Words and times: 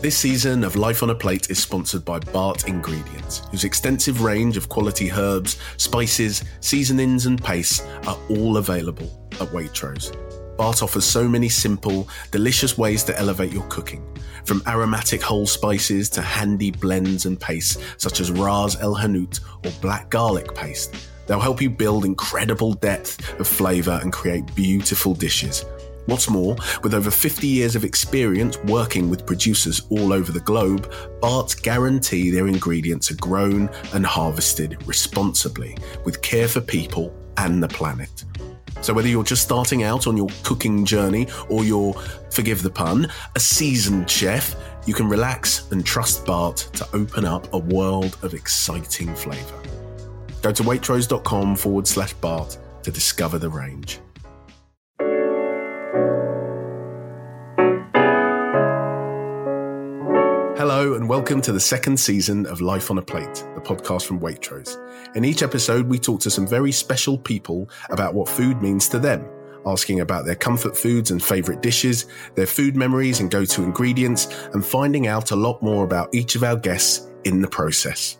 This 0.00 0.16
season 0.16 0.64
of 0.64 0.76
Life 0.76 1.02
on 1.02 1.10
a 1.10 1.14
Plate 1.14 1.50
is 1.50 1.58
sponsored 1.58 2.06
by 2.06 2.20
Bart 2.20 2.66
Ingredients, 2.66 3.42
whose 3.50 3.64
extensive 3.64 4.22
range 4.22 4.56
of 4.56 4.70
quality 4.70 5.12
herbs, 5.12 5.58
spices, 5.76 6.42
seasonings, 6.60 7.26
and 7.26 7.42
pastes 7.44 7.82
are 8.06 8.16
all 8.30 8.56
available 8.56 9.28
at 9.32 9.48
Waitrose. 9.48 10.16
Bart 10.56 10.82
offers 10.82 11.04
so 11.04 11.28
many 11.28 11.50
simple, 11.50 12.08
delicious 12.30 12.78
ways 12.78 13.04
to 13.04 13.18
elevate 13.18 13.52
your 13.52 13.64
cooking, 13.64 14.02
from 14.46 14.62
aromatic 14.66 15.20
whole 15.20 15.46
spices 15.46 16.08
to 16.08 16.22
handy 16.22 16.70
blends 16.70 17.26
and 17.26 17.38
pastes 17.38 17.76
such 17.98 18.20
as 18.20 18.30
Ras 18.30 18.80
El 18.80 18.94
Hanout 18.94 19.40
or 19.66 19.80
black 19.82 20.08
garlic 20.08 20.54
paste. 20.54 20.96
They'll 21.26 21.40
help 21.40 21.60
you 21.60 21.68
build 21.68 22.06
incredible 22.06 22.72
depth 22.72 23.38
of 23.38 23.46
flavour 23.46 24.00
and 24.02 24.14
create 24.14 24.54
beautiful 24.54 25.12
dishes. 25.12 25.66
What's 26.10 26.28
more, 26.28 26.56
with 26.82 26.92
over 26.92 27.08
50 27.08 27.46
years 27.46 27.76
of 27.76 27.84
experience 27.84 28.58
working 28.64 29.08
with 29.08 29.24
producers 29.24 29.82
all 29.90 30.12
over 30.12 30.32
the 30.32 30.40
globe, 30.40 30.92
Bart's 31.20 31.54
guarantee 31.54 32.30
their 32.30 32.48
ingredients 32.48 33.12
are 33.12 33.16
grown 33.18 33.70
and 33.94 34.04
harvested 34.04 34.84
responsibly 34.88 35.76
with 36.04 36.20
care 36.20 36.48
for 36.48 36.60
people 36.60 37.14
and 37.36 37.62
the 37.62 37.68
planet. 37.68 38.24
So, 38.80 38.92
whether 38.92 39.06
you're 39.06 39.22
just 39.22 39.44
starting 39.44 39.84
out 39.84 40.08
on 40.08 40.16
your 40.16 40.26
cooking 40.42 40.84
journey 40.84 41.28
or 41.48 41.62
you're, 41.62 41.94
forgive 42.32 42.64
the 42.64 42.70
pun, 42.70 43.06
a 43.36 43.40
seasoned 43.40 44.10
chef, 44.10 44.56
you 44.88 44.94
can 44.94 45.08
relax 45.08 45.70
and 45.70 45.86
trust 45.86 46.26
Bart 46.26 46.56
to 46.72 46.88
open 46.92 47.24
up 47.24 47.54
a 47.54 47.58
world 47.58 48.18
of 48.22 48.34
exciting 48.34 49.14
flavour. 49.14 49.62
Go 50.42 50.50
to 50.50 50.64
waitrose.com 50.64 51.54
forward 51.54 51.86
slash 51.86 52.14
Bart 52.14 52.58
to 52.82 52.90
discover 52.90 53.38
the 53.38 53.48
range. 53.48 54.00
Hello, 60.60 60.92
and 60.92 61.08
welcome 61.08 61.40
to 61.40 61.52
the 61.52 61.58
second 61.58 61.98
season 61.98 62.44
of 62.44 62.60
Life 62.60 62.90
on 62.90 62.98
a 62.98 63.02
Plate, 63.02 63.46
the 63.54 63.62
podcast 63.62 64.04
from 64.04 64.20
Waitrose. 64.20 64.76
In 65.16 65.24
each 65.24 65.42
episode, 65.42 65.88
we 65.88 65.98
talk 65.98 66.20
to 66.20 66.30
some 66.30 66.46
very 66.46 66.70
special 66.70 67.16
people 67.16 67.70
about 67.88 68.12
what 68.12 68.28
food 68.28 68.60
means 68.60 68.86
to 68.90 68.98
them, 68.98 69.26
asking 69.64 70.00
about 70.00 70.26
their 70.26 70.34
comfort 70.34 70.76
foods 70.76 71.12
and 71.12 71.24
favourite 71.24 71.62
dishes, 71.62 72.04
their 72.34 72.44
food 72.44 72.76
memories 72.76 73.20
and 73.20 73.30
go 73.30 73.46
to 73.46 73.62
ingredients, 73.62 74.26
and 74.52 74.62
finding 74.62 75.06
out 75.06 75.30
a 75.30 75.34
lot 75.34 75.62
more 75.62 75.82
about 75.82 76.14
each 76.14 76.34
of 76.34 76.44
our 76.44 76.56
guests 76.56 77.08
in 77.24 77.40
the 77.40 77.48
process. 77.48 78.18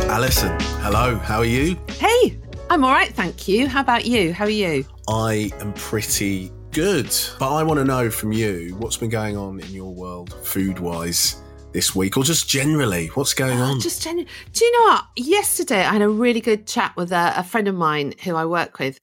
Alison, 0.00 0.58
hello, 0.80 1.14
how 1.18 1.38
are 1.38 1.44
you? 1.44 1.78
Hey, 1.90 2.40
I'm 2.68 2.82
all 2.82 2.90
right, 2.90 3.14
thank 3.14 3.46
you. 3.46 3.68
How 3.68 3.82
about 3.82 4.04
you? 4.04 4.32
How 4.32 4.46
are 4.46 4.50
you? 4.50 4.84
I 5.08 5.52
am 5.60 5.72
pretty 5.74 6.50
good. 6.74 7.08
But 7.38 7.54
I 7.54 7.62
want 7.62 7.78
to 7.78 7.84
know 7.84 8.10
from 8.10 8.32
you 8.32 8.74
what's 8.78 8.96
been 8.96 9.08
going 9.08 9.36
on 9.36 9.60
in 9.60 9.70
your 9.70 9.94
world, 9.94 10.34
food 10.44 10.80
wise, 10.80 11.40
this 11.72 11.94
week, 11.94 12.16
or 12.16 12.24
just 12.24 12.48
generally, 12.48 13.08
what's 13.08 13.32
going 13.32 13.60
ah, 13.60 13.70
on? 13.70 13.80
Just 13.80 14.02
generally. 14.02 14.28
Do 14.52 14.64
you 14.64 14.72
know 14.72 14.92
what? 14.92 15.04
Yesterday, 15.16 15.80
I 15.80 15.92
had 15.92 16.02
a 16.02 16.08
really 16.08 16.40
good 16.40 16.66
chat 16.66 16.96
with 16.96 17.12
a, 17.12 17.32
a 17.36 17.44
friend 17.44 17.68
of 17.68 17.76
mine 17.76 18.14
who 18.24 18.34
I 18.34 18.44
work 18.44 18.78
with, 18.78 18.98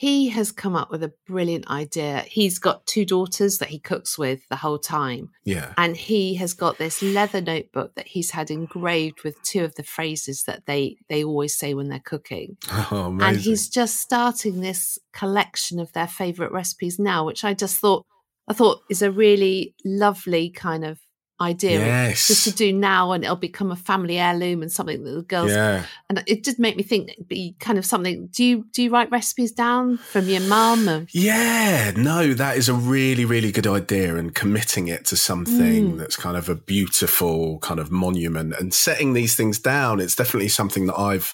he 0.00 0.30
has 0.30 0.50
come 0.50 0.74
up 0.74 0.90
with 0.90 1.02
a 1.02 1.12
brilliant 1.26 1.68
idea. 1.68 2.24
He's 2.26 2.58
got 2.58 2.86
two 2.86 3.04
daughters 3.04 3.58
that 3.58 3.68
he 3.68 3.78
cooks 3.78 4.16
with 4.16 4.40
the 4.48 4.56
whole 4.56 4.78
time. 4.78 5.28
Yeah. 5.44 5.74
And 5.76 5.94
he 5.94 6.36
has 6.36 6.54
got 6.54 6.78
this 6.78 7.02
leather 7.02 7.42
notebook 7.42 7.96
that 7.96 8.06
he's 8.06 8.30
had 8.30 8.50
engraved 8.50 9.22
with 9.24 9.42
two 9.42 9.62
of 9.62 9.74
the 9.74 9.82
phrases 9.82 10.44
that 10.44 10.64
they 10.64 10.96
they 11.10 11.22
always 11.22 11.54
say 11.54 11.74
when 11.74 11.90
they're 11.90 12.00
cooking. 12.00 12.56
Oh, 12.92 13.04
amazing. 13.06 13.28
And 13.28 13.40
he's 13.40 13.68
just 13.68 14.00
starting 14.00 14.60
this 14.60 14.98
collection 15.12 15.78
of 15.78 15.92
their 15.92 16.08
favorite 16.08 16.50
recipes 16.50 16.98
now, 16.98 17.26
which 17.26 17.44
I 17.44 17.52
just 17.52 17.76
thought 17.76 18.06
I 18.48 18.54
thought 18.54 18.80
is 18.88 19.02
a 19.02 19.10
really 19.10 19.74
lovely 19.84 20.48
kind 20.48 20.82
of 20.82 20.98
idea 21.40 21.78
Yes. 21.80 22.28
just 22.28 22.44
to 22.44 22.52
do 22.52 22.72
now 22.72 23.12
and 23.12 23.24
it'll 23.24 23.36
become 23.36 23.70
a 23.70 23.76
family 23.76 24.18
heirloom 24.18 24.62
and 24.62 24.70
something 24.70 25.02
that 25.04 25.10
the 25.10 25.22
girls 25.22 25.50
yeah. 25.50 25.84
and 26.08 26.22
it 26.26 26.42
did 26.42 26.58
make 26.58 26.76
me 26.76 26.82
think 26.82 27.10
it'd 27.10 27.28
be 27.28 27.56
kind 27.60 27.78
of 27.78 27.86
something 27.86 28.26
do 28.32 28.44
you 28.44 28.66
do 28.72 28.82
you 28.82 28.90
write 28.90 29.10
recipes 29.10 29.52
down 29.52 29.96
from 29.98 30.28
your 30.28 30.42
mum 30.42 31.06
Yeah, 31.12 31.92
no, 31.96 32.34
that 32.34 32.56
is 32.56 32.68
a 32.68 32.74
really, 32.74 33.24
really 33.24 33.52
good 33.52 33.66
idea. 33.66 34.16
And 34.16 34.34
committing 34.34 34.88
it 34.88 35.04
to 35.06 35.16
something 35.16 35.92
Mm. 35.94 35.98
that's 35.98 36.16
kind 36.16 36.36
of 36.36 36.48
a 36.48 36.54
beautiful 36.54 37.58
kind 37.60 37.80
of 37.80 37.90
monument 37.90 38.54
and 38.58 38.72
setting 38.74 39.12
these 39.14 39.34
things 39.34 39.58
down, 39.58 40.00
it's 40.00 40.16
definitely 40.16 40.48
something 40.48 40.86
that 40.86 40.98
I've 40.98 41.32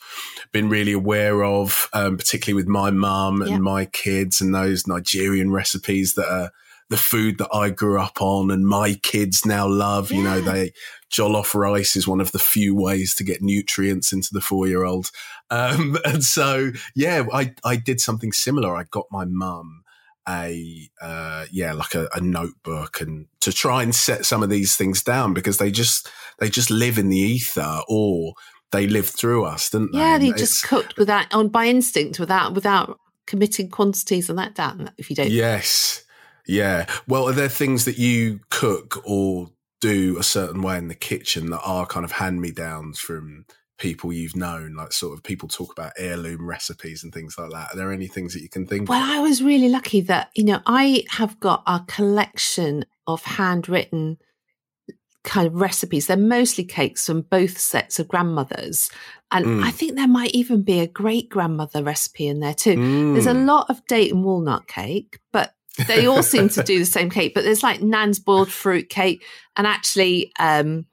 been 0.52 0.68
really 0.68 0.92
aware 0.92 1.44
of, 1.44 1.88
um, 1.92 2.16
particularly 2.16 2.54
with 2.54 2.68
my 2.68 2.90
mum 2.90 3.42
and 3.42 3.50
Yeah. 3.50 3.58
my 3.58 3.84
kids 3.86 4.40
and 4.40 4.54
those 4.54 4.86
Nigerian 4.86 5.50
recipes 5.50 6.14
that 6.14 6.28
are 6.30 6.50
the 6.88 6.96
food 6.96 7.38
that 7.38 7.48
I 7.52 7.70
grew 7.70 8.00
up 8.00 8.20
on 8.20 8.50
and 8.50 8.66
my 8.66 8.94
kids 9.02 9.44
now 9.44 9.66
love. 9.66 10.12
You 10.12 10.22
know, 10.22 10.36
Yeah. 10.36 10.52
they 10.52 10.72
jollof 11.12 11.54
rice 11.54 11.96
is 11.96 12.06
one 12.06 12.20
of 12.20 12.32
the 12.32 12.38
few 12.38 12.74
ways 12.74 13.14
to 13.16 13.24
get 13.24 13.42
nutrients 13.42 14.12
into 14.12 14.28
the 14.32 14.40
four 14.40 14.66
year 14.68 14.84
old. 14.84 15.10
Um, 15.50 15.98
and 16.04 16.24
so, 16.24 16.70
yeah, 16.94 17.24
I, 17.32 17.54
I 17.64 17.76
did 17.76 18.00
something 18.00 18.32
similar. 18.32 18.76
I 18.76 18.84
got 18.84 19.06
my 19.10 19.24
mum 19.24 19.82
a 20.28 20.90
uh, 21.00 21.46
yeah 21.52 21.72
like 21.72 21.94
a, 21.94 22.08
a 22.14 22.20
notebook 22.20 23.00
and 23.00 23.26
to 23.40 23.52
try 23.52 23.82
and 23.82 23.94
set 23.94 24.24
some 24.24 24.42
of 24.42 24.50
these 24.50 24.76
things 24.76 25.02
down 25.02 25.32
because 25.32 25.58
they 25.58 25.70
just 25.70 26.10
they 26.40 26.48
just 26.48 26.70
live 26.70 26.98
in 26.98 27.08
the 27.08 27.18
ether 27.18 27.80
or 27.88 28.34
they 28.72 28.88
live 28.88 29.08
through 29.08 29.44
us 29.44 29.70
don't 29.70 29.92
they 29.92 29.98
yeah 29.98 30.18
they 30.18 30.32
just 30.32 30.64
cooked 30.64 30.96
without 30.98 31.32
on 31.32 31.48
by 31.48 31.66
instinct 31.66 32.18
without 32.18 32.54
without 32.54 32.98
committing 33.26 33.70
quantities 33.70 34.28
and 34.28 34.38
that 34.38 34.54
down 34.54 34.90
if 34.98 35.08
you 35.10 35.14
don't 35.14 35.30
yes 35.30 36.02
yeah 36.46 36.86
well 37.08 37.28
are 37.28 37.32
there 37.32 37.48
things 37.48 37.84
that 37.84 37.98
you 37.98 38.40
cook 38.50 39.02
or 39.04 39.50
do 39.80 40.16
a 40.18 40.22
certain 40.22 40.62
way 40.62 40.78
in 40.78 40.88
the 40.88 40.94
kitchen 40.94 41.50
that 41.50 41.60
are 41.62 41.86
kind 41.86 42.04
of 42.04 42.12
hand 42.12 42.40
me 42.40 42.50
downs 42.50 42.98
from 42.98 43.44
people 43.78 44.10
you've 44.12 44.34
known 44.36 44.74
like 44.74 44.90
sort 44.92 45.12
of 45.12 45.22
people 45.22 45.48
talk 45.48 45.70
about 45.70 45.92
heirloom 45.98 46.46
recipes 46.48 47.04
and 47.04 47.12
things 47.12 47.36
like 47.38 47.50
that 47.50 47.72
are 47.72 47.76
there 47.76 47.92
any 47.92 48.06
things 48.06 48.32
that 48.32 48.40
you 48.40 48.48
can 48.48 48.66
think 48.66 48.88
Well, 48.88 49.02
of 49.02 49.08
I 49.10 49.20
was 49.20 49.42
really 49.42 49.68
lucky 49.68 50.00
that, 50.02 50.30
you 50.34 50.44
know, 50.44 50.60
I 50.66 51.04
have 51.10 51.38
got 51.40 51.62
a 51.66 51.80
collection 51.86 52.86
of 53.06 53.22
handwritten 53.22 54.16
kind 55.24 55.46
of 55.48 55.60
recipes. 55.60 56.06
They're 56.06 56.16
mostly 56.16 56.64
cakes 56.64 57.04
from 57.04 57.22
both 57.22 57.58
sets 57.58 57.98
of 57.98 58.06
grandmothers. 58.08 58.90
And 59.32 59.44
Mm. 59.44 59.64
I 59.64 59.72
think 59.72 59.96
there 59.96 60.06
might 60.08 60.30
even 60.30 60.62
be 60.62 60.78
a 60.78 60.86
great 60.86 61.28
grandmother 61.28 61.82
recipe 61.82 62.28
in 62.28 62.38
there 62.40 62.54
too. 62.54 62.76
There's 63.12 63.26
a 63.26 63.34
Mm. 63.34 63.46
lot 63.46 63.68
of 63.68 63.84
date 63.88 64.12
and 64.12 64.24
walnut 64.24 64.68
cake, 64.68 65.18
but 65.32 65.52
they 65.86 66.06
all 66.06 66.22
seem 66.22 66.48
to 66.50 66.62
do 66.62 66.78
the 66.78 66.84
same 66.86 67.10
cake. 67.10 67.34
But 67.34 67.44
there's 67.44 67.62
like 67.62 67.82
Nan's 67.82 68.18
boiled 68.18 68.50
fruit 68.50 68.88
cake. 68.88 69.24
And 69.56 69.66
actually, 69.66 70.32
um, 70.38 70.86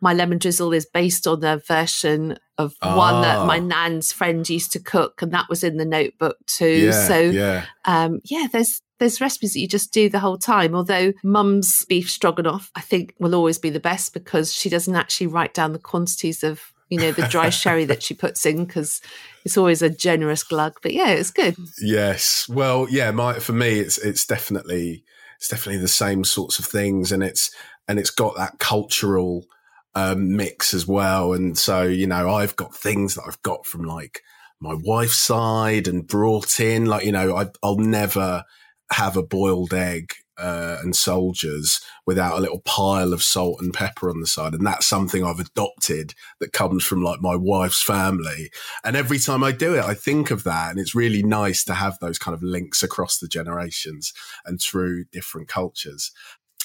my 0.00 0.14
lemon 0.14 0.38
drizzle 0.38 0.72
is 0.72 0.86
based 0.86 1.26
on 1.26 1.44
a 1.44 1.58
version 1.58 2.38
of 2.58 2.74
one 2.82 3.22
that 3.22 3.46
my 3.46 3.56
Ah. 3.58 3.60
nan's 3.60 4.12
friend 4.12 4.48
used 4.48 4.72
to 4.72 4.78
cook, 4.78 5.22
and 5.22 5.32
that 5.32 5.48
was 5.48 5.62
in 5.64 5.76
the 5.78 5.84
notebook 5.84 6.36
too. 6.46 6.86
yeah, 6.86 7.06
so 7.08 7.18
yeah 7.18 7.64
um, 7.84 8.20
yeah, 8.24 8.46
there's 8.52 8.82
there's 8.98 9.20
recipes 9.20 9.54
that 9.54 9.60
you 9.60 9.68
just 9.68 9.92
do 9.94 10.10
the 10.10 10.18
whole 10.18 10.36
time. 10.36 10.74
Although 10.74 11.14
mum's 11.24 11.86
beef 11.86 12.10
stroganoff, 12.10 12.70
I 12.74 12.82
think, 12.82 13.14
will 13.18 13.34
always 13.34 13.56
be 13.58 13.70
the 13.70 13.80
best 13.80 14.12
because 14.12 14.52
she 14.52 14.68
doesn't 14.68 14.94
actually 14.94 15.26
write 15.28 15.54
down 15.54 15.72
the 15.72 15.78
quantities 15.78 16.42
of 16.44 16.60
you 16.90 16.98
know 16.98 17.12
the 17.12 17.28
dry 17.28 17.48
sherry 17.48 17.84
that 17.86 18.02
she 18.02 18.14
puts 18.14 18.44
in 18.44 18.66
because 18.66 19.00
it's 19.44 19.56
always 19.56 19.80
a 19.80 19.88
generous 19.88 20.42
glug. 20.42 20.74
But 20.82 20.92
yeah, 20.92 21.10
it's 21.10 21.30
good. 21.30 21.56
Yes. 21.80 22.46
Well, 22.48 22.86
yeah, 22.90 23.10
my 23.12 23.34
for 23.38 23.52
me 23.52 23.78
it's 23.78 23.96
it's 23.98 24.26
definitely 24.26 25.04
it's 25.36 25.48
definitely 25.48 25.80
the 25.80 25.88
same 25.88 26.24
sorts 26.24 26.58
of 26.58 26.66
things 26.66 27.12
and 27.12 27.22
it's 27.22 27.50
and 27.88 27.98
it's 27.98 28.10
got 28.10 28.36
that 28.36 28.58
cultural 28.58 29.46
um 29.94 30.36
mix 30.36 30.72
as 30.72 30.86
well 30.86 31.32
and 31.32 31.58
so 31.58 31.82
you 31.82 32.06
know 32.06 32.32
I've 32.32 32.54
got 32.54 32.76
things 32.76 33.16
that 33.16 33.24
I've 33.26 33.42
got 33.42 33.66
from 33.66 33.82
like 33.82 34.22
my 34.60 34.76
wife's 34.84 35.16
side 35.16 35.88
and 35.88 36.06
brought 36.06 36.60
in 36.60 36.86
like 36.86 37.04
you 37.04 37.10
know 37.10 37.36
I 37.36 37.46
I'll 37.62 37.78
never 37.78 38.44
have 38.92 39.16
a 39.16 39.22
boiled 39.22 39.74
egg 39.74 40.12
uh, 40.40 40.78
and 40.82 40.96
soldiers 40.96 41.80
without 42.06 42.38
a 42.38 42.40
little 42.40 42.60
pile 42.60 43.12
of 43.12 43.22
salt 43.22 43.60
and 43.60 43.74
pepper 43.74 44.10
on 44.10 44.20
the 44.20 44.26
side. 44.26 44.54
And 44.54 44.66
that's 44.66 44.86
something 44.86 45.24
I've 45.24 45.40
adopted 45.40 46.14
that 46.40 46.52
comes 46.52 46.84
from 46.84 47.02
like 47.02 47.20
my 47.20 47.36
wife's 47.36 47.82
family. 47.82 48.50
And 48.84 48.96
every 48.96 49.18
time 49.18 49.44
I 49.44 49.52
do 49.52 49.74
it, 49.74 49.84
I 49.84 49.94
think 49.94 50.30
of 50.30 50.44
that. 50.44 50.70
And 50.70 50.80
it's 50.80 50.94
really 50.94 51.22
nice 51.22 51.64
to 51.64 51.74
have 51.74 51.98
those 52.00 52.18
kind 52.18 52.34
of 52.34 52.42
links 52.42 52.82
across 52.82 53.18
the 53.18 53.28
generations 53.28 54.12
and 54.44 54.60
through 54.60 55.04
different 55.12 55.48
cultures. 55.48 56.10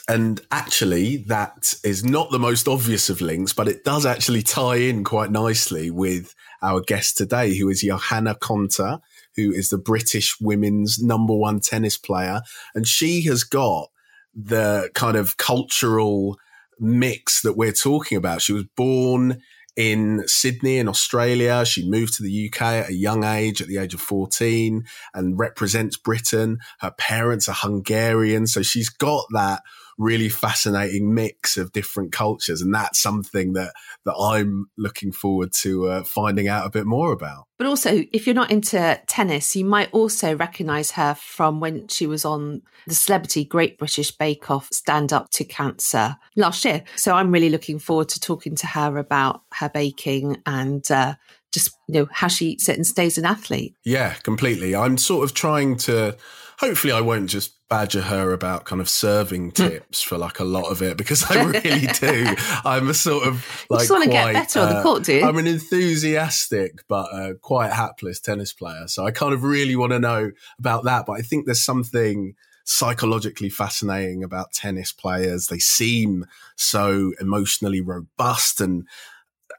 And 0.08 0.40
actually, 0.52 1.18
that 1.18 1.74
is 1.84 2.04
not 2.04 2.30
the 2.30 2.40
most 2.40 2.68
obvious 2.68 3.10
of 3.10 3.22
links, 3.22 3.54
but 3.54 3.68
it 3.68 3.84
does 3.84 4.06
actually 4.06 4.44
tie 4.44 4.76
in 4.76 5.04
quite 5.04 5.32
nicely 5.32 5.90
with 5.90 6.36
our 6.62 6.82
guest 6.82 7.18
today, 7.18 7.56
who 7.58 7.70
is 7.70 7.82
Johanna 7.82 8.36
Konta, 8.36 9.00
who 9.36 9.52
is 9.52 9.70
the 9.70 9.78
British 9.78 10.40
women's 10.40 11.02
number 11.02 11.34
one 11.34 11.60
tennis 11.60 11.98
player. 11.98 12.42
And 12.74 12.88
she 12.88 13.24
has 13.24 13.44
got 13.44 13.90
the 14.34 14.90
kind 14.94 15.18
of 15.18 15.38
cultural 15.38 16.38
mix 16.80 17.42
that 17.42 17.58
we're 17.58 17.72
talking 17.72 18.18
about. 18.18 18.42
She 18.42 18.54
was 18.54 18.66
born 18.76 19.42
in 19.76 20.24
Sydney 20.28 20.78
in 20.78 20.88
Australia. 20.88 21.66
She 21.66 21.90
moved 21.90 22.16
to 22.16 22.24
the 22.24 22.50
UK 22.50 22.62
at 22.62 22.90
a 22.90 22.94
young 22.94 23.24
age, 23.24 23.62
at 23.62 23.68
the 23.68 23.78
age 23.78 23.94
of 23.94 24.02
14 24.02 24.86
and 25.14 25.40
represents 25.40 25.98
Britain. 25.98 26.60
Her 26.80 26.92
parents 26.92 27.50
are 27.50 27.56
Hungarian. 27.56 28.48
So 28.48 28.62
she's 28.62 28.90
got 28.90 29.26
that 29.32 29.64
really 29.98 30.30
fascinating 30.30 31.14
mix 31.14 31.58
of 31.58 31.72
different 31.72 32.12
cultures. 32.12 32.62
And 32.62 32.74
that's 32.74 33.02
something 33.02 33.54
that, 33.54 33.74
that 34.06 34.16
I'm 34.16 34.70
looking 34.78 35.12
forward 35.12 35.54
to 35.62 35.88
uh, 35.88 36.04
finding 36.04 36.48
out 36.48 36.66
a 36.66 36.70
bit 36.70 36.86
more 36.86 37.12
about. 37.12 37.46
But 37.58 37.68
also, 37.68 38.04
if 38.12 38.28
you're 38.28 38.36
not 38.36 38.52
into 38.52 39.00
tennis, 39.08 39.56
you 39.56 39.64
might 39.64 39.90
also 39.94 40.36
recognize 40.36 40.92
her 40.92 41.16
from 41.16 41.60
when 41.62 41.88
she 41.88 42.06
was 42.06 42.26
on 42.26 42.62
the 42.86 42.96
celebrity 42.96 43.46
Great 43.46 43.78
British 43.78 44.12
Bake 44.12 44.52
Off 44.52 44.68
Stand 44.74 45.14
Up 45.14 45.30
to 45.32 45.46
Cancer 45.46 46.18
last 46.36 46.66
year. 46.66 46.84
So 46.98 47.14
I'm 47.14 47.32
really 47.32 47.50
looking 47.50 47.80
forward 47.80 48.10
to 48.10 48.20
talking 48.20 48.56
to 48.58 48.68
her 48.68 48.98
about 48.98 49.44
her 49.54 49.70
baking 49.70 50.42
and 50.46 50.90
uh, 50.92 51.16
just 51.56 51.72
you 51.88 51.96
know 51.96 52.08
how 52.12 52.28
she 52.28 52.50
eats 52.50 52.70
it 52.70 52.76
and 52.76 52.86
stays 52.86 53.18
an 53.18 53.26
athlete. 53.26 53.74
Yeah, 53.84 54.14
completely. 54.16 54.76
I'm 54.76 54.98
sort 54.98 55.24
of 55.24 55.34
trying 55.34 55.78
to. 55.78 56.16
Hopefully, 56.60 56.94
I 56.94 57.02
won't 57.02 57.30
just 57.30 57.56
badger 57.70 58.02
her 58.02 58.32
about 58.32 58.66
kind 58.66 58.80
of 58.80 58.88
serving 58.88 59.46
hmm. 59.48 59.50
tips 59.50 60.02
for 60.02 60.18
like 60.18 60.40
a 60.40 60.44
lot 60.44 60.72
of 60.72 60.82
it 60.82 60.98
because 60.98 61.24
I 61.32 61.44
really 61.44 61.88
do. 61.88 62.36
I'm 62.64 62.90
a 62.90 62.94
sort 62.94 63.28
of 63.28 63.66
like 63.70 63.80
you 63.80 63.88
just 63.88 63.92
want 63.92 64.04
to 64.04 64.10
get 64.10 64.34
better 64.34 64.60
uh, 64.60 64.68
on 64.68 64.76
the 64.76 64.82
court, 64.84 65.04
do 65.04 65.14
you? 65.16 65.24
I'm 65.24 65.38
an 65.38 65.48
enthusiastic 65.48 66.88
but 66.88 67.08
uh, 67.12 67.34
quite 67.42 67.72
hapless 67.72 68.20
tennis 68.20 68.54
player, 68.54 68.88
so 68.88 69.06
I 69.06 69.12
kind 69.12 69.34
of 69.34 69.44
really 69.44 69.76
want 69.76 69.94
to 69.94 70.00
know 70.00 70.32
about 70.60 70.84
that. 70.84 71.06
But 71.08 71.14
I 71.14 71.22
think 71.22 71.46
there's 71.46 71.64
something 71.64 72.36
psychologically 72.66 73.50
fascinating 73.50 74.24
about 74.24 74.52
tennis 74.52 74.92
players. 74.92 75.48
They 75.48 75.60
seem 75.60 76.26
so 76.56 77.14
emotionally 77.22 77.80
robust 77.80 78.60
and 78.60 78.88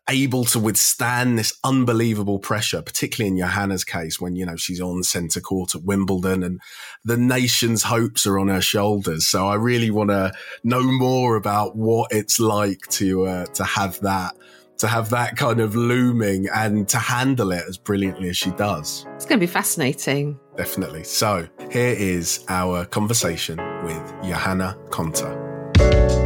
able 0.08 0.44
to 0.44 0.58
withstand 0.58 1.38
this 1.38 1.58
unbelievable 1.64 2.38
pressure, 2.38 2.80
particularly 2.82 3.28
in 3.28 3.38
Johanna's 3.38 3.84
case, 3.84 4.20
when, 4.20 4.36
you 4.36 4.46
know, 4.46 4.56
she's 4.56 4.80
on 4.80 5.02
centre 5.02 5.40
court 5.40 5.74
at 5.74 5.82
Wimbledon 5.82 6.42
and 6.42 6.60
the 7.04 7.16
nation's 7.16 7.84
hopes 7.84 8.26
are 8.26 8.38
on 8.38 8.48
her 8.48 8.60
shoulders. 8.60 9.26
So 9.26 9.46
I 9.46 9.54
really 9.56 9.90
want 9.90 10.10
to 10.10 10.32
know 10.62 10.82
more 10.82 11.36
about 11.36 11.76
what 11.76 12.12
it's 12.12 12.38
like 12.38 12.86
to, 12.90 13.26
uh, 13.26 13.46
to 13.46 13.64
have 13.64 13.98
that, 14.00 14.36
to 14.78 14.86
have 14.86 15.10
that 15.10 15.36
kind 15.36 15.60
of 15.60 15.74
looming 15.74 16.46
and 16.54 16.88
to 16.90 16.98
handle 16.98 17.50
it 17.50 17.64
as 17.68 17.78
brilliantly 17.78 18.28
as 18.28 18.36
she 18.36 18.50
does. 18.52 19.06
It's 19.14 19.24
going 19.24 19.40
to 19.40 19.46
be 19.46 19.50
fascinating. 19.50 20.38
Definitely. 20.56 21.04
So 21.04 21.48
here 21.70 21.94
is 21.98 22.44
our 22.48 22.84
conversation 22.84 23.56
with 23.84 24.14
Johanna 24.22 24.76
Konta. 24.90 26.25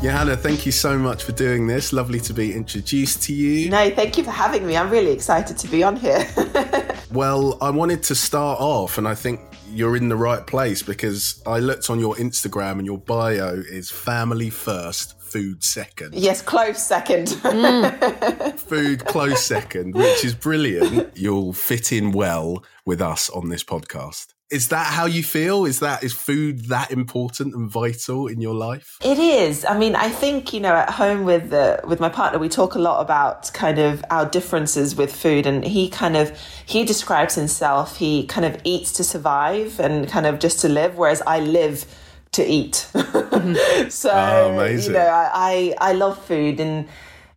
Johanna, 0.00 0.36
thank 0.36 0.64
you 0.64 0.70
so 0.70 0.96
much 0.96 1.24
for 1.24 1.32
doing 1.32 1.66
this. 1.66 1.92
Lovely 1.92 2.20
to 2.20 2.32
be 2.32 2.54
introduced 2.54 3.20
to 3.24 3.34
you. 3.34 3.68
No, 3.68 3.90
thank 3.90 4.16
you 4.16 4.22
for 4.22 4.30
having 4.30 4.64
me. 4.64 4.76
I'm 4.76 4.90
really 4.90 5.10
excited 5.10 5.58
to 5.58 5.66
be 5.66 5.82
on 5.82 5.96
here. 5.96 6.24
well, 7.12 7.58
I 7.60 7.70
wanted 7.70 8.04
to 8.04 8.14
start 8.14 8.60
off, 8.60 8.96
and 8.96 9.08
I 9.08 9.16
think 9.16 9.40
you're 9.72 9.96
in 9.96 10.08
the 10.08 10.16
right 10.16 10.46
place 10.46 10.84
because 10.84 11.42
I 11.46 11.58
looked 11.58 11.90
on 11.90 11.98
your 11.98 12.14
Instagram 12.14 12.78
and 12.78 12.86
your 12.86 12.98
bio 12.98 13.54
is 13.54 13.90
family 13.90 14.50
first, 14.50 15.20
food 15.20 15.64
second. 15.64 16.14
Yes, 16.14 16.42
close 16.42 16.80
second. 16.80 17.26
Mm. 17.28 18.56
food 18.58 19.04
close 19.04 19.44
second, 19.44 19.96
which 19.96 20.24
is 20.24 20.32
brilliant. 20.32 21.16
You'll 21.16 21.52
fit 21.52 21.90
in 21.90 22.12
well 22.12 22.62
with 22.86 23.02
us 23.02 23.30
on 23.30 23.48
this 23.48 23.64
podcast. 23.64 24.34
Is 24.50 24.68
that 24.68 24.86
how 24.86 25.04
you 25.04 25.22
feel? 25.22 25.66
Is 25.66 25.80
that 25.80 26.02
is 26.02 26.14
food 26.14 26.66
that 26.66 26.90
important 26.90 27.54
and 27.54 27.70
vital 27.70 28.28
in 28.28 28.40
your 28.40 28.54
life? 28.54 28.96
It 29.04 29.18
is. 29.18 29.64
I 29.66 29.78
mean, 29.78 29.94
I 29.94 30.08
think 30.08 30.54
you 30.54 30.60
know, 30.60 30.74
at 30.74 30.90
home 30.90 31.24
with 31.24 31.50
the, 31.50 31.80
with 31.86 32.00
my 32.00 32.08
partner, 32.08 32.38
we 32.38 32.48
talk 32.48 32.74
a 32.74 32.78
lot 32.78 33.00
about 33.00 33.52
kind 33.52 33.78
of 33.78 34.02
our 34.10 34.24
differences 34.24 34.96
with 34.96 35.14
food, 35.14 35.46
and 35.46 35.64
he 35.64 35.90
kind 35.90 36.16
of 36.16 36.38
he 36.64 36.84
describes 36.84 37.34
himself. 37.34 37.98
He 37.98 38.26
kind 38.26 38.46
of 38.46 38.58
eats 38.64 38.92
to 38.92 39.04
survive 39.04 39.78
and 39.78 40.08
kind 40.08 40.24
of 40.24 40.38
just 40.38 40.60
to 40.60 40.68
live, 40.68 40.96
whereas 40.96 41.22
I 41.26 41.40
live 41.40 41.84
to 42.32 42.44
eat. 42.44 42.88
Mm-hmm. 43.38 43.88
so 43.88 44.10
oh, 44.10 44.64
you 44.64 44.90
know, 44.90 44.98
I, 44.98 45.74
I 45.80 45.90
I 45.90 45.92
love 45.92 46.22
food 46.24 46.58
and 46.58 46.88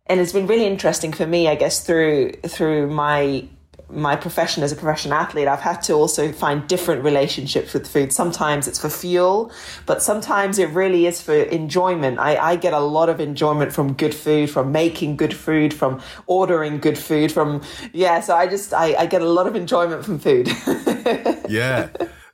and 0.06 0.20
it's 0.20 0.32
been 0.32 0.46
really 0.46 0.66
interesting 0.66 1.12
for 1.12 1.26
me, 1.26 1.48
I 1.48 1.54
guess, 1.54 1.84
through 1.86 2.32
through 2.46 2.88
my 2.88 3.44
my 3.92 4.16
profession 4.16 4.62
as 4.62 4.72
a 4.72 4.76
professional 4.76 5.14
athlete, 5.14 5.46
I've 5.46 5.60
had 5.60 5.82
to 5.82 5.92
also 5.94 6.32
find 6.32 6.66
different 6.66 7.04
relationships 7.04 7.74
with 7.74 7.86
food. 7.86 8.12
Sometimes 8.12 8.66
it's 8.66 8.80
for 8.80 8.88
fuel, 8.88 9.52
but 9.86 10.02
sometimes 10.02 10.58
it 10.58 10.70
really 10.70 11.06
is 11.06 11.20
for 11.20 11.34
enjoyment. 11.34 12.18
I, 12.18 12.36
I 12.36 12.56
get 12.56 12.72
a 12.72 12.80
lot 12.80 13.08
of 13.08 13.20
enjoyment 13.20 13.72
from 13.72 13.92
good 13.92 14.14
food, 14.14 14.50
from 14.50 14.72
making 14.72 15.16
good 15.16 15.34
food, 15.34 15.74
from 15.74 16.00
ordering 16.26 16.78
good 16.78 16.98
food, 16.98 17.30
from, 17.30 17.62
yeah, 17.92 18.20
so 18.20 18.34
I 18.34 18.46
just, 18.46 18.72
I, 18.72 18.94
I 18.94 19.06
get 19.06 19.22
a 19.22 19.28
lot 19.28 19.46
of 19.46 19.54
enjoyment 19.54 20.04
from 20.04 20.18
food. 20.18 20.48
yeah. 21.48 21.88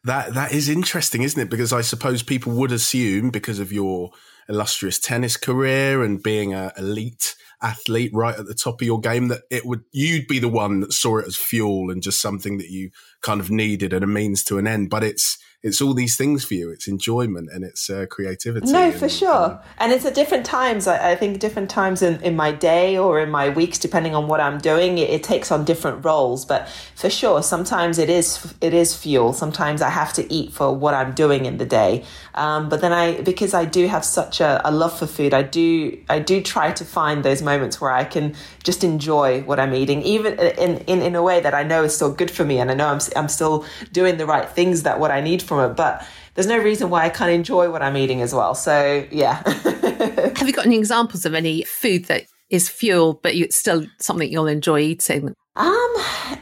That, 0.05 0.35
that 0.35 0.53
is 0.53 0.69
interesting, 0.69 1.23
isn't 1.23 1.41
it? 1.41 1.51
Because 1.51 1.73
I 1.73 1.81
suppose 1.81 2.23
people 2.23 2.53
would 2.53 2.73
assume 2.73 3.31
because 3.31 3.59
of 3.59 3.73
your 3.73 4.13
illustrious 4.49 4.99
tennis 4.99 5.37
career 5.37 6.03
and 6.03 6.23
being 6.23 6.55
an 6.55 6.71
elite 6.79 7.35
athlete 7.63 8.11
right 8.15 8.39
at 8.39 8.47
the 8.47 8.55
top 8.55 8.81
of 8.81 8.87
your 8.87 9.01
game 9.01 9.29
that 9.29 9.43
it 9.51 9.67
would 9.67 9.83
you'd 9.93 10.27
be 10.29 10.39
the 10.39 10.49
one 10.49 10.81
that 10.81 10.93
saw 10.93 11.19
it 11.19 11.27
as 11.27 11.37
fuel 11.37 11.91
and 11.91 12.03
just 12.03 12.21
something 12.21 12.59
that 12.59 12.71
you 12.71 12.91
kind 13.23 13.41
of 13.41 13.51
needed 13.51 13.93
and 13.93 14.05
a 14.05 14.07
means 14.07 14.45
to 14.45 14.59
an 14.59 14.67
end. 14.67 14.91
But 14.91 15.05
it's 15.05 15.39
it's 15.61 15.83
all 15.83 15.93
these 15.93 16.17
things 16.17 16.45
for 16.45 16.55
you. 16.55 16.71
It's 16.71 16.87
enjoyment 16.87 17.49
and 17.53 17.65
it's 17.65 17.91
uh, 17.91 18.07
creativity. 18.09 18.71
No, 18.71 18.83
and, 18.83 18.95
for 18.95 19.09
sure. 19.09 19.61
and 19.79 19.93
it's 19.93 20.05
at 20.05 20.15
different 20.15 20.47
times. 20.47 20.87
I, 20.87 21.13
I, 21.13 21.17
think 21.17 21.41
different 21.41 21.69
times 21.69 22.01
in, 22.01 22.23
in 22.23 22.37
my 22.37 22.53
day 22.53 22.97
or 22.97 23.21
in 23.21 23.29
my 23.29 23.49
weeks, 23.49 23.77
depending 23.77 24.15
on 24.15 24.29
what 24.29 24.41
I'm 24.41 24.59
doing, 24.59 24.99
it, 24.99 25.11
it, 25.11 25.25
takes 25.25 25.51
on 25.51 25.65
different 25.65 26.05
roles. 26.05 26.45
But 26.45 26.69
for 26.95 27.11
sure, 27.11 27.43
sometimes 27.43 27.99
it 27.99 28.09
is 28.09 28.55
it 28.61 28.73
is 28.73 28.95
fuel. 28.95 29.33
Sometimes 29.33 29.83
I 29.83 29.91
have 29.91 30.13
to 30.13 30.33
eat 30.33 30.53
for 30.53 30.73
what 30.73 30.95
I'm 30.95 31.13
doing 31.13 31.45
in 31.45 31.59
the 31.59 31.67
day. 31.67 32.05
Um, 32.35 32.69
but 32.69 32.81
then 32.81 32.93
I, 32.93 33.21
because 33.23 33.53
I 33.53 33.65
do 33.65 33.89
have 33.89 34.05
such 34.05 34.41
a, 34.41 34.61
a 34.65 34.71
love 34.71 34.97
for 34.97 35.09
food, 35.09 35.35
I 35.35 35.43
do 35.43 35.99
I 36.09 36.21
do 36.21 36.41
try 36.41 36.71
to 36.71 36.85
find 36.85 37.25
those 37.25 37.43
moments 37.43 37.81
where 37.81 37.91
I 37.91 38.05
can 38.05 38.37
just 38.63 38.85
enjoy 38.85 39.43
what 39.43 39.59
I'm 39.59 39.75
eating, 39.75 40.03
even 40.03 40.39
in 40.39 40.79
in, 40.87 41.03
in 41.03 41.17
a 41.17 41.23
way 41.23 41.41
that 41.41 41.53
I 41.53 41.65
know 41.65 41.83
is 41.83 41.97
still 41.97 42.13
good 42.13 42.31
for 42.31 42.45
me, 42.45 42.61
and 42.61 42.71
I 42.71 42.75
know 42.75 42.87
I'm 42.87 43.01
I'm 43.17 43.29
still 43.29 43.65
doing 43.91 44.19
the 44.19 44.27
right 44.27 44.49
things 44.49 44.85
that 44.85 45.01
what 45.01 45.11
I 45.11 45.21
need 45.21 45.43
from 45.49 45.58
But 45.69 46.07
there's 46.35 46.47
no 46.47 46.59
reason 46.59 46.91
why 46.91 47.05
I 47.05 47.09
can't 47.09 47.31
enjoy 47.31 47.71
what 47.71 47.83
I'm 47.83 47.97
eating 47.97 48.23
as 48.23 48.35
well. 48.35 48.55
So 48.55 49.07
yeah. 49.11 49.43
Have 50.37 50.47
you 50.47 50.53
got 50.53 50.67
any 50.67 50.79
examples 50.79 51.27
of 51.27 51.35
any 51.35 51.65
food 51.65 52.05
that 52.05 52.27
is 52.51 52.69
fuel, 52.69 53.19
but 53.23 53.35
it's 53.35 53.57
still 53.57 53.87
something 53.99 54.31
you'll 54.31 54.47
enjoy 54.47 54.81
eating? 54.81 55.35
Um, 55.57 55.95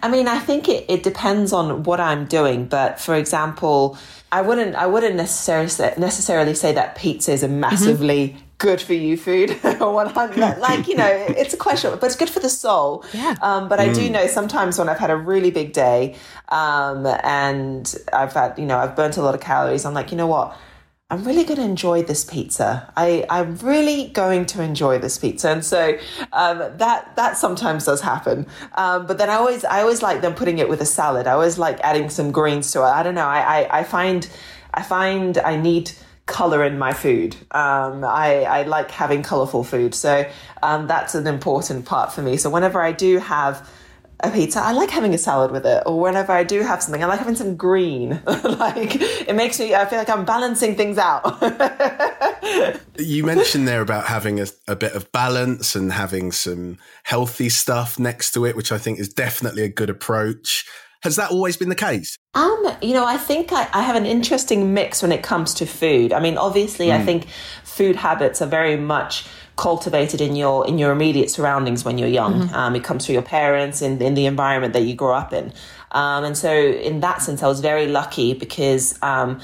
I 0.02 0.08
mean, 0.10 0.28
I 0.28 0.38
think 0.38 0.68
it, 0.68 0.84
it 0.90 1.02
depends 1.02 1.52
on 1.52 1.84
what 1.84 2.00
I'm 2.00 2.26
doing. 2.26 2.66
But 2.66 3.00
for 3.00 3.14
example, 3.14 3.96
I 4.32 4.42
wouldn't 4.42 4.74
I 4.74 4.86
wouldn't 4.86 5.14
necessarily 5.14 5.70
necessarily 5.96 6.54
say 6.54 6.72
that 6.72 6.96
pizza 6.96 7.32
is 7.32 7.42
a 7.42 7.48
massively 7.48 8.28
mm-hmm 8.28 8.45
good 8.58 8.80
for 8.80 8.94
you 8.94 9.16
food. 9.16 9.50
One 9.80 10.08
hundred, 10.08 10.58
like 10.58 10.88
you 10.88 10.96
know 10.96 11.06
it's 11.06 11.54
a 11.54 11.56
question 11.56 11.90
but 12.00 12.04
it's 12.04 12.16
good 12.16 12.30
for 12.30 12.40
the 12.40 12.48
soul. 12.48 13.04
Yeah. 13.12 13.36
Um, 13.42 13.68
but 13.68 13.80
i 13.80 13.92
do 13.92 14.08
mm. 14.08 14.12
know 14.12 14.26
sometimes 14.26 14.78
when 14.78 14.88
i've 14.88 14.98
had 14.98 15.10
a 15.10 15.16
really 15.16 15.50
big 15.50 15.72
day 15.72 16.16
um, 16.48 17.06
and 17.22 17.94
i've 18.12 18.32
had 18.32 18.58
you 18.58 18.66
know 18.66 18.78
i've 18.78 18.96
burnt 18.96 19.16
a 19.16 19.22
lot 19.22 19.34
of 19.34 19.40
calories 19.40 19.84
i'm 19.84 19.94
like 19.94 20.10
you 20.10 20.16
know 20.16 20.26
what? 20.26 20.56
I'm 21.08 21.22
really 21.22 21.44
going 21.44 21.58
to 21.58 21.64
enjoy 21.64 22.02
this 22.02 22.24
pizza. 22.24 22.92
I, 22.96 23.24
i'm 23.30 23.56
really 23.58 24.08
going 24.08 24.44
to 24.46 24.60
enjoy 24.60 24.98
this 24.98 25.18
pizza. 25.18 25.50
And 25.50 25.64
so 25.64 25.96
um, 26.32 26.58
that 26.78 27.14
that 27.14 27.36
sometimes 27.36 27.84
does 27.84 28.00
happen. 28.00 28.46
Um, 28.74 29.06
but 29.06 29.16
then 29.18 29.30
i 29.30 29.34
always 29.34 29.64
i 29.64 29.80
always 29.82 30.02
like 30.02 30.20
them 30.20 30.34
putting 30.34 30.58
it 30.58 30.68
with 30.68 30.80
a 30.80 30.86
salad. 30.86 31.28
I 31.28 31.32
always 31.32 31.58
like 31.58 31.78
adding 31.80 32.10
some 32.10 32.32
greens 32.32 32.72
to 32.72 32.80
it. 32.80 32.90
I 33.00 33.02
don't 33.04 33.14
know 33.14 33.26
i, 33.26 33.60
I, 33.60 33.78
I 33.80 33.82
find 33.84 34.28
i 34.74 34.82
find 34.82 35.38
i 35.38 35.54
need 35.56 35.92
color 36.36 36.62
in 36.62 36.78
my 36.78 36.92
food. 36.92 37.34
Um, 37.52 38.04
I, 38.04 38.44
I, 38.44 38.62
like 38.64 38.90
having 38.90 39.22
colorful 39.22 39.64
food. 39.64 39.94
So 39.94 40.28
um, 40.62 40.86
that's 40.86 41.14
an 41.14 41.26
important 41.26 41.86
part 41.86 42.12
for 42.12 42.20
me. 42.20 42.36
So 42.36 42.50
whenever 42.50 42.78
I 42.78 42.92
do 42.92 43.16
have 43.20 43.66
a 44.20 44.30
pizza, 44.30 44.60
I 44.60 44.72
like 44.72 44.90
having 44.90 45.14
a 45.14 45.18
salad 45.18 45.50
with 45.50 45.64
it. 45.64 45.82
Or 45.86 45.98
whenever 45.98 46.32
I 46.32 46.44
do 46.44 46.60
have 46.60 46.82
something, 46.82 47.02
I 47.02 47.06
like 47.06 47.20
having 47.20 47.36
some 47.36 47.56
green. 47.56 48.20
like 48.26 48.96
it 48.96 49.34
makes 49.34 49.58
me, 49.58 49.74
I 49.74 49.86
feel 49.86 49.98
like 49.98 50.10
I'm 50.10 50.26
balancing 50.26 50.76
things 50.76 50.98
out. 50.98 51.24
you 52.98 53.24
mentioned 53.24 53.66
there 53.66 53.80
about 53.80 54.04
having 54.04 54.38
a, 54.38 54.46
a 54.68 54.76
bit 54.76 54.92
of 54.92 55.10
balance 55.12 55.74
and 55.74 55.90
having 55.90 56.32
some 56.32 56.76
healthy 57.04 57.48
stuff 57.48 57.98
next 57.98 58.32
to 58.32 58.44
it, 58.44 58.56
which 58.56 58.72
I 58.72 58.76
think 58.76 58.98
is 58.98 59.08
definitely 59.08 59.62
a 59.62 59.70
good 59.70 59.88
approach. 59.88 60.66
Has 61.02 61.16
that 61.16 61.30
always 61.30 61.56
been 61.56 61.68
the 61.68 61.74
case? 61.74 62.16
Um, 62.34 62.76
you 62.82 62.94
know, 62.94 63.04
I 63.04 63.16
think 63.16 63.52
I, 63.52 63.68
I 63.72 63.82
have 63.82 63.96
an 63.96 64.06
interesting 64.06 64.74
mix 64.74 65.02
when 65.02 65.12
it 65.12 65.22
comes 65.22 65.54
to 65.54 65.66
food. 65.66 66.12
I 66.12 66.20
mean, 66.20 66.36
obviously, 66.36 66.88
mm. 66.88 66.94
I 66.94 66.98
hmm. 66.98 67.04
think 67.04 67.26
food 67.64 67.96
habits 67.96 68.40
are 68.42 68.46
very 68.48 68.76
much 68.76 69.26
cultivated 69.56 70.20
in 70.20 70.36
your 70.36 70.66
in 70.66 70.78
your 70.78 70.92
immediate 70.92 71.30
surroundings 71.30 71.84
when 71.84 71.98
you're 71.98 72.08
young. 72.08 72.42
Mm-hmm. 72.42 72.54
Um, 72.54 72.76
it 72.76 72.84
comes 72.84 73.06
through 73.06 73.14
your 73.14 73.22
parents 73.22 73.82
and 73.82 74.00
in, 74.00 74.08
in 74.08 74.14
the 74.14 74.26
environment 74.26 74.74
that 74.74 74.82
you 74.82 74.94
grow 74.94 75.14
up 75.14 75.32
in. 75.32 75.52
Um, 75.92 76.24
and 76.24 76.36
so, 76.36 76.52
in 76.54 77.00
that 77.00 77.22
sense, 77.22 77.42
I 77.42 77.48
was 77.48 77.60
very 77.60 77.86
lucky 77.86 78.34
because 78.34 78.98
um, 79.02 79.40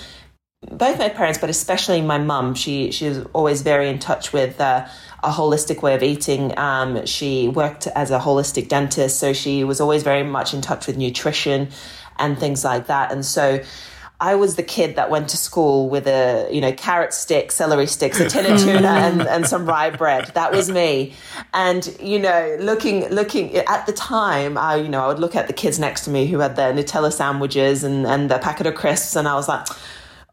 both 0.61 0.99
my 0.99 1.09
parents, 1.09 1.39
but 1.39 1.51
especially 1.51 2.03
my 2.03 2.19
mum, 2.19 2.55
she 2.55 2.93
she 2.93 3.09
was 3.09 3.25
always 3.33 3.63
very 3.63 3.89
in 3.89 3.99
touch 3.99 4.33
with 4.33 4.61
uh, 4.61 4.87
a 5.23 5.31
holistic 5.31 5.83
way 5.83 5.95
of 5.95 6.03
eating. 6.03 6.57
Um, 6.59 7.07
she 7.07 7.49
worked 7.49 7.87
as 7.89 8.11
a 8.11 8.19
holistic 8.19 8.69
dentist, 8.69 9.19
so 9.19 9.33
she 9.33 9.65
was 9.65 9.81
always 9.81 10.03
very 10.03 10.23
much 10.23 10.53
in 10.55 10.61
touch 10.61 10.87
with 10.87 10.97
nutrition 10.97 11.69
and 12.19 12.39
things 12.39 12.65
like 12.65 12.87
that. 12.87 13.13
And 13.13 13.25
so 13.25 13.63
I 14.23 14.37
was 14.37 14.55
the 14.55 14.63
kid 14.63 14.95
that 14.97 15.11
went 15.11 15.29
to 15.31 15.37
school 15.37 15.89
with 15.89 16.07
a, 16.07 16.49
you 16.53 16.61
know, 16.61 16.73
carrot 16.73 17.13
stick, 17.13 17.51
celery 17.51 17.89
sticks, 17.89 18.21
a 18.21 18.29
tin 18.29 18.47
of 18.53 18.61
tuna 18.65 18.89
and, 18.89 19.23
and 19.23 19.47
some 19.47 19.67
rye 19.67 19.91
bread. 19.91 20.27
That 20.35 20.53
was 20.53 20.71
me. 20.71 21.15
And, 21.53 21.97
you 22.01 22.21
know, 22.21 22.57
looking, 22.61 23.09
looking 23.09 23.57
at 23.57 23.87
the 23.87 23.93
time, 23.93 24.57
I, 24.57 24.77
you 24.77 24.89
know, 24.89 25.05
I 25.05 25.09
would 25.09 25.19
look 25.19 25.35
at 25.35 25.49
the 25.49 25.53
kids 25.53 25.81
next 25.81 26.03
to 26.05 26.11
me 26.11 26.27
who 26.27 26.39
had 26.39 26.55
their 26.55 26.73
Nutella 26.73 27.13
sandwiches 27.13 27.83
and, 27.83 28.07
and 28.07 28.31
the 28.31 28.39
packet 28.39 28.67
of 28.69 28.77
crisps. 28.77 29.17
And 29.17 29.27
I 29.27 29.35
was 29.35 29.49
like, 29.49 29.67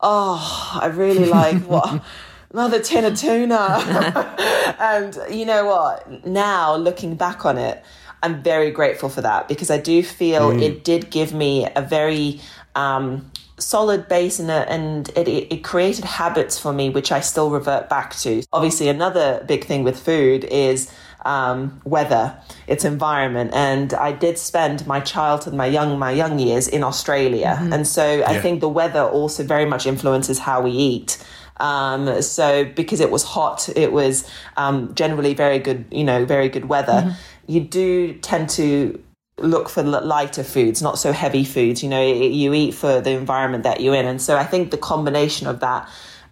oh, 0.01 0.79
I 0.79 0.85
really 0.87 1.25
like 1.25 1.63
what 1.63 2.03
another 2.51 2.79
tin 2.79 3.05
of 3.05 3.15
tuna. 3.15 4.75
and 4.79 5.17
you 5.29 5.45
know 5.45 5.65
what? 5.65 6.25
Now 6.25 6.75
looking 6.75 7.15
back 7.15 7.45
on 7.45 7.57
it, 7.57 7.83
I'm 8.21 8.43
very 8.43 8.71
grateful 8.71 9.09
for 9.09 9.21
that 9.21 9.47
because 9.47 9.69
I 9.69 9.77
do 9.77 10.03
feel 10.03 10.51
mm. 10.51 10.61
it 10.61 10.83
did 10.83 11.09
give 11.09 11.33
me 11.33 11.67
a 11.75 11.81
very 11.81 12.41
um, 12.75 13.31
solid 13.57 14.07
base 14.07 14.39
and, 14.39 14.49
and 14.51 15.09
it, 15.09 15.27
it 15.27 15.63
created 15.63 16.05
habits 16.05 16.59
for 16.59 16.73
me, 16.73 16.89
which 16.89 17.11
I 17.11 17.21
still 17.21 17.49
revert 17.49 17.89
back 17.89 18.15
to. 18.17 18.43
Obviously, 18.51 18.89
another 18.89 19.43
big 19.47 19.65
thing 19.65 19.83
with 19.83 19.99
food 19.99 20.43
is 20.45 20.91
um, 21.25 21.81
weather, 21.83 22.37
its 22.67 22.85
environment. 22.85 23.51
And 23.53 23.93
I 23.93 24.11
did 24.11 24.37
spend 24.37 24.85
my 24.87 24.99
childhood, 24.99 25.53
my 25.53 25.65
young, 25.65 25.99
my 25.99 26.11
young 26.11 26.39
years 26.39 26.67
in 26.67 26.83
Australia, 26.83 27.57
mm-hmm. 27.59 27.73
and 27.73 27.87
so 27.87 28.17
yeah. 28.17 28.29
I 28.29 28.39
think 28.39 28.61
the 28.61 28.69
weather 28.69 29.03
also 29.03 29.43
very 29.43 29.65
much 29.65 29.85
influences 29.85 30.39
how 30.39 30.61
we 30.61 30.71
eat. 30.71 31.23
Um, 31.59 32.21
so 32.21 32.65
because 32.65 32.99
it 32.99 33.11
was 33.11 33.23
hot, 33.23 33.69
it 33.75 33.91
was 33.91 34.29
um, 34.57 34.93
generally 34.95 35.33
very 35.33 35.59
good, 35.59 35.85
you 35.91 36.03
know, 36.03 36.25
very 36.25 36.49
good 36.49 36.65
weather. 36.65 36.93
Mm-hmm. 36.93 37.51
You 37.51 37.61
do 37.61 38.13
tend 38.13 38.49
to 38.51 39.01
look 39.37 39.69
for 39.69 39.83
lighter 39.83 40.43
foods, 40.43 40.81
not 40.81 40.99
so 40.99 41.11
heavy 41.11 41.43
foods. 41.43 41.83
You 41.83 41.89
know, 41.89 42.05
you 42.05 42.53
eat 42.53 42.73
for 42.73 43.01
the 43.01 43.11
environment 43.11 43.63
that 43.63 43.81
you're 43.81 43.95
in, 43.95 44.05
and 44.05 44.21
so 44.21 44.37
I 44.37 44.43
think 44.43 44.71
the 44.71 44.77
combination 44.77 45.47
of 45.47 45.59
that, 45.61 45.89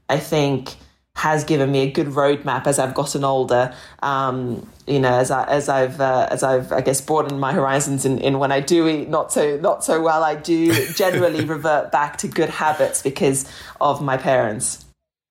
I 0.10 0.18
think 0.20 0.76
has 1.18 1.44
given 1.44 1.72
me 1.72 1.80
a 1.80 1.90
good 1.90 2.06
roadmap 2.06 2.68
as 2.68 2.78
I've 2.78 2.94
gotten 2.94 3.24
older. 3.24 3.74
Um, 4.04 4.70
you 4.86 5.00
know, 5.00 5.14
as 5.14 5.32
I 5.32 5.46
as 5.46 5.68
I've 5.68 6.00
uh, 6.00 6.28
as 6.30 6.44
I've 6.44 6.72
I 6.72 6.82
guess 6.82 7.02
broadened 7.02 7.40
my 7.40 7.54
horizons 7.54 8.06
in, 8.06 8.20
in 8.20 8.38
when 8.38 8.52
I 8.52 8.60
do 8.60 8.88
eat 8.88 9.10
not 9.10 9.34
so 9.34 9.58
not 9.58 9.84
so 9.84 10.00
well, 10.02 10.24
I 10.24 10.36
do 10.36 10.74
generally 10.94 11.44
revert 11.56 11.92
back 11.92 12.18
to 12.18 12.28
good 12.28 12.50
habits 12.50 13.02
because 13.02 13.52
of 13.82 14.02
my 14.02 14.18
parents. 14.18 14.86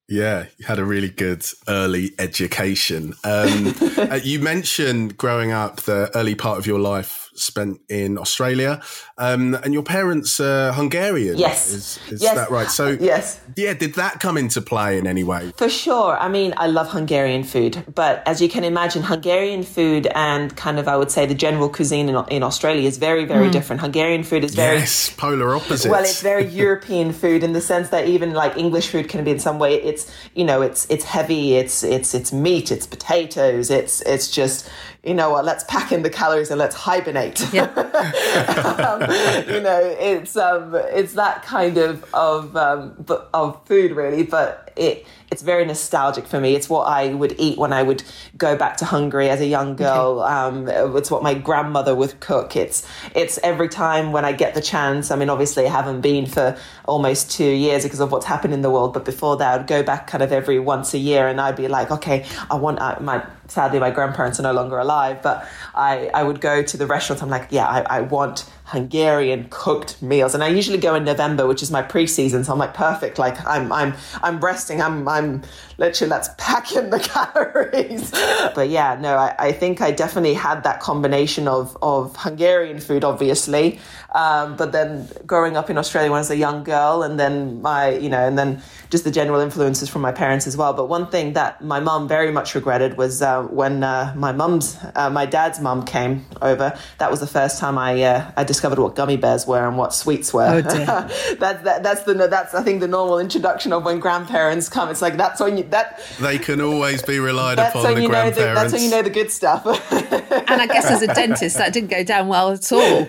Yeah, 0.08 0.46
you 0.56 0.66
had 0.66 0.78
a 0.78 0.84
really 0.84 1.10
good 1.10 1.44
early 1.66 2.12
education. 2.18 3.14
Um, 3.24 3.74
uh, 3.96 4.20
you 4.22 4.38
mentioned 4.38 5.16
growing 5.16 5.50
up 5.50 5.82
the 5.82 6.10
early 6.14 6.36
part 6.36 6.58
of 6.58 6.66
your 6.66 6.78
life 6.78 7.25
spent 7.38 7.80
in 7.88 8.18
Australia, 8.18 8.80
um, 9.18 9.54
and 9.54 9.72
your 9.72 9.82
parents 9.82 10.40
are 10.40 10.72
Hungarian. 10.72 11.38
Yes, 11.38 11.72
is, 11.72 11.98
is 12.10 12.22
yes. 12.22 12.34
that 12.34 12.50
right? 12.50 12.68
So 12.68 12.88
yes, 13.00 13.40
yeah. 13.56 13.74
Did 13.74 13.94
that 13.94 14.20
come 14.20 14.36
into 14.36 14.60
play 14.60 14.98
in 14.98 15.06
any 15.06 15.24
way? 15.24 15.52
For 15.56 15.68
sure. 15.68 16.16
I 16.18 16.28
mean, 16.28 16.54
I 16.56 16.66
love 16.66 16.90
Hungarian 16.90 17.44
food, 17.44 17.84
but 17.94 18.22
as 18.26 18.42
you 18.42 18.48
can 18.48 18.64
imagine, 18.64 19.02
Hungarian 19.02 19.62
food 19.62 20.06
and 20.14 20.56
kind 20.56 20.78
of 20.78 20.88
I 20.88 20.96
would 20.96 21.10
say 21.10 21.26
the 21.26 21.34
general 21.34 21.68
cuisine 21.68 22.08
in, 22.08 22.16
in 22.28 22.42
Australia 22.42 22.86
is 22.86 22.98
very 22.98 23.24
very 23.24 23.48
mm. 23.48 23.52
different. 23.52 23.80
Hungarian 23.80 24.24
food 24.24 24.44
is 24.44 24.54
very 24.54 24.78
yes, 24.78 25.10
polar 25.16 25.54
opposite. 25.54 25.90
Well, 25.90 26.02
it's 26.02 26.22
very 26.22 26.46
European 26.64 27.12
food 27.12 27.42
in 27.42 27.52
the 27.52 27.60
sense 27.60 27.88
that 27.90 28.08
even 28.08 28.32
like 28.32 28.56
English 28.56 28.88
food 28.88 29.08
can 29.08 29.24
be 29.24 29.30
in 29.30 29.38
some 29.38 29.58
way 29.58 29.76
it's 29.82 30.10
you 30.34 30.44
know 30.44 30.62
it's 30.62 30.86
it's 30.90 31.04
heavy, 31.04 31.54
it's 31.54 31.82
it's 31.82 32.14
it's 32.14 32.32
meat, 32.32 32.70
it's 32.70 32.86
potatoes, 32.86 33.70
it's 33.70 34.00
it's 34.02 34.30
just 34.30 34.68
you 35.06 35.14
know 35.14 35.30
what, 35.30 35.44
let's 35.44 35.62
pack 35.64 35.92
in 35.92 36.02
the 36.02 36.10
calories 36.10 36.50
and 36.50 36.58
let's 36.58 36.74
hibernate. 36.74 37.40
Yeah. 37.52 37.66
um, 38.88 39.02
you 39.48 39.60
know, 39.60 39.80
it's 40.00 40.36
um, 40.36 40.74
it's 40.74 41.12
that 41.14 41.44
kind 41.44 41.78
of 41.78 42.04
of 42.12 42.56
um, 42.56 43.04
of 43.32 43.64
food 43.66 43.92
really, 43.92 44.24
but 44.24 44.65
it 44.76 45.06
it's 45.30 45.42
very 45.42 45.64
nostalgic 45.64 46.26
for 46.26 46.40
me. 46.40 46.54
It's 46.54 46.68
what 46.68 46.86
I 46.86 47.12
would 47.12 47.34
eat 47.38 47.58
when 47.58 47.72
I 47.72 47.82
would 47.82 48.04
go 48.38 48.56
back 48.56 48.76
to 48.78 48.84
Hungary 48.84 49.28
as 49.28 49.40
a 49.40 49.46
young 49.46 49.74
girl. 49.74 50.20
Okay. 50.20 50.76
Um, 50.76 50.96
it's 50.96 51.10
what 51.10 51.22
my 51.22 51.34
grandmother 51.34 51.94
would 51.94 52.20
cook. 52.20 52.54
It's 52.54 52.86
it's 53.14 53.38
every 53.42 53.68
time 53.68 54.12
when 54.12 54.24
I 54.24 54.32
get 54.32 54.54
the 54.54 54.60
chance. 54.60 55.10
I 55.10 55.16
mean, 55.16 55.28
obviously, 55.28 55.66
I 55.66 55.70
haven't 55.70 56.00
been 56.00 56.26
for 56.26 56.56
almost 56.84 57.30
two 57.30 57.50
years 57.50 57.82
because 57.82 58.00
of 58.00 58.12
what's 58.12 58.26
happened 58.26 58.54
in 58.54 58.62
the 58.62 58.70
world. 58.70 58.94
But 58.94 59.04
before 59.04 59.36
that, 59.38 59.60
I'd 59.60 59.66
go 59.66 59.82
back 59.82 60.06
kind 60.06 60.22
of 60.22 60.32
every 60.32 60.60
once 60.60 60.94
a 60.94 60.98
year, 60.98 61.26
and 61.26 61.40
I'd 61.40 61.56
be 61.56 61.68
like, 61.68 61.90
okay, 61.90 62.24
I 62.50 62.56
want 62.56 62.78
uh, 62.78 62.96
my. 63.00 63.24
Sadly, 63.48 63.78
my 63.78 63.92
grandparents 63.92 64.40
are 64.40 64.42
no 64.42 64.52
longer 64.52 64.78
alive, 64.78 65.22
but 65.22 65.48
I 65.74 66.10
I 66.14 66.22
would 66.22 66.40
go 66.40 66.62
to 66.62 66.76
the 66.76 66.86
restaurants. 66.86 67.22
I'm 67.22 67.30
like, 67.30 67.48
yeah, 67.50 67.66
I, 67.66 67.98
I 67.98 68.00
want 68.00 68.44
Hungarian 68.66 69.46
cooked 69.48 70.02
meals. 70.02 70.34
And 70.34 70.42
I 70.42 70.48
usually 70.48 70.78
go 70.78 70.96
in 70.96 71.04
November, 71.04 71.46
which 71.46 71.62
is 71.62 71.70
my 71.70 71.82
pre-season. 71.82 72.42
So 72.42 72.52
I'm 72.52 72.58
like, 72.58 72.74
perfect. 72.74 73.18
Like 73.18 73.44
I'm, 73.46 73.72
I'm, 73.72 73.94
I'm 74.22 74.40
resting. 74.40 74.82
I'm, 74.82 75.06
I'm 75.06 75.42
literally, 75.78 76.10
let's 76.10 76.30
pack 76.38 76.72
in 76.72 76.90
the 76.90 76.98
calories. 77.34 78.10
but 78.54 78.68
yeah, 78.68 78.96
no, 79.00 79.16
I, 79.16 79.34
I 79.38 79.52
think 79.52 79.80
I 79.80 79.90
definitely 79.90 80.34
had 80.34 80.62
that 80.64 80.80
combination 80.80 81.48
of, 81.48 81.76
of 81.82 82.16
Hungarian 82.16 82.80
food, 82.80 83.04
obviously. 83.04 83.78
Um, 84.14 84.56
but 84.56 84.72
then 84.72 85.08
growing 85.26 85.56
up 85.56 85.68
in 85.68 85.76
Australia 85.76 86.10
when 86.10 86.18
I 86.18 86.20
was 86.20 86.30
a 86.30 86.36
young 86.36 86.64
girl 86.64 87.02
and 87.02 87.20
then 87.20 87.60
my, 87.60 87.90
you 87.90 88.08
know, 88.08 88.26
and 88.26 88.38
then 88.38 88.62
just 88.88 89.04
the 89.04 89.10
general 89.10 89.40
influences 89.40 89.88
from 89.88 90.02
my 90.02 90.12
parents 90.12 90.46
as 90.46 90.56
well. 90.56 90.72
But 90.72 90.88
one 90.88 91.08
thing 91.08 91.34
that 91.34 91.62
my 91.62 91.80
mum 91.80 92.08
very 92.08 92.30
much 92.32 92.54
regretted 92.54 92.96
was 92.96 93.20
uh, 93.20 93.42
when 93.44 93.82
uh, 93.82 94.14
my 94.16 94.32
mum's, 94.32 94.78
uh, 94.94 95.10
my 95.10 95.26
dad's 95.26 95.60
mum 95.60 95.84
came 95.84 96.24
over. 96.40 96.78
That 96.98 97.10
was 97.10 97.20
the 97.20 97.26
first 97.26 97.58
time 97.58 97.76
I 97.78 98.02
uh, 98.02 98.32
I 98.36 98.44
discovered 98.44 98.78
what 98.78 98.94
gummy 98.94 99.16
bears 99.16 99.46
were 99.46 99.66
and 99.66 99.76
what 99.76 99.92
sweets 99.92 100.32
were. 100.32 100.46
Oh 100.46 100.60
that's 101.38 101.62
that, 101.62 101.82
that's 101.82 102.02
the 102.04 102.14
that's 102.14 102.54
I 102.54 102.62
think 102.62 102.80
the 102.80 102.88
normal 102.88 103.18
introduction 103.18 103.72
of 103.72 103.84
when 103.84 103.98
grandparents 104.00 104.68
come. 104.68 104.88
It's 104.88 105.02
like 105.02 105.16
that's 105.16 105.40
when 105.40 105.58
you 105.58 105.64
that 105.70 106.00
they 106.20 106.38
can 106.38 106.60
always 106.60 107.02
be 107.02 107.18
relied 107.18 107.58
upon. 107.58 107.84
When 107.84 107.94
the 107.94 108.02
you 108.02 108.08
know 108.08 108.30
the, 108.30 108.40
that's 108.40 108.72
when 108.72 108.82
you 108.82 108.90
know 108.90 109.02
the 109.02 109.10
good 109.10 109.30
stuff. 109.30 109.66
and 109.92 110.62
I 110.62 110.66
guess 110.66 110.90
as 110.90 111.02
a 111.02 111.08
dentist, 111.08 111.56
that 111.58 111.72
didn't 111.72 111.90
go 111.90 112.04
down 112.04 112.28
well 112.28 112.52
at 112.52 112.70
all. 112.72 113.08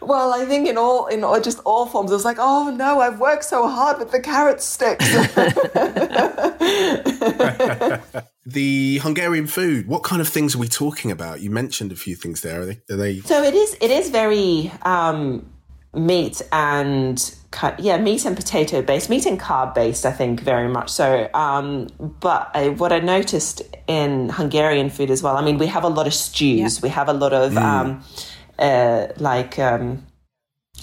Well, 0.00 0.32
I 0.32 0.44
think 0.44 0.68
in 0.68 0.78
all 0.78 1.06
in 1.06 1.24
all, 1.24 1.40
just 1.40 1.60
all 1.64 1.86
forms, 1.86 2.10
it 2.10 2.14
was 2.14 2.24
like, 2.24 2.38
oh 2.38 2.70
no, 2.70 3.00
I've 3.00 3.20
worked 3.20 3.44
so 3.44 3.68
hard 3.68 3.98
with 3.98 4.10
the 4.10 4.20
carrot 4.20 4.60
sticks. 4.60 5.08
the 8.46 8.98
Hungarian 8.98 9.46
food. 9.46 9.88
What 9.88 10.02
kind 10.02 10.20
of 10.20 10.28
things 10.28 10.54
are 10.54 10.58
we 10.58 10.68
talking 10.68 11.10
about? 11.10 11.40
You 11.40 11.50
mentioned 11.50 11.92
a 11.92 11.96
few 11.96 12.14
things 12.14 12.40
there. 12.40 12.62
Are 12.62 12.66
they? 12.66 12.80
Are 12.90 12.96
they... 12.96 13.20
So 13.20 13.42
it 13.42 13.54
is. 13.54 13.76
It 13.80 13.90
is 13.90 14.10
very 14.10 14.72
um, 14.82 15.50
meat 15.94 16.42
and 16.52 17.34
yeah, 17.78 17.96
meat 17.98 18.24
and 18.24 18.36
potato 18.36 18.82
based, 18.82 19.08
meat 19.08 19.26
and 19.26 19.40
carb 19.40 19.74
based. 19.74 20.04
I 20.04 20.12
think 20.12 20.40
very 20.40 20.68
much 20.68 20.90
so. 20.90 21.28
Um, 21.34 21.88
but 21.98 22.50
I, 22.54 22.68
what 22.70 22.92
I 22.92 22.98
noticed 22.98 23.62
in 23.86 24.28
Hungarian 24.28 24.90
food 24.90 25.10
as 25.10 25.22
well. 25.22 25.36
I 25.36 25.42
mean, 25.42 25.58
we 25.58 25.66
have 25.66 25.84
a 25.84 25.88
lot 25.88 26.06
of 26.06 26.14
stews. 26.14 26.76
Yeah. 26.76 26.82
We 26.82 26.88
have 26.90 27.08
a 27.08 27.12
lot 27.12 27.32
of 27.32 27.52
mm. 27.52 27.62
um, 27.62 28.04
uh, 28.58 29.08
like. 29.18 29.58
Um, 29.58 30.07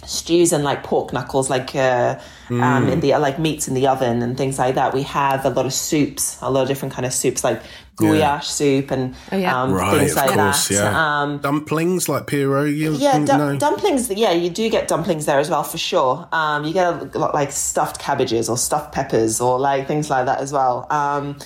stews 0.07 0.53
and 0.53 0.63
like 0.63 0.83
pork 0.83 1.13
knuckles, 1.13 1.49
like 1.49 1.75
uh, 1.75 2.19
mm. 2.47 2.61
um, 2.61 2.87
in 2.87 2.99
the 2.99 3.17
like 3.17 3.39
meats 3.39 3.67
in 3.67 3.73
the 3.73 3.87
oven 3.87 4.21
and 4.21 4.37
things 4.37 4.59
like 4.59 4.75
that. 4.75 4.93
We 4.93 5.03
have 5.03 5.45
a 5.45 5.49
lot 5.49 5.65
of 5.65 5.73
soups, 5.73 6.37
a 6.41 6.49
lot 6.49 6.63
of 6.63 6.67
different 6.67 6.93
kind 6.93 7.05
of 7.05 7.13
soups, 7.13 7.43
like 7.43 7.61
goulash 7.95 8.19
yeah. 8.19 8.39
soup 8.39 8.91
and 8.91 9.15
oh, 9.31 9.37
yeah. 9.37 9.61
um, 9.61 9.73
right, 9.73 9.97
things 9.97 10.15
like 10.15 10.31
course, 10.31 10.67
that. 10.67 10.75
Yeah. 10.75 11.21
Um, 11.21 11.39
dumplings 11.39 12.09
like 12.09 12.27
pierogi. 12.27 12.99
Yeah, 12.99 13.19
du- 13.19 13.37
no. 13.37 13.57
dumplings. 13.57 14.09
Yeah, 14.09 14.31
you 14.31 14.49
do 14.49 14.69
get 14.69 14.87
dumplings 14.87 15.25
there 15.25 15.39
as 15.39 15.49
well 15.49 15.63
for 15.63 15.77
sure. 15.77 16.27
Um, 16.31 16.65
you 16.65 16.73
get 16.73 17.15
a 17.15 17.19
lot 17.19 17.33
like 17.33 17.51
stuffed 17.51 17.99
cabbages 17.99 18.49
or 18.49 18.57
stuffed 18.57 18.93
peppers 18.93 19.39
or 19.39 19.59
like 19.59 19.87
things 19.87 20.09
like 20.09 20.25
that 20.25 20.39
as 20.39 20.51
well. 20.51 20.87
Um, 20.89 21.37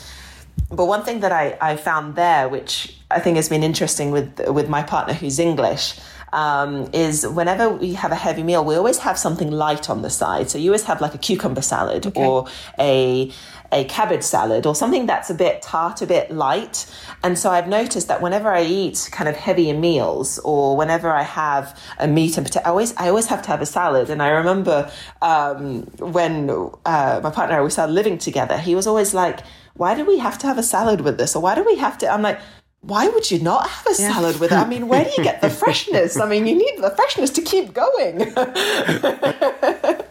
but 0.72 0.86
one 0.86 1.04
thing 1.04 1.22
that 1.22 1.32
I, 1.32 1.58
I 1.62 1.76
found 1.76 2.16
there, 2.16 2.48
which 2.48 2.96
I 3.10 3.20
think 3.20 3.38
has 3.38 3.50
been 3.50 3.64
interesting 3.64 4.12
with 4.12 4.40
with 4.50 4.70
my 4.70 4.84
partner 4.84 5.14
who's 5.14 5.40
English 5.40 6.00
um, 6.34 6.90
is 6.94 7.28
whenever 7.28 7.70
we 7.70 7.94
have 7.94 8.12
a 8.12 8.16
heavy 8.16 8.44
meal, 8.44 8.64
we 8.64 8.76
always 8.76 9.00
have 9.00 9.18
something 9.18 9.52
light 9.52 9.90
on 9.90 10.02
the 10.02 10.10
side. 10.10 10.50
So 10.50 10.58
you 10.58 10.72
always 10.72 10.84
have 10.84 11.02
like 11.02 11.16
a 11.16 11.18
cucumber 11.18 11.62
salad 11.62 12.08
okay. 12.08 12.26
or 12.26 12.48
a 12.80 13.32
a 13.72 13.84
cabbage 13.86 14.24
salad 14.24 14.66
or 14.66 14.74
something 14.74 15.06
that's 15.06 15.30
a 15.30 15.34
bit 15.34 15.62
tart, 15.62 16.02
a 16.02 16.08
bit 16.08 16.32
light. 16.32 16.92
And 17.24 17.38
so 17.38 17.52
I've 17.52 17.68
noticed 17.68 18.08
that 18.08 18.22
whenever 18.22 18.50
I 18.50 18.64
eat 18.64 19.10
kind 19.12 19.30
of 19.30 19.36
heavier 19.36 19.78
meals 19.78 20.40
or 20.40 20.76
whenever 20.76 21.12
I 21.12 21.24
have 21.24 21.80
a 22.00 22.08
meat 22.08 22.38
and 22.38 22.46
potato, 22.46 22.66
I 22.66 22.70
always, 22.70 22.96
I 22.98 23.10
always 23.10 23.28
have 23.28 23.42
to 23.44 23.50
have 23.50 23.62
a 23.62 23.66
salad. 23.66 24.10
And 24.10 24.24
I 24.24 24.30
remember 24.30 24.92
um, 25.22 25.84
when 26.00 26.50
uh, 26.50 27.20
my 27.24 27.30
partner 27.30 27.56
and 27.56 27.62
I 27.62 27.64
we 27.64 27.70
started 27.70 27.94
living 27.94 28.18
together, 28.18 28.58
he 28.58 28.76
was 28.76 28.88
always 28.88 29.14
like, 29.14 29.42
why 29.76 29.96
do 29.96 30.04
we 30.04 30.18
have 30.18 30.38
to 30.40 30.48
have 30.48 30.58
a 30.58 30.64
salad 30.64 31.02
with 31.02 31.18
this? 31.18 31.36
Or 31.36 31.42
why 31.42 31.56
do 31.56 31.64
we 31.64 31.76
have 31.78 31.98
to? 32.00 32.10
I'm 32.10 32.22
like, 32.22 32.40
why 32.82 33.10
would 33.10 33.30
you 33.30 33.40
not 33.40 33.70
have 33.70 33.88
a 33.88 33.94
salad 33.94 34.36
yeah. 34.36 34.42
with 34.42 34.52
it? 34.52 34.58
I 34.58 34.66
mean, 34.66 34.88
where 34.88 35.04
do 35.04 35.12
you 35.18 35.24
get 35.24 35.42
the 35.42 35.50
freshness? 35.62 36.18
I 36.18 36.28
mean, 36.28 36.48
you 36.48 36.56
need 36.56 36.78
the 36.78 36.92
freshness 36.92 37.30
to 37.32 37.42
keep 37.42 37.74
going. 37.74 38.22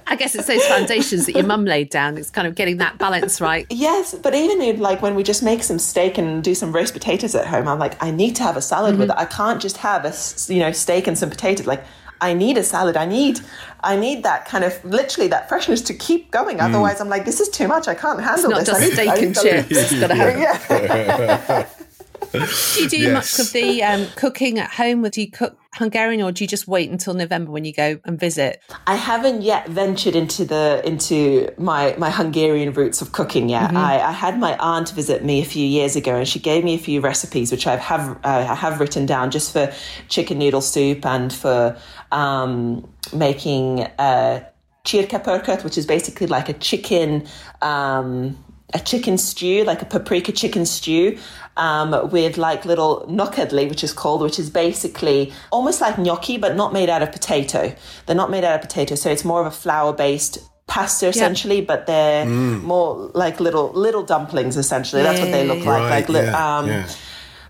I 0.07 0.17
guess 0.17 0.35
it's 0.35 0.47
those 0.47 0.65
foundations 0.67 1.27
that 1.27 1.35
your 1.35 1.47
mum 1.47 1.65
laid 1.65 1.89
down. 1.91 2.19
It's 2.19 2.31
kind 2.31 2.47
of 2.47 2.55
getting 2.55 2.77
that 2.79 2.99
balance 2.99 3.41
right. 3.41 3.67
Yes, 3.71 4.15
but 4.15 4.35
even 4.35 4.61
in, 4.61 4.81
like 4.81 5.01
when 5.01 5.15
we 5.15 5.23
just 5.23 5.43
make 5.43 5.63
some 5.63 5.79
steak 5.79 6.19
and 6.19 6.45
do 6.45 6.55
some 6.55 6.73
roast 6.73 6.93
potatoes 6.93 7.35
at 7.35 7.47
home, 7.47 7.69
I'm 7.69 7.79
like, 7.79 8.03
I 8.03 8.11
need 8.11 8.37
to 8.37 8.43
have 8.43 8.57
a 8.57 8.63
salad 8.63 8.93
mm-hmm. 8.93 9.01
with 9.01 9.11
it. 9.11 9.17
I 9.17 9.25
can't 9.25 9.61
just 9.63 9.79
have 9.79 10.05
a 10.05 10.13
you 10.53 10.61
know 10.61 10.73
steak 10.73 11.07
and 11.07 11.17
some 11.17 11.31
potatoes. 11.31 11.67
Like 11.67 11.85
I 12.21 12.35
need 12.35 12.59
a 12.59 12.65
salad. 12.65 12.97
I 12.97 13.07
need 13.07 13.41
I 13.81 13.97
need 13.97 14.25
that 14.25 14.45
kind 14.45 14.65
of 14.65 14.85
literally 14.85 15.29
that 15.29 15.49
freshness 15.49 15.83
to 15.83 15.95
keep 15.95 16.31
going. 16.31 16.59
Mm. 16.59 16.69
Otherwise, 16.69 17.01
I'm 17.01 17.09
like, 17.09 17.25
this 17.25 17.41
is 17.41 17.49
too 17.49 17.69
much. 17.69 17.89
I 17.89 17.95
can't 17.95 18.21
handle 18.21 18.53
it's 18.53 18.69
not 18.69 18.79
this. 18.79 18.81
Just 18.81 18.93
steak 18.93 19.23
and 19.23 19.35
chips. 19.35 19.93
It's 19.93 20.01
got 20.01 20.09
to 20.09 20.15
have. 20.15 20.39
Yeah. 20.69 21.69
do 22.33 22.83
you 22.83 22.89
do 22.89 22.99
yes. 22.99 23.13
much 23.13 23.47
of 23.47 23.53
the 23.53 23.83
um, 23.83 24.07
cooking 24.17 24.59
at 24.59 24.71
home? 24.71 25.03
Would 25.03 25.17
you 25.17 25.31
cook 25.31 25.59
Hungarian, 25.75 26.23
or 26.23 26.33
do 26.33 26.45
you 26.45 26.49
just 26.49 26.67
wait 26.67 26.91
until 26.91 27.15
November 27.15 27.51
when 27.51 27.65
you 27.65 27.73
go 27.73 27.99
and 28.05 28.19
visit? 28.19 28.61
I 28.87 28.97
haven't 28.97 29.43
yet 29.43 29.69
ventured 29.69 30.17
into 30.17 30.45
the 30.45 30.83
into 30.85 31.53
my 31.59 31.95
my 31.99 32.11
Hungarian 32.11 32.73
roots 32.73 33.01
of 33.01 33.13
cooking 33.13 33.49
yet. 33.49 33.69
Mm-hmm. 33.69 33.77
I, 33.77 34.03
I, 34.03 34.13
had 34.13 34.39
my 34.39 34.57
aunt 34.59 34.91
visit 34.91 35.25
me 35.25 35.41
a 35.41 35.45
few 35.45 35.67
years 35.67 35.97
ago, 35.97 36.17
and 36.17 36.29
she 36.29 36.39
gave 36.39 36.65
me 36.65 36.75
a 36.75 36.79
few 36.79 37.01
recipes 37.01 37.51
which 37.51 37.67
I 37.67 37.77
have 37.77 38.11
uh, 38.25 38.47
I 38.51 38.55
have 38.55 38.81
written 38.81 39.07
down 39.07 39.31
just 39.31 39.53
for 39.53 39.73
chicken 40.09 40.39
noodle 40.39 40.61
soup 40.61 41.07
and 41.07 41.33
for 41.33 41.77
um, 42.13 42.89
making 43.13 43.83
uh, 43.99 44.45
csirke 44.85 45.65
which 45.65 45.79
is 45.79 45.87
basically 45.87 46.27
like 46.27 46.49
a 46.49 46.55
chicken. 46.55 47.27
Um, 47.63 48.45
a 48.75 48.79
chicken 48.79 49.19
stew, 49.19 49.65
like 49.65 49.83
a 49.83 49.87
paprika 49.87 50.33
chicken 50.33 50.67
stew, 50.67 51.19
um, 51.57 52.11
with 52.11 52.37
like 52.37 52.65
little 52.65 53.07
nokedli, 53.09 53.69
which 53.69 53.83
is 53.83 53.93
called, 53.93 54.21
which 54.21 54.39
is 54.39 54.51
basically 54.51 55.33
almost 55.51 55.81
like 55.81 55.99
gnocchi, 55.99 56.37
but 56.37 56.55
not 56.55 56.73
made 56.73 56.89
out 56.89 57.03
of 57.03 57.11
potato. 57.11 57.75
They're 58.07 58.17
not 58.17 58.31
made 58.31 58.45
out 58.45 58.55
of 58.55 58.61
potato, 58.61 58.95
so 58.95 59.11
it's 59.11 59.25
more 59.25 59.41
of 59.41 59.47
a 59.47 59.51
flour 59.51 59.93
based 59.93 60.39
pasta 60.67 61.09
essentially, 61.09 61.61
yeah. 61.61 61.65
but 61.67 61.87
they're 61.87 62.27
mm. 62.27 62.63
more 62.63 63.11
like 63.15 63.41
little 63.41 63.73
little 63.73 64.03
dumplings 64.03 64.57
essentially. 64.57 65.03
That's 65.03 65.21
what 65.21 65.33
they 65.33 65.47
look 65.47 65.65
like. 65.65 65.83
Right, 65.91 66.09
like 66.09 66.25
yeah, 66.25 66.59
um, 66.59 66.67
yeah 66.69 66.89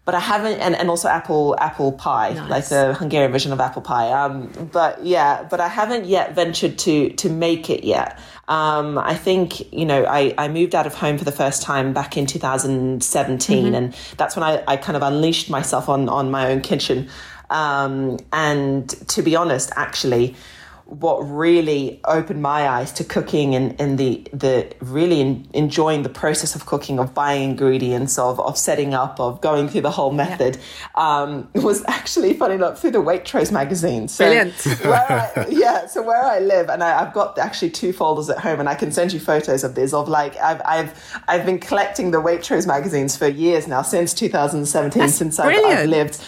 but 0.09 0.15
I 0.15 0.21
haven't, 0.21 0.59
and, 0.61 0.75
and 0.75 0.89
also 0.89 1.07
apple 1.07 1.55
apple 1.59 1.93
pie, 1.93 2.33
nice. 2.33 2.49
like 2.49 2.69
the 2.69 2.95
Hungarian 2.95 3.31
version 3.31 3.53
of 3.53 3.61
apple 3.61 3.83
pie. 3.83 4.11
Um, 4.11 4.51
but 4.73 5.05
yeah, 5.05 5.47
but 5.51 5.61
I 5.61 5.69
haven't 5.69 6.07
yet 6.07 6.35
ventured 6.35 6.79
to 6.79 7.11
to 7.11 7.29
make 7.29 7.69
it 7.69 7.85
yet. 7.85 8.19
Um, 8.49 8.97
I 8.99 9.15
think 9.15 9.73
you 9.73 9.85
know 9.85 10.05
I, 10.05 10.35
I 10.39 10.49
moved 10.49 10.75
out 10.75 10.87
of 10.87 10.95
home 10.95 11.19
for 11.19 11.25
the 11.25 11.33
first 11.33 11.63
time 11.63 11.93
back 11.93 12.17
in 12.17 12.27
2017, 12.27 13.65
mm-hmm. 13.65 13.75
and 13.75 13.97
that's 14.17 14.37
when 14.37 14.43
I, 14.43 14.65
I 14.67 14.77
kind 14.77 14.97
of 14.97 15.03
unleashed 15.03 15.51
myself 15.51 15.89
on 15.89 16.09
on 16.09 16.31
my 16.31 16.51
own 16.51 16.63
kitchen. 16.63 17.09
Um, 17.51 18.19
and 18.33 18.89
to 19.09 19.23
be 19.23 19.37
honest, 19.37 19.71
actually 19.77 20.35
what 20.89 21.19
really 21.19 22.01
opened 22.07 22.41
my 22.41 22.67
eyes 22.67 22.91
to 22.91 23.05
cooking 23.05 23.55
and, 23.55 23.79
and 23.79 23.99
the 23.99 24.27
the 24.33 24.75
really 24.81 25.21
in, 25.21 25.47
enjoying 25.53 26.03
the 26.03 26.09
process 26.09 26.55
of 26.55 26.65
cooking 26.65 26.99
of 26.99 27.13
buying 27.13 27.51
ingredients 27.51 28.19
of 28.19 28.41
of 28.41 28.57
setting 28.57 28.95
up 28.95 29.21
of 29.21 29.39
going 29.43 29.69
through 29.69 29.83
the 29.83 29.91
whole 29.91 30.13
method 30.13 30.57
yeah. 30.97 31.23
um, 31.23 31.47
was 31.57 31.85
actually 31.89 32.33
funny 32.33 32.55
enough 32.55 32.81
through 32.81 32.91
the 32.91 33.03
Waitrose 33.03 33.53
magazine. 33.53 34.09
So 34.09 34.25
Brilliant. 34.25 34.55
where 34.83 35.33
I, 35.37 35.47
yeah, 35.51 35.87
so 35.87 36.01
where 36.01 36.25
I 36.25 36.39
live 36.39 36.71
and 36.71 36.83
I, 36.83 37.05
have 37.05 37.13
got 37.13 37.39
actually 37.39 37.71
two 37.71 37.93
folders 37.93 38.31
at 38.31 38.39
home 38.39 38.59
and 38.59 38.69
I 38.69 38.75
can 38.75 38.91
send 38.91 39.13
you 39.13 39.21
photos 39.21 39.65
of 39.65 39.75
this 39.75 39.93
of 39.93 40.09
like 40.09 40.39
I've 40.39 40.63
I've 40.65 41.23
I've 41.29 41.45
been 41.45 41.59
collecting 41.59 42.13
the 42.13 42.19
Waitrose 42.19 42.67
magazines 42.67 43.15
for 43.15 43.29
years 43.29 43.69
now 43.69 43.83
since 43.83 44.15
2017 44.15 45.01
That's 45.01 45.15
since 45.15 45.39
I've, 45.39 45.55
I've 45.67 45.87
lived, 45.87 46.19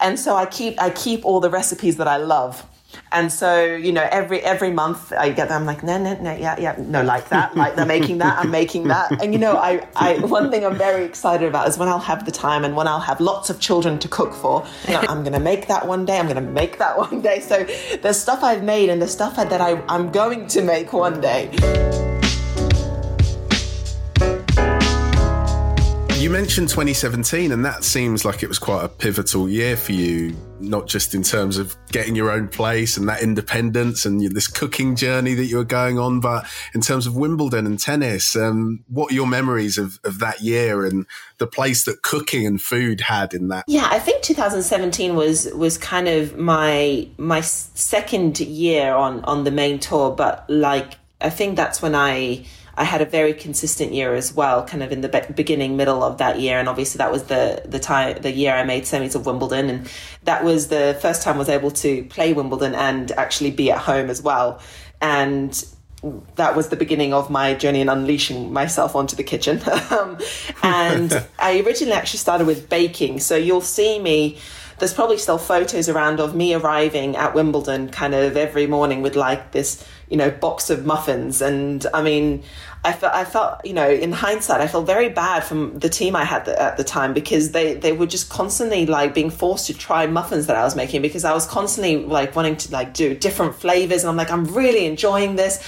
and 0.00 0.18
so 0.18 0.34
I 0.34 0.46
keep 0.46 0.82
I 0.82 0.90
keep 0.90 1.24
all 1.24 1.38
the 1.38 1.50
recipes 1.50 1.96
that 1.98 2.08
I 2.08 2.16
love 2.16 2.66
and 3.12 3.32
so, 3.32 3.64
you 3.64 3.92
know, 3.92 4.06
every 4.10 4.40
every 4.40 4.70
month 4.70 5.12
I 5.12 5.30
get 5.30 5.48
them, 5.48 5.62
I'm 5.62 5.66
like, 5.66 5.82
no, 5.82 5.98
no, 5.98 6.14
no, 6.20 6.32
yeah, 6.34 6.58
yeah, 6.58 6.76
no, 6.78 7.02
like 7.02 7.28
that, 7.30 7.56
like 7.56 7.76
they're 7.76 7.86
making 7.86 8.18
that, 8.18 8.38
I'm 8.38 8.50
making 8.50 8.88
that. 8.88 9.22
And 9.22 9.32
you 9.32 9.38
know, 9.38 9.56
I, 9.56 9.86
I 9.96 10.18
one 10.18 10.50
thing 10.50 10.64
I'm 10.64 10.76
very 10.76 11.04
excited 11.04 11.48
about 11.48 11.68
is 11.68 11.78
when 11.78 11.88
I'll 11.88 11.98
have 11.98 12.24
the 12.24 12.32
time 12.32 12.64
and 12.64 12.76
when 12.76 12.86
I'll 12.86 13.00
have 13.00 13.20
lots 13.20 13.50
of 13.50 13.60
children 13.60 13.98
to 13.98 14.08
cook 14.08 14.32
for. 14.32 14.66
You 14.86 14.94
know, 14.94 15.00
I'm 15.08 15.24
gonna 15.24 15.40
make 15.40 15.66
that 15.68 15.86
one 15.86 16.04
day, 16.04 16.18
I'm 16.18 16.28
gonna 16.28 16.40
make 16.40 16.78
that 16.78 16.96
one 17.10 17.20
day. 17.20 17.40
So 17.40 17.66
there's 18.02 18.18
stuff 18.18 18.42
I've 18.42 18.62
made 18.62 18.88
and 18.88 19.00
there's 19.00 19.12
stuff 19.12 19.36
that 19.36 19.60
I, 19.60 19.82
I'm 19.88 20.10
going 20.10 20.46
to 20.48 20.62
make 20.62 20.92
one 20.92 21.20
day. 21.20 22.09
You 26.20 26.28
mentioned 26.28 26.68
2017, 26.68 27.50
and 27.50 27.64
that 27.64 27.82
seems 27.82 28.26
like 28.26 28.42
it 28.42 28.46
was 28.46 28.58
quite 28.58 28.84
a 28.84 28.90
pivotal 28.90 29.48
year 29.48 29.74
for 29.74 29.92
you, 29.92 30.36
not 30.60 30.86
just 30.86 31.14
in 31.14 31.22
terms 31.22 31.56
of 31.56 31.74
getting 31.92 32.14
your 32.14 32.30
own 32.30 32.46
place 32.46 32.98
and 32.98 33.08
that 33.08 33.22
independence 33.22 34.04
and 34.04 34.20
this 34.36 34.46
cooking 34.46 34.96
journey 34.96 35.32
that 35.32 35.46
you 35.46 35.56
were 35.56 35.64
going 35.64 35.98
on, 35.98 36.20
but 36.20 36.44
in 36.74 36.82
terms 36.82 37.06
of 37.06 37.16
Wimbledon 37.16 37.64
and 37.64 37.78
tennis. 37.78 38.36
Um, 38.36 38.84
what 38.88 39.12
are 39.12 39.14
your 39.14 39.26
memories 39.26 39.78
of, 39.78 39.98
of 40.04 40.18
that 40.18 40.42
year 40.42 40.84
and 40.84 41.06
the 41.38 41.46
place 41.46 41.86
that 41.86 42.02
cooking 42.02 42.46
and 42.46 42.60
food 42.60 43.00
had 43.00 43.32
in 43.32 43.48
that? 43.48 43.64
Yeah, 43.66 43.88
I 43.90 43.98
think 43.98 44.20
2017 44.22 45.14
was 45.14 45.46
was 45.54 45.78
kind 45.78 46.06
of 46.06 46.36
my 46.36 47.08
my 47.16 47.40
second 47.40 48.40
year 48.40 48.92
on 48.92 49.24
on 49.24 49.44
the 49.44 49.50
main 49.50 49.78
tour, 49.78 50.10
but 50.10 50.44
like 50.50 50.96
I 51.22 51.30
think 51.30 51.56
that's 51.56 51.80
when 51.80 51.94
I 51.94 52.44
I 52.80 52.84
had 52.84 53.02
a 53.02 53.04
very 53.04 53.34
consistent 53.34 53.92
year 53.92 54.14
as 54.14 54.32
well, 54.32 54.64
kind 54.64 54.82
of 54.82 54.90
in 54.90 55.02
the 55.02 55.08
be- 55.10 55.32
beginning, 55.34 55.76
middle 55.76 56.02
of 56.02 56.16
that 56.16 56.40
year, 56.40 56.58
and 56.58 56.66
obviously 56.66 56.96
that 56.96 57.12
was 57.12 57.24
the 57.24 57.62
the 57.66 57.78
time 57.78 58.22
the 58.22 58.32
year 58.32 58.54
I 58.54 58.64
made 58.64 58.84
semis 58.84 59.14
of 59.14 59.26
Wimbledon, 59.26 59.68
and 59.68 59.92
that 60.24 60.44
was 60.44 60.68
the 60.68 60.98
first 61.02 61.20
time 61.22 61.34
I 61.34 61.38
was 61.38 61.50
able 61.50 61.70
to 61.72 62.04
play 62.04 62.32
Wimbledon 62.32 62.74
and 62.74 63.12
actually 63.12 63.50
be 63.50 63.70
at 63.70 63.80
home 63.80 64.08
as 64.08 64.22
well, 64.22 64.62
and 65.02 65.62
that 66.36 66.56
was 66.56 66.70
the 66.70 66.76
beginning 66.76 67.12
of 67.12 67.28
my 67.28 67.52
journey 67.52 67.82
in 67.82 67.90
unleashing 67.90 68.50
myself 68.50 68.96
onto 68.96 69.14
the 69.14 69.24
kitchen. 69.24 69.60
um, 69.90 70.16
and 70.62 71.12
I 71.38 71.60
originally 71.60 71.92
actually 71.92 72.20
started 72.20 72.46
with 72.46 72.70
baking, 72.70 73.20
so 73.20 73.36
you'll 73.36 73.60
see 73.60 73.98
me 73.98 74.38
there's 74.78 74.94
probably 74.94 75.18
still 75.18 75.36
photos 75.36 75.90
around 75.90 76.20
of 76.20 76.34
me 76.34 76.54
arriving 76.54 77.14
at 77.14 77.34
Wimbledon 77.34 77.90
kind 77.90 78.14
of 78.14 78.38
every 78.38 78.66
morning 78.66 79.02
with 79.02 79.14
like 79.14 79.52
this 79.52 79.86
you 80.10 80.16
know, 80.16 80.30
box 80.30 80.68
of 80.68 80.84
muffins. 80.84 81.40
And 81.40 81.86
I 81.94 82.02
mean, 82.02 82.42
I 82.82 82.92
felt, 82.92 83.12
I 83.12 83.24
felt, 83.26 83.66
you 83.66 83.74
know, 83.74 83.90
in 83.90 84.10
hindsight, 84.10 84.62
I 84.62 84.66
felt 84.66 84.86
very 84.86 85.10
bad 85.10 85.44
from 85.44 85.78
the 85.78 85.90
team 85.90 86.16
I 86.16 86.24
had 86.24 86.48
at 86.48 86.78
the 86.78 86.84
time 86.84 87.12
because 87.12 87.50
they, 87.52 87.74
they 87.74 87.92
were 87.92 88.06
just 88.06 88.30
constantly 88.30 88.86
like 88.86 89.12
being 89.12 89.28
forced 89.28 89.66
to 89.66 89.74
try 89.74 90.06
muffins 90.06 90.46
that 90.46 90.56
I 90.56 90.64
was 90.64 90.74
making 90.74 91.02
because 91.02 91.26
I 91.26 91.34
was 91.34 91.46
constantly 91.46 91.96
like 91.96 92.34
wanting 92.34 92.56
to 92.56 92.72
like 92.72 92.94
do 92.94 93.14
different 93.14 93.54
flavors. 93.54 94.02
And 94.02 94.08
I'm 94.10 94.16
like, 94.16 94.30
I'm 94.30 94.46
really 94.46 94.86
enjoying 94.86 95.36
this. 95.36 95.62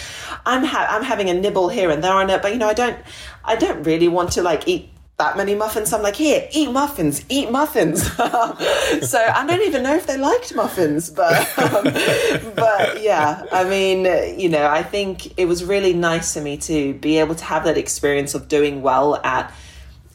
I'm, 0.46 0.64
ha- 0.64 0.86
I'm 0.88 1.02
having 1.02 1.28
a 1.28 1.34
nibble 1.34 1.68
here 1.68 1.90
and 1.90 2.02
there 2.02 2.14
on 2.14 2.30
it, 2.30 2.40
but 2.40 2.52
you 2.52 2.58
know, 2.58 2.68
I 2.68 2.74
don't, 2.74 2.98
I 3.44 3.56
don't 3.56 3.82
really 3.82 4.08
want 4.08 4.32
to 4.32 4.42
like 4.42 4.66
eat 4.66 4.91
that 5.22 5.36
many 5.36 5.54
muffins. 5.54 5.92
I'm 5.92 6.02
like, 6.02 6.16
here, 6.16 6.48
eat 6.50 6.70
muffins, 6.72 7.24
eat 7.28 7.48
muffins. 7.48 8.02
so 8.16 9.18
I 9.18 9.44
don't 9.46 9.62
even 9.62 9.84
know 9.84 9.94
if 9.94 10.06
they 10.06 10.18
liked 10.18 10.52
muffins, 10.54 11.10
but 11.10 11.36
um, 11.58 11.84
but 12.56 13.00
yeah, 13.00 13.44
I 13.52 13.62
mean, 13.62 14.04
you 14.38 14.48
know, 14.48 14.66
I 14.66 14.82
think 14.82 15.38
it 15.38 15.46
was 15.46 15.64
really 15.64 15.94
nice 15.94 16.34
for 16.34 16.40
me 16.40 16.56
to 16.58 16.94
be 16.94 17.18
able 17.18 17.36
to 17.36 17.44
have 17.44 17.62
that 17.64 17.78
experience 17.78 18.34
of 18.34 18.48
doing 18.48 18.82
well 18.82 19.20
at 19.22 19.54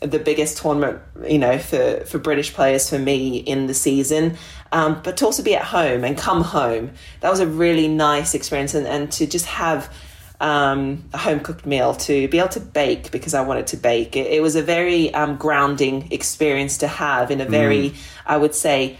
the 0.02 0.20
biggest 0.20 0.58
tournament, 0.58 1.02
you 1.26 1.40
know, 1.40 1.58
for 1.58 2.02
for 2.06 2.18
British 2.18 2.54
players 2.54 2.90
for 2.90 3.00
me 3.00 3.38
in 3.38 3.68
the 3.68 3.74
season. 3.74 4.38
Um, 4.74 5.00
but 5.06 5.16
to 5.18 5.26
also 5.26 5.42
be 5.42 5.56
at 5.56 5.64
home 5.64 6.04
and 6.04 6.18
come 6.18 6.44
home, 6.44 6.92
that 7.22 7.30
was 7.30 7.40
a 7.40 7.48
really 7.48 7.88
nice 7.88 8.36
experience, 8.36 8.74
and, 8.74 8.86
and 8.86 9.10
to 9.14 9.26
just 9.26 9.46
have 9.46 9.90
um, 10.40 11.04
a 11.14 11.18
home 11.18 11.40
cooked 11.40 11.66
meal 11.66 11.96
to 11.96 12.28
be 12.28 12.38
able 12.38 12.50
to 12.50 12.60
bake 12.60 13.12
because 13.12 13.34
I 13.34 13.42
wanted 13.42 13.68
to 13.68 13.78
bake. 13.78 14.16
It, 14.16 14.28
it 14.28 14.42
was 14.42 14.56
a 14.56 14.62
very 14.62 15.14
um, 15.14 15.38
grounding 15.38 16.12
experience 16.12 16.78
to 16.80 16.88
have 16.88 17.32
in 17.32 17.42
a 17.42 17.46
very, 17.46 17.92
mm. 17.92 17.98
I 18.26 18.38
would 18.38 18.54
say, 18.54 18.98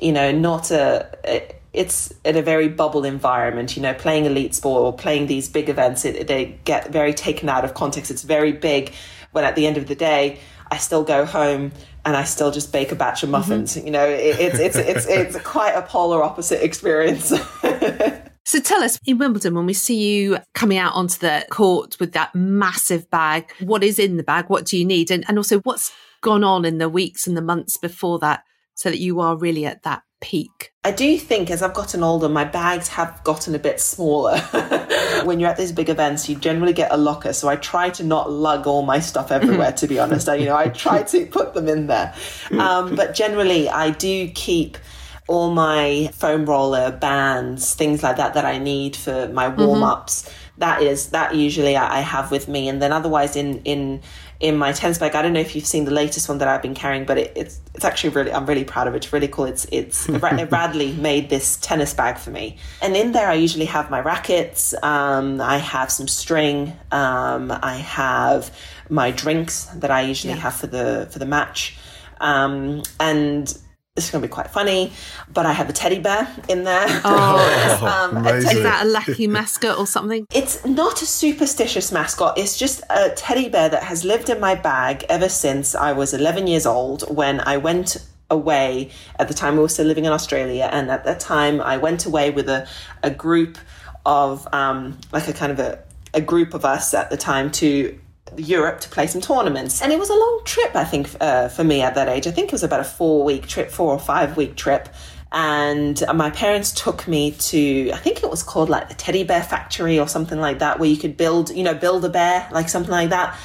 you 0.00 0.12
know, 0.12 0.30
not 0.30 0.70
a, 0.70 1.08
a, 1.24 1.54
it's 1.72 2.12
in 2.24 2.36
a 2.36 2.42
very 2.42 2.68
bubble 2.68 3.04
environment. 3.04 3.76
You 3.76 3.82
know, 3.82 3.94
playing 3.94 4.26
elite 4.26 4.54
sport 4.54 4.82
or 4.82 4.92
playing 4.92 5.26
these 5.26 5.48
big 5.48 5.68
events, 5.68 6.04
it, 6.04 6.28
they 6.28 6.58
get 6.64 6.92
very 6.92 7.14
taken 7.14 7.48
out 7.48 7.64
of 7.64 7.74
context. 7.74 8.10
It's 8.10 8.22
very 8.22 8.52
big. 8.52 8.92
When 9.32 9.44
at 9.44 9.56
the 9.56 9.66
end 9.66 9.76
of 9.76 9.88
the 9.88 9.96
day, 9.96 10.38
I 10.70 10.76
still 10.76 11.02
go 11.02 11.24
home 11.24 11.72
and 12.04 12.16
I 12.16 12.22
still 12.24 12.52
just 12.52 12.72
bake 12.72 12.92
a 12.92 12.94
batch 12.94 13.24
of 13.24 13.30
muffins. 13.30 13.76
Mm-hmm. 13.76 13.86
You 13.86 13.92
know, 13.92 14.06
it, 14.06 14.38
it's 14.38 14.58
it's 14.58 14.76
it's 14.76 15.06
it's 15.06 15.38
quite 15.40 15.72
a 15.72 15.82
polar 15.82 16.22
opposite 16.22 16.62
experience. 16.62 17.32
So 18.44 18.60
tell 18.60 18.82
us 18.82 19.00
in 19.06 19.18
Wimbledon, 19.18 19.54
when 19.54 19.66
we 19.66 19.72
see 19.72 19.96
you 19.96 20.38
coming 20.52 20.76
out 20.76 20.94
onto 20.94 21.18
the 21.18 21.46
court 21.50 21.96
with 21.98 22.12
that 22.12 22.34
massive 22.34 23.10
bag, 23.10 23.50
what 23.60 23.82
is 23.82 23.98
in 23.98 24.18
the 24.18 24.22
bag? 24.22 24.46
What 24.48 24.66
do 24.66 24.76
you 24.76 24.84
need? 24.84 25.10
And, 25.10 25.24
and 25.28 25.38
also 25.38 25.60
what's 25.60 25.92
gone 26.20 26.44
on 26.44 26.64
in 26.64 26.78
the 26.78 26.88
weeks 26.88 27.26
and 27.26 27.36
the 27.36 27.42
months 27.42 27.76
before 27.76 28.18
that 28.18 28.44
so 28.74 28.90
that 28.90 28.98
you 28.98 29.20
are 29.20 29.36
really 29.36 29.64
at 29.64 29.82
that 29.84 30.02
peak? 30.20 30.72
I 30.84 30.90
do 30.90 31.18
think 31.18 31.50
as 31.50 31.62
I've 31.62 31.74
gotten 31.74 32.02
older, 32.02 32.28
my 32.28 32.44
bags 32.44 32.88
have 32.88 33.22
gotten 33.24 33.54
a 33.54 33.58
bit 33.58 33.80
smaller. 33.80 34.38
when 35.24 35.40
you're 35.40 35.48
at 35.48 35.56
these 35.56 35.72
big 35.72 35.88
events, 35.88 36.28
you 36.28 36.36
generally 36.36 36.72
get 36.72 36.92
a 36.92 36.96
locker. 36.96 37.32
So 37.32 37.48
I 37.48 37.56
try 37.56 37.90
to 37.90 38.04
not 38.04 38.30
lug 38.30 38.66
all 38.66 38.82
my 38.82 39.00
stuff 39.00 39.30
everywhere, 39.38 39.72
to 39.72 39.86
be 39.86 39.98
honest. 39.98 40.28
I, 40.28 40.34
you 40.36 40.46
know, 40.46 40.56
I 40.56 40.68
try 40.68 41.02
to 41.02 41.26
put 41.26 41.54
them 41.54 41.68
in 41.68 41.86
there. 41.86 42.14
Um, 42.54 42.94
but 42.94 43.14
generally, 43.14 43.68
I 43.68 43.90
do 43.90 44.28
keep 44.28 44.78
all 45.26 45.50
my 45.50 46.10
foam 46.12 46.44
roller 46.44 46.90
bands, 46.90 47.74
things 47.74 48.02
like 48.02 48.16
that 48.16 48.34
that 48.34 48.44
I 48.44 48.58
need 48.58 48.94
for 48.94 49.28
my 49.28 49.48
warm 49.48 49.82
ups. 49.82 50.22
Mm-hmm. 50.22 50.34
That 50.58 50.82
is 50.82 51.08
that 51.08 51.34
usually 51.34 51.76
I 51.76 52.00
have 52.00 52.30
with 52.30 52.46
me, 52.46 52.68
and 52.68 52.80
then 52.80 52.92
otherwise 52.92 53.34
in 53.34 53.62
in 53.62 54.02
in 54.38 54.56
my 54.56 54.72
tennis 54.72 54.98
bag. 54.98 55.14
I 55.14 55.22
don't 55.22 55.32
know 55.32 55.40
if 55.40 55.56
you've 55.56 55.66
seen 55.66 55.84
the 55.84 55.90
latest 55.90 56.28
one 56.28 56.38
that 56.38 56.48
I've 56.48 56.62
been 56.62 56.74
carrying, 56.74 57.06
but 57.06 57.18
it, 57.18 57.32
it's 57.34 57.60
it's 57.74 57.84
actually 57.84 58.10
really 58.10 58.32
I'm 58.32 58.46
really 58.46 58.64
proud 58.64 58.86
of 58.86 58.94
it. 58.94 58.98
It's 58.98 59.12
really 59.12 59.26
cool. 59.26 59.46
It's 59.46 59.66
it's 59.72 60.08
Radley 60.08 60.92
made 60.92 61.28
this 61.30 61.56
tennis 61.56 61.94
bag 61.94 62.18
for 62.18 62.30
me, 62.30 62.58
and 62.82 62.94
in 62.94 63.12
there 63.12 63.28
I 63.28 63.34
usually 63.34 63.64
have 63.64 63.90
my 63.90 64.00
rackets. 64.00 64.74
Um, 64.82 65.40
I 65.40 65.56
have 65.56 65.90
some 65.90 66.06
string. 66.06 66.74
Um, 66.92 67.50
I 67.50 67.76
have 67.76 68.56
my 68.88 69.10
drinks 69.10 69.64
that 69.66 69.90
I 69.90 70.02
usually 70.02 70.34
yeah. 70.34 70.40
have 70.40 70.54
for 70.54 70.66
the 70.66 71.08
for 71.10 71.18
the 71.18 71.26
match. 71.26 71.76
Um, 72.20 72.82
and 73.00 73.52
this 73.94 74.06
is 74.06 74.10
going 74.10 74.22
to 74.22 74.26
be 74.26 74.32
quite 74.32 74.50
funny, 74.50 74.92
but 75.32 75.46
I 75.46 75.52
have 75.52 75.68
a 75.68 75.72
teddy 75.72 76.00
bear 76.00 76.26
in 76.48 76.64
there. 76.64 76.84
Oh, 77.04 78.10
um, 78.12 78.26
is 78.26 78.44
that 78.44 78.84
a 78.84 78.88
lucky 78.88 79.28
mascot 79.28 79.78
or 79.78 79.86
something? 79.86 80.26
It's 80.34 80.66
not 80.66 81.00
a 81.00 81.06
superstitious 81.06 81.92
mascot. 81.92 82.36
It's 82.36 82.58
just 82.58 82.82
a 82.90 83.10
teddy 83.10 83.48
bear 83.48 83.68
that 83.68 83.84
has 83.84 84.04
lived 84.04 84.30
in 84.30 84.40
my 84.40 84.56
bag 84.56 85.04
ever 85.08 85.28
since 85.28 85.76
I 85.76 85.92
was 85.92 86.12
11 86.12 86.48
years 86.48 86.66
old 86.66 87.02
when 87.14 87.38
I 87.42 87.58
went 87.58 88.04
away. 88.30 88.90
At 89.20 89.28
the 89.28 89.34
time, 89.34 89.54
we 89.54 89.62
were 89.62 89.68
still 89.68 89.86
living 89.86 90.06
in 90.06 90.12
Australia. 90.12 90.68
And 90.72 90.90
at 90.90 91.04
that 91.04 91.20
time, 91.20 91.60
I 91.60 91.76
went 91.76 92.04
away 92.04 92.32
with 92.32 92.48
a, 92.48 92.66
a 93.04 93.10
group 93.10 93.58
of, 94.04 94.52
um, 94.52 94.98
like 95.12 95.28
a 95.28 95.32
kind 95.32 95.52
of 95.52 95.60
a, 95.60 95.84
a 96.12 96.20
group 96.20 96.52
of 96.52 96.64
us 96.64 96.94
at 96.94 97.10
the 97.10 97.16
time 97.16 97.52
to 97.52 97.96
Europe 98.36 98.80
to 98.80 98.88
play 98.88 99.06
some 99.06 99.20
tournaments. 99.20 99.82
And 99.82 99.92
it 99.92 99.98
was 99.98 100.10
a 100.10 100.14
long 100.14 100.42
trip, 100.44 100.74
I 100.74 100.84
think, 100.84 101.10
uh, 101.20 101.48
for 101.48 101.64
me 101.64 101.82
at 101.82 101.94
that 101.94 102.08
age. 102.08 102.26
I 102.26 102.30
think 102.30 102.48
it 102.48 102.52
was 102.52 102.62
about 102.62 102.80
a 102.80 102.84
four 102.84 103.24
week 103.24 103.46
trip, 103.46 103.70
four 103.70 103.92
or 103.92 103.98
five 103.98 104.36
week 104.36 104.56
trip. 104.56 104.88
And 105.32 106.00
my 106.14 106.30
parents 106.30 106.70
took 106.70 107.08
me 107.08 107.32
to, 107.32 107.90
I 107.92 107.96
think 107.96 108.22
it 108.22 108.30
was 108.30 108.44
called 108.44 108.70
like 108.70 108.88
the 108.88 108.94
Teddy 108.94 109.24
Bear 109.24 109.42
Factory 109.42 109.98
or 109.98 110.06
something 110.06 110.38
like 110.38 110.60
that, 110.60 110.78
where 110.78 110.88
you 110.88 110.96
could 110.96 111.16
build, 111.16 111.50
you 111.50 111.64
know, 111.64 111.74
build 111.74 112.04
a 112.04 112.08
bear, 112.08 112.48
like 112.52 112.68
something 112.68 112.92
like 112.92 113.10
that. 113.10 113.36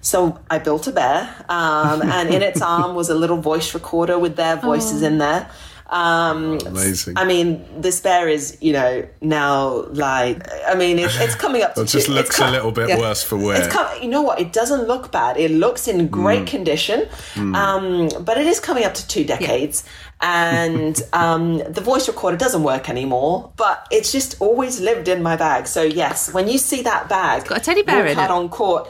So 0.00 0.40
I 0.50 0.58
built 0.58 0.86
a 0.86 0.92
bear, 0.92 1.32
um, 1.48 2.02
and 2.02 2.30
in 2.30 2.42
its 2.42 2.62
arm 2.62 2.94
was 2.94 3.10
a 3.10 3.14
little 3.14 3.36
voice 3.36 3.74
recorder 3.74 4.18
with 4.18 4.34
their 4.34 4.56
voices 4.56 5.02
oh. 5.02 5.06
in 5.06 5.18
there. 5.18 5.48
Um, 5.90 6.58
Amazing. 6.66 7.18
I 7.18 7.24
mean, 7.24 7.66
this 7.76 8.00
bear 8.00 8.28
is, 8.28 8.56
you 8.60 8.72
know, 8.72 9.06
now 9.20 9.86
like, 9.90 10.48
I 10.66 10.76
mean, 10.76 11.00
it's, 11.00 11.18
it's 11.18 11.34
coming 11.34 11.62
up 11.62 11.74
to. 11.74 11.80
it 11.82 11.88
just 11.88 12.06
two, 12.06 12.12
looks 12.12 12.38
a 12.38 12.48
little 12.48 12.70
bit 12.70 12.88
yeah, 12.88 12.98
worse 12.98 13.24
for 13.24 13.36
wear. 13.36 13.60
It's 13.60 13.72
come, 13.72 14.00
you 14.00 14.08
know 14.08 14.22
what? 14.22 14.40
It 14.40 14.52
doesn't 14.52 14.86
look 14.86 15.10
bad. 15.10 15.36
It 15.36 15.50
looks 15.50 15.88
in 15.88 16.06
great 16.06 16.42
mm. 16.42 16.46
condition, 16.46 17.08
mm. 17.34 17.56
Um, 17.56 18.24
but 18.24 18.38
it 18.38 18.46
is 18.46 18.60
coming 18.60 18.84
up 18.84 18.94
to 18.94 19.06
two 19.08 19.24
decades. 19.24 19.82
Yeah. 20.22 20.64
and 20.66 21.02
um, 21.12 21.58
the 21.58 21.80
voice 21.80 22.06
recorder 22.06 22.36
doesn't 22.36 22.62
work 22.62 22.88
anymore, 22.88 23.52
but 23.56 23.84
it's 23.90 24.12
just 24.12 24.40
always 24.40 24.80
lived 24.80 25.08
in 25.08 25.24
my 25.24 25.34
bag. 25.34 25.66
So 25.66 25.82
yes, 25.82 26.32
when 26.32 26.46
you 26.46 26.58
see 26.58 26.82
that 26.82 27.08
bag, 27.08 27.40
it's 27.40 27.48
got 27.48 27.58
a 27.58 27.64
teddy 27.64 27.82
bear 27.82 28.06
in 28.06 28.16
it 28.16 28.30
on 28.30 28.48
court, 28.48 28.88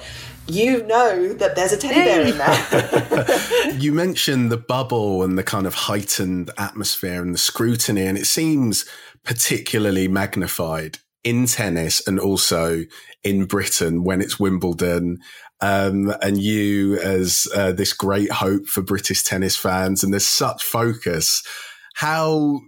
you 0.50 0.84
know 0.84 1.32
that 1.34 1.56
there's 1.56 1.72
a 1.72 1.76
teddy 1.76 1.94
bear 1.94 2.26
in 2.26 2.38
there. 2.38 3.72
you 3.78 3.92
mentioned 3.92 4.50
the 4.50 4.56
bubble 4.56 5.22
and 5.22 5.38
the 5.38 5.42
kind 5.42 5.66
of 5.66 5.74
heightened 5.74 6.50
atmosphere 6.58 7.22
and 7.22 7.34
the 7.34 7.38
scrutiny, 7.38 8.06
and 8.06 8.18
it 8.18 8.26
seems 8.26 8.84
particularly 9.24 10.08
magnified 10.08 10.98
in 11.22 11.46
tennis 11.46 12.06
and 12.06 12.18
also 12.18 12.84
in 13.22 13.44
Britain 13.44 14.02
when 14.04 14.20
it's 14.20 14.40
Wimbledon. 14.40 15.18
Um, 15.62 16.14
and 16.22 16.40
you 16.40 16.98
as 17.00 17.46
uh, 17.54 17.72
this 17.72 17.92
great 17.92 18.32
hope 18.32 18.66
for 18.66 18.80
British 18.80 19.22
tennis 19.22 19.56
fans, 19.56 20.02
and 20.02 20.12
there's 20.12 20.26
such 20.26 20.62
focus. 20.64 21.42
How 21.94 22.60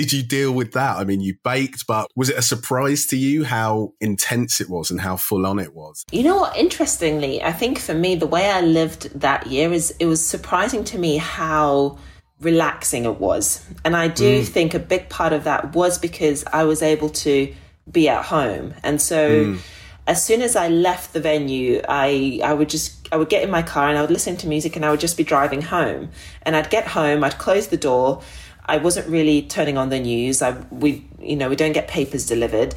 did 0.00 0.14
you 0.14 0.22
deal 0.22 0.50
with 0.52 0.72
that? 0.72 0.96
I 0.96 1.04
mean, 1.04 1.20
you 1.20 1.34
baked, 1.44 1.86
but 1.86 2.10
was 2.16 2.30
it 2.30 2.38
a 2.38 2.40
surprise 2.40 3.04
to 3.08 3.18
you 3.18 3.44
how 3.44 3.92
intense 4.00 4.58
it 4.58 4.70
was 4.70 4.90
and 4.90 4.98
how 4.98 5.18
full 5.18 5.44
on 5.44 5.58
it 5.58 5.74
was? 5.74 6.06
You 6.10 6.22
know 6.22 6.36
what? 6.36 6.56
Interestingly, 6.56 7.42
I 7.42 7.52
think 7.52 7.78
for 7.78 7.92
me, 7.92 8.14
the 8.14 8.26
way 8.26 8.50
I 8.50 8.62
lived 8.62 9.20
that 9.20 9.48
year 9.48 9.70
is 9.74 9.90
it 10.00 10.06
was 10.06 10.24
surprising 10.24 10.84
to 10.84 10.98
me 10.98 11.18
how 11.18 11.98
relaxing 12.40 13.04
it 13.04 13.20
was. 13.20 13.62
And 13.84 13.94
I 13.94 14.08
do 14.08 14.40
mm. 14.40 14.46
think 14.46 14.72
a 14.72 14.78
big 14.78 15.10
part 15.10 15.34
of 15.34 15.44
that 15.44 15.74
was 15.74 15.98
because 15.98 16.46
I 16.50 16.64
was 16.64 16.80
able 16.80 17.10
to 17.10 17.54
be 17.90 18.08
at 18.08 18.24
home. 18.24 18.72
And 18.82 19.02
so 19.02 19.44
mm. 19.44 19.60
as 20.06 20.24
soon 20.24 20.40
as 20.40 20.56
I 20.56 20.68
left 20.68 21.12
the 21.12 21.20
venue, 21.20 21.82
I 21.86 22.40
I 22.42 22.54
would 22.54 22.70
just 22.70 23.06
I 23.12 23.18
would 23.18 23.28
get 23.28 23.42
in 23.42 23.50
my 23.50 23.60
car 23.60 23.90
and 23.90 23.98
I 23.98 24.00
would 24.00 24.10
listen 24.10 24.38
to 24.38 24.46
music 24.46 24.76
and 24.76 24.86
I 24.86 24.90
would 24.90 25.00
just 25.00 25.18
be 25.18 25.24
driving 25.24 25.60
home. 25.60 26.08
And 26.40 26.56
I'd 26.56 26.70
get 26.70 26.86
home, 26.86 27.22
I'd 27.22 27.36
close 27.36 27.68
the 27.68 27.76
door 27.76 28.22
I 28.70 28.76
wasn't 28.76 29.08
really 29.08 29.42
turning 29.42 29.76
on 29.76 29.88
the 29.88 29.98
news. 29.98 30.42
I 30.42 30.52
we 30.70 31.04
you 31.20 31.36
know 31.36 31.48
we 31.48 31.56
don't 31.56 31.72
get 31.72 31.88
papers 31.88 32.26
delivered. 32.26 32.74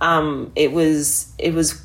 Um, 0.00 0.52
it 0.54 0.72
was 0.72 1.32
it 1.38 1.52
was 1.52 1.84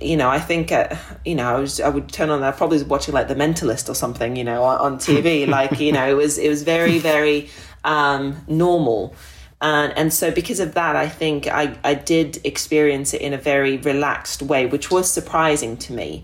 you 0.00 0.16
know 0.16 0.28
I 0.28 0.40
think 0.40 0.72
uh, 0.72 0.96
you 1.24 1.34
know 1.34 1.56
I 1.56 1.58
was 1.58 1.80
I 1.80 1.88
would 1.88 2.10
turn 2.10 2.30
on 2.30 2.42
I 2.42 2.50
probably 2.50 2.76
was 2.76 2.84
watching 2.84 3.14
like 3.14 3.28
The 3.28 3.34
Mentalist 3.34 3.88
or 3.88 3.94
something 3.94 4.36
you 4.36 4.44
know 4.44 4.62
on, 4.62 4.78
on 4.78 4.98
TV 5.08 5.46
like 5.46 5.78
you 5.80 5.92
know 5.92 6.08
it 6.08 6.16
was 6.16 6.38
it 6.38 6.48
was 6.48 6.62
very 6.62 6.98
very 6.98 7.48
um, 7.84 8.44
normal. 8.48 9.14
And, 9.60 9.92
and 9.98 10.12
so 10.12 10.30
because 10.30 10.60
of 10.60 10.74
that, 10.74 10.94
I 10.94 11.08
think 11.08 11.48
I, 11.48 11.76
I 11.82 11.94
did 11.94 12.40
experience 12.44 13.12
it 13.12 13.20
in 13.20 13.34
a 13.34 13.38
very 13.38 13.76
relaxed 13.76 14.40
way, 14.40 14.66
which 14.66 14.90
was 14.90 15.10
surprising 15.10 15.76
to 15.78 15.92
me. 15.92 16.22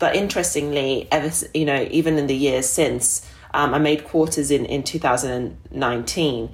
But 0.00 0.16
interestingly, 0.16 1.06
ever 1.12 1.30
you 1.54 1.64
know, 1.64 1.86
even 1.92 2.18
in 2.18 2.26
the 2.26 2.34
years 2.34 2.68
since, 2.68 3.24
um, 3.54 3.74
I 3.74 3.78
made 3.78 4.04
quarters 4.04 4.50
in, 4.50 4.64
in 4.66 4.82
2019. 4.82 6.50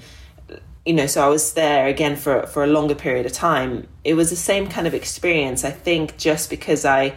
You 0.87 0.95
know, 0.95 1.07
so 1.07 1.25
I 1.25 1.29
was 1.29 1.53
there 1.53 1.87
again 1.87 2.17
for, 2.17 2.47
for 2.47 2.65
a 2.65 2.67
longer 2.67 2.95
period 2.95 3.27
of 3.27 3.33
time. 3.33 3.87
It 4.05 4.15
was 4.15 4.31
the 4.31 4.37
same 4.37 4.69
kind 4.69 4.87
of 4.87 4.95
experience, 4.95 5.65
I 5.65 5.71
think, 5.71 6.17
just 6.17 6.49
because 6.49 6.85
I 6.85 7.15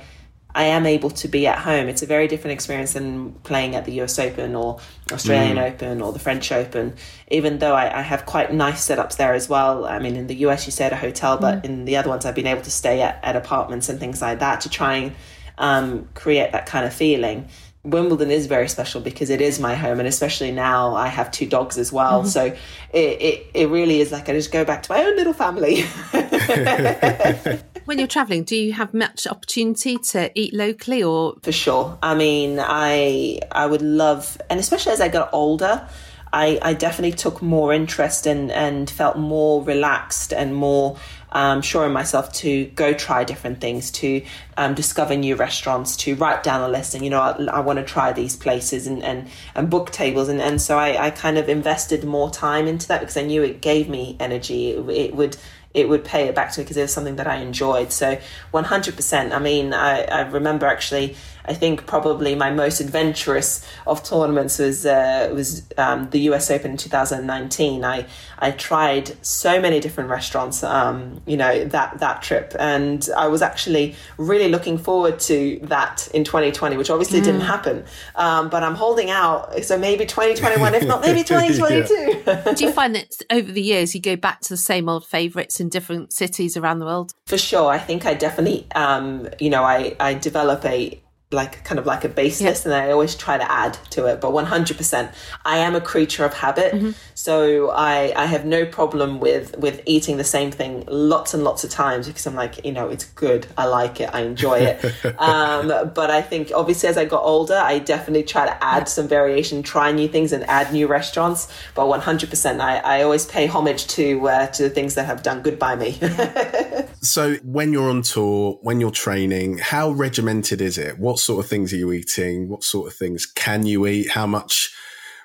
I 0.53 0.63
am 0.63 0.85
able 0.85 1.09
to 1.11 1.27
be 1.27 1.47
at 1.47 1.59
home. 1.59 1.87
It's 1.87 2.01
a 2.01 2.05
very 2.05 2.27
different 2.27 2.53
experience 2.53 2.93
than 2.93 3.33
playing 3.43 3.75
at 3.75 3.85
the 3.85 4.01
US 4.01 4.19
Open 4.19 4.55
or 4.55 4.79
Australian 5.11 5.57
mm. 5.57 5.71
Open 5.71 6.01
or 6.01 6.11
the 6.11 6.19
French 6.19 6.51
Open, 6.51 6.95
even 7.29 7.59
though 7.59 7.73
I, 7.73 7.99
I, 7.99 8.01
have 8.01 8.25
quite 8.25 8.53
nice 8.53 8.85
setups 8.87 9.17
there 9.17 9.33
as 9.33 9.47
well. 9.47 9.85
I 9.85 9.99
mean, 9.99 10.15
in 10.15 10.27
the 10.27 10.35
US, 10.47 10.65
you 10.65 10.71
stay 10.71 10.85
at 10.85 10.93
a 10.93 10.97
hotel, 10.97 11.37
but 11.37 11.61
mm. 11.61 11.65
in 11.65 11.85
the 11.85 11.95
other 11.97 12.09
ones, 12.09 12.25
I've 12.25 12.35
been 12.35 12.47
able 12.47 12.63
to 12.63 12.71
stay 12.71 13.01
at, 13.01 13.19
at 13.23 13.35
apartments 13.35 13.87
and 13.87 13.99
things 13.99 14.21
like 14.21 14.39
that 14.39 14.61
to 14.61 14.69
try 14.69 14.95
and 14.95 15.15
um, 15.57 16.09
create 16.13 16.51
that 16.51 16.65
kind 16.65 16.85
of 16.85 16.93
feeling. 16.93 17.47
Wimbledon 17.83 18.29
is 18.29 18.45
very 18.45 18.69
special 18.69 19.01
because 19.01 19.31
it 19.31 19.41
is 19.41 19.59
my 19.59 19.73
home, 19.73 19.99
and 19.99 20.07
especially 20.07 20.51
now 20.51 20.93
I 20.93 21.07
have 21.07 21.31
two 21.31 21.47
dogs 21.47 21.79
as 21.79 21.91
well. 21.91 22.19
Mm-hmm. 22.19 22.29
So 22.29 22.45
it, 22.45 22.57
it, 22.93 23.47
it 23.55 23.69
really 23.69 24.01
is 24.01 24.11
like 24.11 24.29
I 24.29 24.33
just 24.33 24.51
go 24.51 24.63
back 24.63 24.83
to 24.83 24.91
my 24.91 25.03
own 25.03 25.15
little 25.15 25.33
family. 25.33 25.81
when 27.85 27.97
you're 27.97 28.07
traveling, 28.07 28.43
do 28.43 28.55
you 28.55 28.73
have 28.73 28.93
much 28.93 29.25
opportunity 29.25 29.97
to 29.97 30.31
eat 30.39 30.53
locally, 30.53 31.01
or 31.01 31.35
for 31.41 31.51
sure? 31.51 31.97
I 32.03 32.13
mean, 32.13 32.59
I 32.59 33.39
I 33.51 33.65
would 33.65 33.81
love, 33.81 34.39
and 34.49 34.59
especially 34.59 34.91
as 34.93 35.01
I 35.01 35.07
got 35.07 35.29
older. 35.33 35.87
I, 36.33 36.59
I 36.61 36.73
definitely 36.75 37.11
took 37.17 37.41
more 37.41 37.73
interest 37.73 38.25
and, 38.25 38.51
and 38.51 38.89
felt 38.89 39.17
more 39.17 39.61
relaxed 39.63 40.31
and 40.31 40.55
more 40.55 40.95
um, 41.31 41.61
in 41.61 41.91
myself 41.91 42.31
to 42.33 42.65
go 42.65 42.93
try 42.93 43.23
different 43.23 43.61
things, 43.61 43.91
to 43.91 44.23
um, 44.57 44.73
discover 44.73 45.15
new 45.15 45.35
restaurants, 45.35 45.95
to 45.97 46.15
write 46.15 46.43
down 46.43 46.61
a 46.61 46.67
list 46.67 46.93
and, 46.93 47.03
you 47.03 47.09
know, 47.09 47.21
I, 47.21 47.31
I 47.45 47.59
want 47.61 47.79
to 47.79 47.85
try 47.85 48.11
these 48.11 48.35
places 48.35 48.87
and, 48.87 49.03
and, 49.03 49.29
and 49.55 49.69
book 49.69 49.91
tables. 49.91 50.27
And, 50.27 50.41
and 50.41 50.61
so 50.61 50.77
I, 50.77 51.07
I 51.07 51.09
kind 51.11 51.37
of 51.37 51.49
invested 51.49 52.03
more 52.03 52.29
time 52.29 52.67
into 52.67 52.87
that 52.89 52.99
because 52.99 53.17
I 53.17 53.23
knew 53.23 53.43
it 53.43 53.61
gave 53.61 53.87
me 53.87 54.17
energy. 54.19 54.71
It, 54.71 54.89
it 54.89 55.15
would 55.15 55.37
it 55.73 55.87
would 55.87 56.03
pay 56.03 56.27
it 56.27 56.35
back 56.35 56.51
to 56.51 56.59
me 56.59 56.63
because 56.65 56.77
it 56.77 56.81
was 56.81 56.93
something 56.93 57.15
that 57.15 57.27
I 57.27 57.37
enjoyed. 57.37 57.91
So 57.93 58.19
100%. 58.53 59.31
I 59.31 59.39
mean, 59.39 59.73
I, 59.73 60.03
I 60.03 60.21
remember 60.21 60.65
actually 60.65 61.15
I 61.45 61.53
think 61.53 61.85
probably 61.85 62.35
my 62.35 62.51
most 62.51 62.79
adventurous 62.79 63.65
of 63.87 64.03
tournaments 64.03 64.59
was 64.59 64.85
uh, 64.85 65.31
was 65.33 65.63
um, 65.77 66.09
the 66.09 66.19
US 66.31 66.51
Open 66.51 66.71
in 66.71 66.77
2019. 66.77 67.83
I 67.83 68.05
I 68.39 68.51
tried 68.51 69.13
so 69.25 69.61
many 69.61 69.79
different 69.79 70.09
restaurants, 70.09 70.63
um, 70.63 71.21
you 71.25 71.37
know, 71.37 71.65
that 71.65 71.99
that 71.99 72.21
trip, 72.21 72.55
and 72.59 73.07
I 73.17 73.27
was 73.27 73.41
actually 73.41 73.95
really 74.17 74.49
looking 74.49 74.77
forward 74.77 75.19
to 75.21 75.59
that 75.63 76.07
in 76.13 76.23
2020, 76.23 76.77
which 76.77 76.89
obviously 76.89 77.21
mm. 77.21 77.25
didn't 77.25 77.41
happen. 77.41 77.85
Um, 78.15 78.49
but 78.49 78.63
I'm 78.63 78.75
holding 78.75 79.09
out, 79.09 79.63
so 79.63 79.77
maybe 79.77 80.05
2021, 80.05 80.75
if 80.75 80.83
not 80.85 81.01
maybe 81.05 81.23
2022. 81.23 82.23
yeah. 82.25 82.53
Do 82.55 82.65
you 82.65 82.71
find 82.71 82.95
that 82.95 83.11
over 83.29 83.51
the 83.51 83.61
years 83.61 83.93
you 83.95 84.01
go 84.01 84.15
back 84.15 84.41
to 84.41 84.49
the 84.49 84.57
same 84.57 84.89
old 84.89 85.05
favourites 85.05 85.59
in 85.59 85.69
different 85.69 86.13
cities 86.13 86.57
around 86.57 86.79
the 86.79 86.85
world? 86.85 87.13
For 87.25 87.37
sure, 87.37 87.69
I 87.69 87.79
think 87.79 88.05
I 88.05 88.13
definitely, 88.13 88.67
um, 88.75 89.29
you 89.39 89.49
know, 89.49 89.63
I 89.63 89.95
I 89.99 90.13
develop 90.13 90.65
a 90.65 91.01
like 91.31 91.63
kind 91.63 91.79
of 91.79 91.85
like 91.85 92.03
a 92.03 92.09
base 92.09 92.41
list 92.41 92.65
and 92.65 92.73
I 92.73 92.91
always 92.91 93.15
try 93.15 93.37
to 93.37 93.51
add 93.51 93.73
to 93.91 94.05
it. 94.05 94.19
But 94.19 94.31
100%, 94.31 95.13
I 95.45 95.57
am 95.57 95.75
a 95.75 95.81
creature 95.81 96.25
of 96.25 96.33
habit. 96.33 96.73
Mm-hmm. 96.73 96.91
So 97.15 97.69
I, 97.71 98.13
I 98.15 98.25
have 98.25 98.45
no 98.45 98.65
problem 98.65 99.19
with, 99.19 99.57
with 99.57 99.81
eating 99.85 100.17
the 100.17 100.23
same 100.23 100.51
thing 100.51 100.83
lots 100.87 101.33
and 101.33 101.43
lots 101.43 101.63
of 101.63 101.69
times 101.69 102.07
because 102.07 102.25
I'm 102.27 102.35
like, 102.35 102.65
you 102.65 102.71
know, 102.71 102.89
it's 102.89 103.05
good. 103.05 103.47
I 103.57 103.65
like 103.65 104.01
it. 104.01 104.09
I 104.13 104.21
enjoy 104.21 104.59
it. 104.59 105.05
um, 105.19 105.67
but 105.93 106.11
I 106.11 106.21
think 106.21 106.51
obviously 106.53 106.89
as 106.89 106.97
I 106.97 107.05
got 107.05 107.23
older, 107.23 107.57
I 107.57 107.79
definitely 107.79 108.23
try 108.23 108.45
to 108.45 108.63
add 108.63 108.89
some 108.89 109.07
variation, 109.07 109.63
try 109.63 109.91
new 109.91 110.07
things 110.07 110.33
and 110.33 110.43
add 110.49 110.73
new 110.73 110.87
restaurants. 110.87 111.51
But 111.75 111.85
100%, 111.85 112.59
I, 112.59 112.77
I 112.79 113.03
always 113.03 113.25
pay 113.25 113.47
homage 113.47 113.87
to, 113.87 114.27
uh, 114.27 114.47
to 114.47 114.63
the 114.63 114.69
things 114.69 114.95
that 114.95 115.05
have 115.05 115.23
done 115.23 115.41
good 115.41 115.57
by 115.57 115.75
me. 115.75 115.97
so 117.01 117.35
when 117.37 117.73
you're 117.73 117.89
on 117.89 118.03
tour, 118.03 118.59
when 118.61 118.79
you're 118.79 118.91
training, 118.91 119.57
how 119.57 119.91
regimented 119.91 120.61
is 120.61 120.77
it? 120.77 120.99
What 120.99 121.19
sort 121.19 121.43
of 121.43 121.49
things 121.49 121.73
are 121.73 121.77
you 121.77 121.91
eating? 121.91 122.47
What 122.47 122.63
sort 122.63 122.87
of 122.87 122.93
things 122.95 123.25
can 123.25 123.65
you 123.65 123.87
eat? 123.87 124.11
How 124.11 124.27
much 124.27 124.73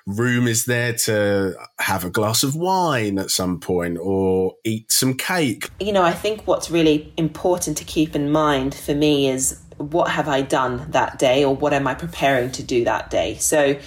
room 0.07 0.47
is 0.47 0.65
there 0.65 0.93
to 0.93 1.53
have 1.79 2.03
a 2.03 2.09
glass 2.09 2.41
of 2.41 2.55
wine 2.55 3.19
at 3.19 3.29
some 3.29 3.59
point 3.59 3.99
or 4.01 4.55
eat 4.63 4.91
some 4.91 5.13
cake? 5.15 5.69
You 5.79 5.91
know, 5.91 6.03
I 6.03 6.13
think 6.13 6.47
what's 6.47 6.71
really 6.71 7.13
important 7.15 7.77
to 7.77 7.83
keep 7.83 8.15
in 8.15 8.31
mind 8.31 8.73
for 8.73 8.95
me 8.95 9.29
is 9.29 9.61
what 9.77 10.09
have 10.09 10.27
I 10.27 10.41
done 10.41 10.89
that 10.91 11.19
day 11.19 11.43
or 11.43 11.55
what 11.55 11.73
am 11.73 11.87
I 11.87 11.93
preparing 11.93 12.51
to 12.53 12.63
do 12.63 12.83
that 12.85 13.11
day? 13.11 13.35
So 13.35 13.77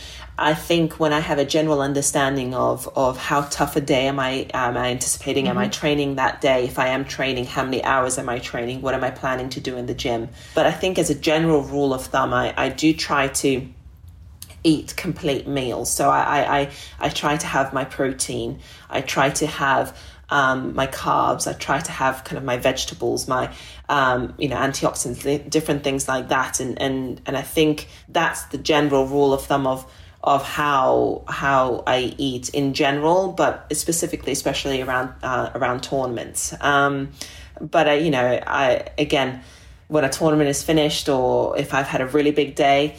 I 0.40 0.54
think 0.54 0.98
when 0.98 1.12
I 1.12 1.20
have 1.20 1.38
a 1.38 1.44
general 1.44 1.82
understanding 1.82 2.54
of 2.54 2.88
of 2.96 3.18
how 3.18 3.42
tough 3.42 3.76
a 3.76 3.80
day 3.80 4.06
am 4.06 4.18
I 4.18 4.46
am 4.54 4.76
I 4.76 4.86
anticipating, 4.88 5.44
mm-hmm. 5.44 5.50
am 5.50 5.58
I 5.58 5.64
mm-hmm. 5.64 5.80
training 5.80 6.14
that 6.16 6.40
day? 6.40 6.64
If 6.64 6.78
I 6.78 6.88
am 6.88 7.04
training, 7.04 7.44
how 7.44 7.62
many 7.62 7.84
hours 7.84 8.18
am 8.18 8.28
I 8.30 8.38
training? 8.38 8.80
What 8.80 8.94
am 8.94 9.04
I 9.04 9.10
planning 9.10 9.50
to 9.50 9.60
do 9.60 9.76
in 9.76 9.84
the 9.84 9.94
gym? 9.94 10.30
But 10.54 10.64
I 10.64 10.72
think 10.72 10.98
as 10.98 11.10
a 11.10 11.14
general 11.14 11.62
rule 11.62 11.92
of 11.92 12.06
thumb, 12.06 12.32
I, 12.32 12.54
I 12.56 12.70
do 12.70 12.94
try 12.94 13.28
to 13.28 13.68
eat 14.64 14.94
complete 14.96 15.46
meals. 15.46 15.92
So 15.92 16.10
I, 16.10 16.60
I, 16.60 16.70
I 16.98 17.08
try 17.08 17.36
to 17.36 17.46
have 17.46 17.72
my 17.72 17.84
protein. 17.84 18.60
I 18.88 19.00
try 19.00 19.30
to 19.30 19.46
have 19.46 19.96
um, 20.30 20.74
my 20.74 20.86
carbs. 20.86 21.46
I 21.46 21.52
try 21.52 21.80
to 21.80 21.92
have 21.92 22.24
kind 22.24 22.38
of 22.38 22.44
my 22.44 22.56
vegetables, 22.56 23.28
my 23.28 23.52
um, 23.88 24.34
you 24.38 24.48
know 24.48 24.56
antioxidants, 24.56 25.50
different 25.50 25.84
things 25.84 26.08
like 26.08 26.28
that. 26.28 26.60
And 26.60 26.80
and 26.80 27.20
and 27.26 27.36
I 27.36 27.42
think 27.42 27.88
that's 28.08 28.44
the 28.44 28.58
general 28.58 29.06
rule 29.06 29.34
of 29.34 29.44
thumb 29.44 29.66
of 29.66 29.90
of 30.22 30.44
how 30.44 31.22
how 31.28 31.82
I 31.86 32.14
eat 32.18 32.50
in 32.50 32.74
general, 32.74 33.32
but 33.32 33.74
specifically, 33.74 34.32
especially 34.32 34.82
around 34.82 35.14
uh, 35.22 35.50
around 35.54 35.82
tournaments. 35.82 36.54
Um, 36.60 37.12
but 37.60 38.02
you 38.02 38.10
know, 38.10 38.40
I 38.46 38.88
again, 38.98 39.42
when 39.88 40.04
a 40.04 40.10
tournament 40.10 40.50
is 40.50 40.62
finished, 40.62 41.08
or 41.08 41.58
if 41.58 41.72
I've 41.74 41.88
had 41.88 42.00
a 42.00 42.06
really 42.06 42.32
big 42.32 42.54
day, 42.54 42.96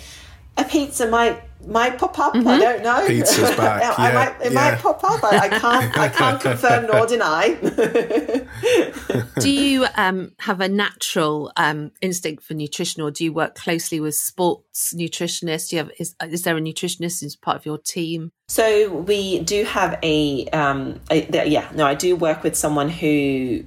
a 0.57 0.63
pizza 0.63 1.07
might 1.07 1.41
might 1.65 1.97
pop 1.97 2.17
up. 2.19 2.33
Mm-hmm. 2.33 2.47
I 2.47 2.59
don't 2.59 2.83
know. 2.83 3.07
Pizza's 3.07 3.55
back. 3.55 3.81
yeah, 3.81 3.93
I 3.97 4.13
might, 4.13 4.41
it 4.41 4.53
yeah. 4.53 4.71
might 4.71 4.79
pop 4.79 5.03
up. 5.03 5.23
I, 5.23 5.37
I, 5.37 5.49
can't. 5.49 5.97
I 5.97 6.09
can't 6.09 6.41
confirm 6.41 6.87
nor 6.87 7.05
deny. 7.05 7.53
do 9.39 9.49
you 9.49 9.85
um, 9.95 10.31
have 10.39 10.61
a 10.61 10.67
natural 10.67 11.51
um, 11.57 11.91
instinct 12.01 12.43
for 12.43 12.53
nutrition, 12.53 13.01
or 13.01 13.11
do 13.11 13.23
you 13.23 13.33
work 13.33 13.55
closely 13.55 13.99
with 13.99 14.15
sports 14.15 14.93
nutritionists? 14.93 15.69
Do 15.69 15.75
you 15.75 15.83
have 15.83 15.91
is, 15.99 16.15
is 16.29 16.43
there 16.43 16.57
a 16.57 16.61
nutritionist 16.61 17.23
as 17.23 17.35
part 17.35 17.57
of 17.57 17.65
your 17.65 17.77
team? 17.77 18.31
So 18.47 18.91
we 18.91 19.39
do 19.39 19.63
have 19.65 19.97
a, 20.03 20.47
um, 20.47 20.99
a 21.09 21.47
yeah. 21.47 21.69
No, 21.73 21.85
I 21.85 21.95
do 21.95 22.15
work 22.15 22.43
with 22.43 22.55
someone 22.55 22.89
who 22.89 23.63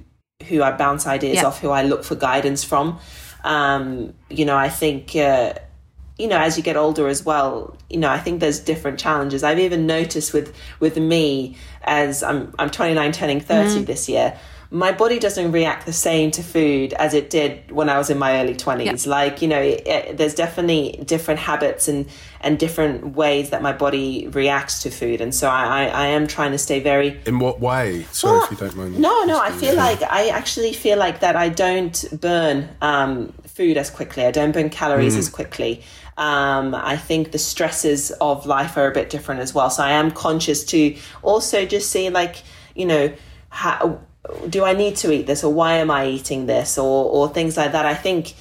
who 0.47 0.61
I 0.61 0.71
bounce 0.71 1.07
ideas 1.07 1.35
yeah. 1.35 1.45
off, 1.45 1.59
who 1.61 1.69
I 1.69 1.83
look 1.83 2.03
for 2.03 2.15
guidance 2.15 2.63
from. 2.63 2.99
Um, 3.43 4.13
you 4.29 4.45
know, 4.45 4.57
I 4.57 4.69
think. 4.69 5.15
Uh, 5.15 5.53
you 6.17 6.27
know 6.27 6.39
as 6.39 6.57
you 6.57 6.63
get 6.63 6.77
older 6.77 7.07
as 7.07 7.25
well 7.25 7.75
you 7.89 7.97
know 7.97 8.09
i 8.09 8.19
think 8.19 8.39
there's 8.39 8.59
different 8.59 8.99
challenges 8.99 9.43
i've 9.43 9.59
even 9.59 9.85
noticed 9.85 10.33
with 10.33 10.55
with 10.79 10.97
me 10.97 11.55
as 11.83 12.23
i'm 12.23 12.53
i'm 12.57 12.69
29 12.69 13.11
turning 13.11 13.39
30 13.39 13.81
mm. 13.81 13.85
this 13.85 14.07
year 14.07 14.37
my 14.71 14.91
body 14.91 15.19
doesn't 15.19 15.51
react 15.51 15.85
the 15.85 15.93
same 15.93 16.31
to 16.31 16.43
food 16.43 16.93
as 16.93 17.13
it 17.13 17.29
did 17.29 17.71
when 17.71 17.87
I 17.87 17.97
was 17.97 18.09
in 18.09 18.17
my 18.17 18.41
early 18.41 18.55
20s. 18.55 19.05
Yeah. 19.05 19.11
Like, 19.11 19.41
you 19.41 19.47
know, 19.47 19.61
it, 19.61 19.87
it, 19.87 20.17
there's 20.17 20.33
definitely 20.33 21.01
different 21.05 21.39
habits 21.39 21.87
and, 21.87 22.07
and 22.41 22.57
different 22.57 23.15
ways 23.15 23.51
that 23.51 23.61
my 23.61 23.73
body 23.73 24.27
reacts 24.27 24.83
to 24.83 24.89
food. 24.89 25.21
And 25.21 25.33
so 25.33 25.49
I, 25.49 25.83
I, 25.83 25.85
I 25.85 26.05
am 26.07 26.27
trying 26.27 26.51
to 26.51 26.57
stay 26.57 26.79
very. 26.79 27.21
In 27.25 27.39
what 27.39 27.59
way? 27.59 28.03
Sorry 28.11 28.37
well, 28.37 28.43
if 28.45 28.51
you 28.51 28.57
don't 28.57 28.75
mind. 28.75 28.99
No, 28.99 29.23
no, 29.23 29.39
I 29.39 29.51
feel 29.51 29.75
like 29.75 30.01
I 30.01 30.29
actually 30.29 30.73
feel 30.73 30.97
like 30.97 31.19
that 31.19 31.35
I 31.35 31.49
don't 31.49 32.03
burn 32.19 32.67
um, 32.81 33.33
food 33.45 33.77
as 33.77 33.89
quickly, 33.89 34.25
I 34.25 34.31
don't 34.31 34.51
burn 34.51 34.69
calories 34.69 35.15
mm. 35.15 35.19
as 35.19 35.29
quickly. 35.29 35.83
Um, 36.17 36.73
I 36.73 36.95
think 36.95 37.31
the 37.31 37.37
stresses 37.37 38.11
of 38.21 38.45
life 38.45 38.77
are 38.77 38.89
a 38.89 38.93
bit 38.93 39.09
different 39.09 39.41
as 39.41 39.53
well. 39.53 39.69
So 39.69 39.83
I 39.83 39.91
am 39.91 40.11
conscious 40.11 40.63
to 40.65 40.95
also 41.21 41.65
just 41.65 41.91
see, 41.91 42.09
like, 42.09 42.43
you 42.73 42.85
know, 42.85 43.13
how 43.49 43.99
do 44.49 44.63
I 44.63 44.73
need 44.73 44.95
to 44.97 45.11
eat 45.11 45.27
this 45.27 45.43
or 45.43 45.53
why 45.53 45.75
am 45.75 45.91
I 45.91 46.07
eating 46.07 46.45
this 46.45 46.77
or 46.77 47.05
or 47.05 47.29
things 47.29 47.57
like 47.57 47.71
that. 47.73 47.85
I 47.85 47.93
think 47.93 48.33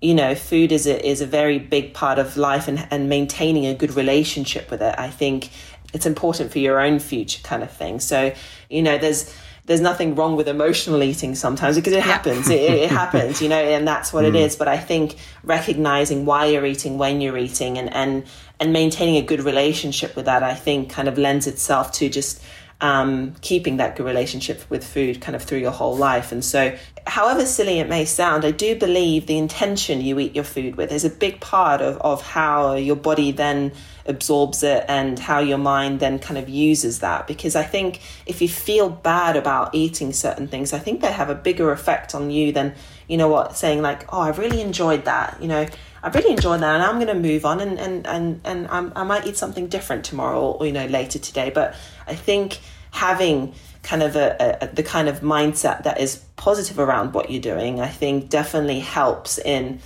you 0.00 0.14
know 0.14 0.34
food 0.34 0.72
is 0.72 0.86
a 0.86 1.06
is 1.06 1.20
a 1.20 1.26
very 1.26 1.58
big 1.58 1.94
part 1.94 2.18
of 2.18 2.36
life 2.36 2.68
and 2.68 2.86
and 2.90 3.08
maintaining 3.08 3.66
a 3.66 3.74
good 3.74 3.94
relationship 3.94 4.70
with 4.70 4.82
it. 4.82 4.94
I 4.98 5.10
think 5.10 5.50
it's 5.92 6.06
important 6.06 6.52
for 6.52 6.58
your 6.58 6.80
own 6.80 6.98
future 6.98 7.42
kind 7.42 7.62
of 7.62 7.70
thing. 7.70 8.00
So 8.00 8.32
you 8.68 8.82
know 8.82 8.98
there's 8.98 9.34
there's 9.70 9.80
nothing 9.80 10.16
wrong 10.16 10.34
with 10.34 10.48
emotional 10.48 11.00
eating 11.00 11.36
sometimes 11.36 11.76
because 11.76 11.92
it 11.92 12.02
happens. 12.02 12.50
it, 12.50 12.60
it, 12.60 12.90
happens, 12.90 13.40
you 13.40 13.48
know, 13.48 13.54
and 13.54 13.86
that's 13.86 14.12
what 14.12 14.24
mm. 14.24 14.30
it 14.30 14.34
is. 14.46 14.56
But 14.56 14.66
I 14.66 14.76
think 14.76 15.14
recognizing 15.44 16.26
why 16.26 16.46
you're 16.46 16.66
eating, 16.66 16.98
when 16.98 17.20
you're 17.20 17.38
eating, 17.38 17.78
and 17.78 17.88
and 17.94 18.24
and 18.58 18.72
maintaining 18.72 19.14
a 19.14 19.22
good 19.22 19.44
relationship 19.44 20.16
with 20.16 20.24
that, 20.24 20.42
I 20.42 20.54
think, 20.54 20.90
kind 20.90 21.06
of 21.06 21.18
lends 21.18 21.46
itself 21.46 21.92
to 21.92 22.08
just 22.08 22.42
um, 22.80 23.36
keeping 23.42 23.76
that 23.76 23.94
good 23.94 24.06
relationship 24.06 24.68
with 24.70 24.82
food 24.82 25.20
kind 25.20 25.36
of 25.36 25.42
through 25.44 25.58
your 25.58 25.70
whole 25.70 25.96
life. 25.96 26.32
And 26.32 26.44
so, 26.44 26.76
however 27.06 27.46
silly 27.46 27.78
it 27.78 27.88
may 27.88 28.06
sound, 28.06 28.44
I 28.44 28.50
do 28.50 28.74
believe 28.74 29.28
the 29.28 29.38
intention 29.38 30.00
you 30.00 30.18
eat 30.18 30.34
your 30.34 30.42
food 30.42 30.74
with 30.74 30.90
is 30.90 31.04
a 31.04 31.10
big 31.10 31.40
part 31.40 31.80
of, 31.80 31.96
of 31.98 32.22
how 32.22 32.74
your 32.74 32.96
body 32.96 33.30
then 33.30 33.70
absorbs 34.10 34.62
it 34.62 34.84
and 34.88 35.18
how 35.18 35.38
your 35.38 35.56
mind 35.56 36.00
then 36.00 36.18
kind 36.18 36.36
of 36.36 36.48
uses 36.48 36.98
that. 36.98 37.26
Because 37.26 37.56
I 37.56 37.62
think 37.62 38.00
if 38.26 38.42
you 38.42 38.48
feel 38.48 38.90
bad 38.90 39.36
about 39.36 39.74
eating 39.74 40.12
certain 40.12 40.48
things, 40.48 40.74
I 40.74 40.78
think 40.78 41.00
they 41.00 41.12
have 41.12 41.30
a 41.30 41.34
bigger 41.34 41.72
effect 41.72 42.14
on 42.14 42.30
you 42.30 42.52
than, 42.52 42.74
you 43.08 43.16
know 43.16 43.28
what, 43.28 43.56
saying 43.56 43.80
like, 43.80 44.12
oh, 44.12 44.20
I 44.20 44.30
really 44.30 44.60
enjoyed 44.60 45.06
that, 45.06 45.38
you 45.40 45.48
know. 45.48 45.66
I 46.02 46.08
really 46.08 46.30
enjoyed 46.30 46.60
that, 46.60 46.74
and 46.74 46.82
I'm 46.82 46.94
going 46.94 47.08
to 47.08 47.28
move 47.28 47.44
on, 47.44 47.60
and 47.60 47.78
and 47.78 48.06
and 48.06 48.40
and 48.42 48.66
I'm, 48.68 48.90
i 48.96 49.04
might 49.04 49.26
eat 49.26 49.36
something 49.36 49.66
different 49.66 50.02
tomorrow, 50.02 50.52
or 50.52 50.64
you 50.64 50.72
know, 50.72 50.86
later 50.86 51.18
today. 51.18 51.50
But 51.50 51.74
I 52.06 52.14
think 52.14 52.58
having 52.90 53.52
kind 53.82 54.02
of 54.02 54.16
a, 54.16 54.58
a, 54.62 54.74
the 54.74 54.82
kind 54.82 55.08
of 55.08 55.20
mindset 55.20 55.84
that 55.84 56.00
is 56.00 56.24
positive 56.36 56.78
around 56.78 57.12
what 57.12 57.30
you're 57.30 57.42
doing, 57.42 57.80
I 57.80 57.88
think 57.88 58.30
definitely 58.30 58.80
helps 58.80 59.38
in 59.38 59.80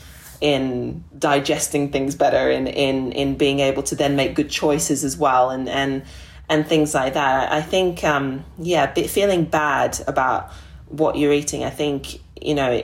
in 0.45 1.03
digesting 1.19 1.91
things 1.91 2.15
better, 2.15 2.51
in 2.51 2.67
in 2.67 3.13
in 3.13 3.37
being 3.37 3.61
able 3.61 3.83
to 3.85 3.95
then 3.95 4.15
make 4.15 4.35
good 4.35 4.51
choices 4.51 5.03
as 5.03 5.17
well, 5.17 5.49
and 5.49 5.71
and 5.71 6.03
and 6.51 6.67
things 6.67 6.93
like 6.93 7.15
that. 7.15 7.51
I 7.51 7.63
think, 7.63 8.05
um, 8.05 8.45
yeah, 8.59 8.93
feeling 8.93 9.47
bad 9.47 9.99
about 10.07 10.53
what 10.89 11.17
you're 11.17 11.33
eating. 11.33 11.65
I 11.65 11.71
think 11.71 12.21
you 12.39 12.55
know 12.55 12.83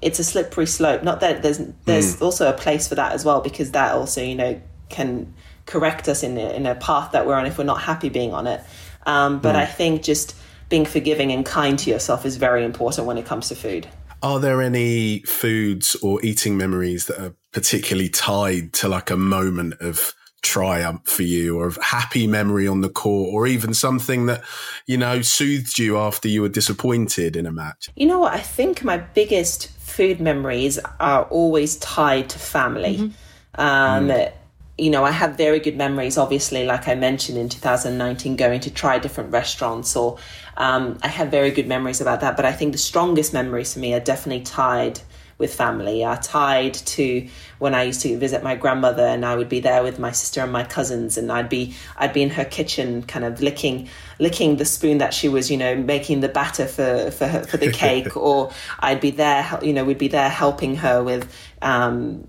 it's 0.00 0.18
a 0.18 0.24
slippery 0.24 0.66
slope. 0.66 1.02
Not 1.02 1.20
that 1.20 1.42
there's 1.42 1.58
there's 1.84 2.16
mm. 2.16 2.22
also 2.22 2.48
a 2.48 2.54
place 2.54 2.88
for 2.88 2.94
that 2.94 3.12
as 3.12 3.26
well 3.26 3.42
because 3.42 3.72
that 3.72 3.92
also 3.94 4.22
you 4.22 4.34
know 4.34 4.58
can 4.88 5.34
correct 5.66 6.08
us 6.08 6.22
in 6.22 6.38
a, 6.38 6.50
in 6.54 6.64
a 6.64 6.74
path 6.74 7.12
that 7.12 7.26
we're 7.26 7.34
on 7.34 7.44
if 7.44 7.58
we're 7.58 7.64
not 7.64 7.82
happy 7.82 8.08
being 8.08 8.32
on 8.32 8.46
it. 8.46 8.62
Um, 9.04 9.40
but 9.40 9.54
mm. 9.54 9.58
I 9.58 9.66
think 9.66 10.02
just 10.02 10.34
being 10.70 10.86
forgiving 10.86 11.30
and 11.30 11.44
kind 11.44 11.78
to 11.80 11.90
yourself 11.90 12.24
is 12.24 12.38
very 12.38 12.64
important 12.64 13.06
when 13.06 13.18
it 13.18 13.26
comes 13.26 13.48
to 13.48 13.54
food. 13.54 13.86
Are 14.22 14.38
there 14.38 14.62
any 14.62 15.20
foods 15.20 15.96
or 15.96 16.22
eating 16.24 16.56
memories 16.56 17.06
that 17.06 17.20
are 17.20 17.34
particularly 17.52 18.08
tied 18.08 18.72
to 18.74 18.88
like 18.88 19.10
a 19.10 19.16
moment 19.16 19.74
of 19.80 20.14
triumph 20.42 21.06
for 21.06 21.22
you 21.22 21.58
or 21.58 21.66
of 21.66 21.76
happy 21.82 22.26
memory 22.26 22.66
on 22.66 22.80
the 22.80 22.88
court 22.88 23.28
or 23.32 23.46
even 23.46 23.74
something 23.74 24.24
that 24.24 24.42
you 24.86 24.96
know 24.96 25.20
soothed 25.20 25.78
you 25.78 25.98
after 25.98 26.28
you 26.28 26.40
were 26.40 26.48
disappointed 26.48 27.36
in 27.36 27.44
a 27.44 27.52
match 27.52 27.90
you 27.94 28.06
know 28.06 28.18
what 28.18 28.32
i 28.32 28.38
think 28.38 28.82
my 28.82 28.96
biggest 28.96 29.68
food 29.90 30.20
memories 30.20 30.78
are 30.98 31.24
always 31.24 31.76
tied 31.76 32.30
to 32.30 32.38
family. 32.38 32.96
Mm-hmm. 32.96 33.60
Um, 33.60 34.08
mm. 34.08 34.32
You 34.80 34.90
know, 34.90 35.04
I 35.04 35.10
have 35.10 35.36
very 35.36 35.60
good 35.60 35.76
memories, 35.76 36.16
obviously, 36.16 36.64
like 36.64 36.88
I 36.88 36.94
mentioned 36.94 37.36
in 37.36 37.48
2019, 37.48 38.36
going 38.36 38.60
to 38.60 38.70
try 38.70 38.98
different 38.98 39.30
restaurants, 39.30 39.94
or 39.94 40.18
um, 40.56 40.98
I 41.02 41.08
have 41.08 41.30
very 41.30 41.50
good 41.50 41.68
memories 41.68 42.00
about 42.00 42.20
that. 42.22 42.36
But 42.36 42.46
I 42.46 42.52
think 42.52 42.72
the 42.72 42.78
strongest 42.78 43.32
memories 43.32 43.74
for 43.74 43.80
me 43.80 43.92
are 43.94 44.00
definitely 44.00 44.42
tied 44.42 45.00
with 45.40 45.54
family 45.54 46.04
are 46.04 46.18
tied 46.18 46.74
to 46.74 47.26
when 47.58 47.74
I 47.74 47.84
used 47.84 48.02
to 48.02 48.16
visit 48.18 48.42
my 48.42 48.54
grandmother 48.54 49.06
and 49.06 49.24
I 49.24 49.34
would 49.34 49.48
be 49.48 49.60
there 49.60 49.82
with 49.82 49.98
my 49.98 50.12
sister 50.12 50.42
and 50.42 50.52
my 50.52 50.64
cousins 50.64 51.16
and 51.16 51.32
I'd 51.32 51.48
be 51.48 51.74
I'd 51.96 52.12
be 52.12 52.22
in 52.22 52.28
her 52.30 52.44
kitchen 52.44 53.02
kind 53.02 53.24
of 53.24 53.40
licking 53.40 53.88
licking 54.18 54.56
the 54.56 54.66
spoon 54.66 54.98
that 54.98 55.14
she 55.14 55.30
was 55.30 55.50
you 55.50 55.56
know 55.56 55.74
making 55.74 56.20
the 56.20 56.28
batter 56.28 56.66
for 56.66 57.10
for 57.10 57.26
her, 57.26 57.42
for 57.42 57.56
the 57.56 57.72
cake 57.84 58.18
or 58.18 58.52
I'd 58.78 59.00
be 59.00 59.12
there 59.12 59.58
you 59.62 59.72
know 59.72 59.84
we'd 59.84 59.98
be 59.98 60.08
there 60.08 60.28
helping 60.28 60.76
her 60.76 61.02
with 61.02 61.34
um, 61.62 62.26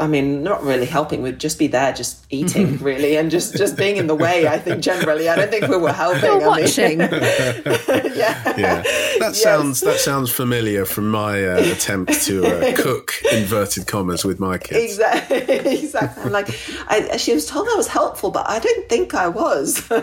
I 0.00 0.06
mean, 0.06 0.42
not 0.42 0.62
really 0.62 0.86
helping. 0.86 1.22
We'd 1.22 1.38
just 1.38 1.58
be 1.58 1.66
there, 1.66 1.92
just 1.92 2.24
eating, 2.30 2.78
really, 2.82 3.16
and 3.16 3.30
just 3.30 3.56
just 3.56 3.76
being 3.76 3.96
in 3.96 4.06
the 4.06 4.14
way. 4.14 4.48
I 4.48 4.58
think 4.58 4.82
generally, 4.82 5.28
I 5.28 5.36
don't 5.36 5.50
think 5.50 5.68
we 5.68 5.76
were 5.76 5.92
helping. 5.92 6.24
You're 6.24 6.46
watching. 6.46 7.00
yeah, 7.00 8.56
yeah. 8.58 8.82
That 8.82 9.18
yes. 9.20 9.42
sounds 9.42 9.80
that 9.80 9.98
sounds 9.98 10.30
familiar 10.30 10.84
from 10.84 11.10
my 11.10 11.44
uh, 11.44 11.58
attempt 11.58 12.22
to 12.22 12.44
uh, 12.44 12.76
cook 12.76 13.12
inverted 13.32 13.86
commas 13.86 14.24
with 14.24 14.40
my 14.40 14.58
kids. 14.58 14.92
Exactly, 14.92 15.36
exactly. 15.38 16.22
I'm 16.24 16.32
like, 16.32 16.48
I, 16.88 17.16
she 17.16 17.34
was 17.34 17.46
told 17.46 17.68
I 17.68 17.76
was 17.76 17.88
helpful, 17.88 18.30
but 18.30 18.48
I 18.48 18.58
don't 18.58 18.88
think 18.88 19.14
I 19.14 19.28
was. 19.28 19.90
um, 19.90 20.02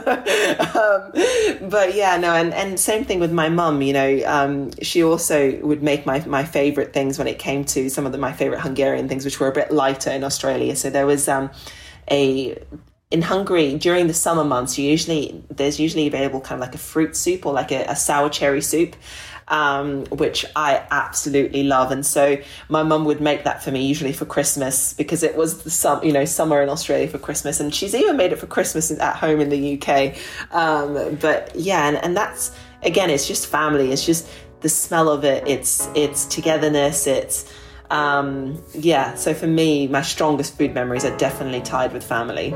but 1.69 1.95
yeah, 1.95 2.17
no, 2.17 2.33
and 2.33 2.53
and 2.53 2.79
same 2.79 3.03
thing 3.03 3.19
with 3.19 3.31
my 3.31 3.49
mum. 3.49 3.81
You 3.81 3.93
know, 3.93 4.21
um, 4.25 4.71
she 4.81 5.03
also 5.03 5.57
would 5.61 5.81
make 5.81 6.05
my 6.05 6.23
my 6.25 6.43
favorite 6.43 6.93
things 6.93 7.17
when 7.17 7.27
it 7.27 7.39
came 7.39 7.65
to 7.65 7.89
some 7.89 8.05
of 8.05 8.11
the, 8.11 8.17
my 8.17 8.33
favorite 8.33 8.59
Hungarian 8.59 9.07
things, 9.09 9.25
which 9.25 9.39
were 9.39 9.47
a 9.47 9.53
bit 9.53 9.71
lighter 9.87 10.11
in 10.11 10.23
Australia. 10.23 10.75
So 10.75 10.89
there 10.89 11.05
was 11.05 11.27
um, 11.27 11.49
a 12.11 12.57
in 13.09 13.21
Hungary 13.21 13.77
during 13.77 14.07
the 14.07 14.13
summer 14.13 14.43
months. 14.43 14.77
You 14.77 14.89
usually 14.89 15.43
there's 15.49 15.79
usually 15.79 16.07
available 16.07 16.41
kind 16.41 16.61
of 16.61 16.67
like 16.67 16.75
a 16.75 16.83
fruit 16.91 17.15
soup 17.15 17.45
or 17.45 17.53
like 17.53 17.71
a, 17.71 17.85
a 17.85 17.95
sour 17.95 18.29
cherry 18.29 18.61
soup. 18.61 18.95
Um, 19.49 20.03
which 20.07 20.45
I 20.57 20.85
absolutely 20.91 21.63
love. 21.63 21.89
And 21.89 22.05
so 22.05 22.35
my 22.67 22.83
mum 22.83 23.05
would 23.05 23.21
make 23.21 23.45
that 23.45 23.63
for 23.63 23.71
me 23.71 23.87
usually 23.87 24.11
for 24.11 24.25
Christmas 24.25 24.91
because 24.91 25.23
it 25.23 25.37
was 25.37 25.63
the 25.63 25.69
sum, 25.69 26.03
you 26.03 26.11
know, 26.11 26.25
summer 26.25 26.61
in 26.61 26.67
Australia 26.67 27.07
for 27.07 27.17
Christmas. 27.17 27.61
And 27.61 27.73
she's 27.73 27.95
even 27.95 28.17
made 28.17 28.33
it 28.33 28.39
for 28.39 28.47
Christmas 28.47 28.91
at 28.91 29.15
home 29.15 29.39
in 29.39 29.47
the 29.47 29.61
UK. 29.75 30.17
Um, 30.51 31.15
but 31.21 31.55
yeah, 31.55 31.87
and, 31.87 31.95
and 31.95 32.17
that's, 32.17 32.51
again, 32.83 33.09
it's 33.09 33.25
just 33.25 33.47
family. 33.47 33.93
It's 33.93 34.05
just 34.05 34.27
the 34.59 34.67
smell 34.67 35.07
of 35.07 35.23
it. 35.23 35.47
It's, 35.47 35.87
it's 35.95 36.25
togetherness. 36.25 37.07
It's, 37.07 37.49
um, 37.89 38.61
yeah, 38.73 39.15
so 39.15 39.33
for 39.33 39.47
me, 39.47 39.87
my 39.87 40.01
strongest 40.01 40.57
food 40.57 40.73
memories 40.73 41.05
are 41.05 41.17
definitely 41.17 41.61
tied 41.61 41.93
with 41.93 42.03
family. 42.03 42.53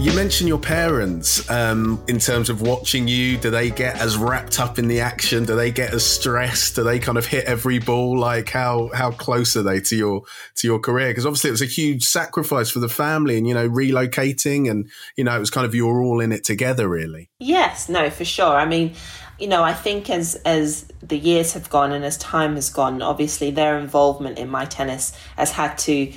You 0.00 0.14
mentioned 0.14 0.48
your 0.48 0.58
parents 0.58 1.48
um, 1.50 2.02
in 2.08 2.18
terms 2.18 2.48
of 2.48 2.62
watching 2.62 3.06
you. 3.06 3.36
Do 3.36 3.50
they 3.50 3.70
get 3.70 4.00
as 4.00 4.16
wrapped 4.16 4.58
up 4.58 4.78
in 4.78 4.88
the 4.88 5.00
action? 5.00 5.44
Do 5.44 5.54
they 5.54 5.70
get 5.70 5.92
as 5.92 6.06
stressed? 6.06 6.76
Do 6.76 6.84
they 6.84 6.98
kind 6.98 7.18
of 7.18 7.26
hit 7.26 7.44
every 7.44 7.78
ball? 7.80 8.18
Like 8.18 8.48
how 8.48 8.90
how 8.94 9.10
close 9.10 9.56
are 9.56 9.62
they 9.62 9.78
to 9.80 9.96
your 9.96 10.22
to 10.56 10.66
your 10.66 10.78
career? 10.78 11.08
Because 11.08 11.26
obviously 11.26 11.48
it 11.48 11.52
was 11.52 11.60
a 11.60 11.66
huge 11.66 12.04
sacrifice 12.04 12.70
for 12.70 12.78
the 12.78 12.88
family, 12.88 13.36
and 13.36 13.46
you 13.46 13.52
know 13.52 13.68
relocating, 13.68 14.70
and 14.70 14.88
you 15.16 15.24
know 15.24 15.36
it 15.36 15.38
was 15.38 15.50
kind 15.50 15.66
of 15.66 15.74
you're 15.74 16.00
all 16.00 16.20
in 16.20 16.32
it 16.32 16.44
together, 16.44 16.88
really. 16.88 17.28
Yes, 17.38 17.90
no, 17.90 18.08
for 18.08 18.24
sure. 18.24 18.56
I 18.56 18.64
mean, 18.64 18.94
you 19.40 19.48
know, 19.48 19.62
I 19.62 19.72
think 19.72 20.10
as 20.10 20.34
as 20.44 20.86
the 21.02 21.16
years 21.16 21.54
have 21.54 21.70
gone 21.70 21.92
and 21.92 22.04
as 22.04 22.18
time 22.18 22.54
has 22.56 22.70
gone, 22.70 23.00
obviously 23.00 23.50
their 23.50 23.78
involvement 23.78 24.38
in 24.38 24.48
my 24.48 24.66
tennis 24.66 25.12
has 25.36 25.52
had 25.52 25.78
to 25.78 26.12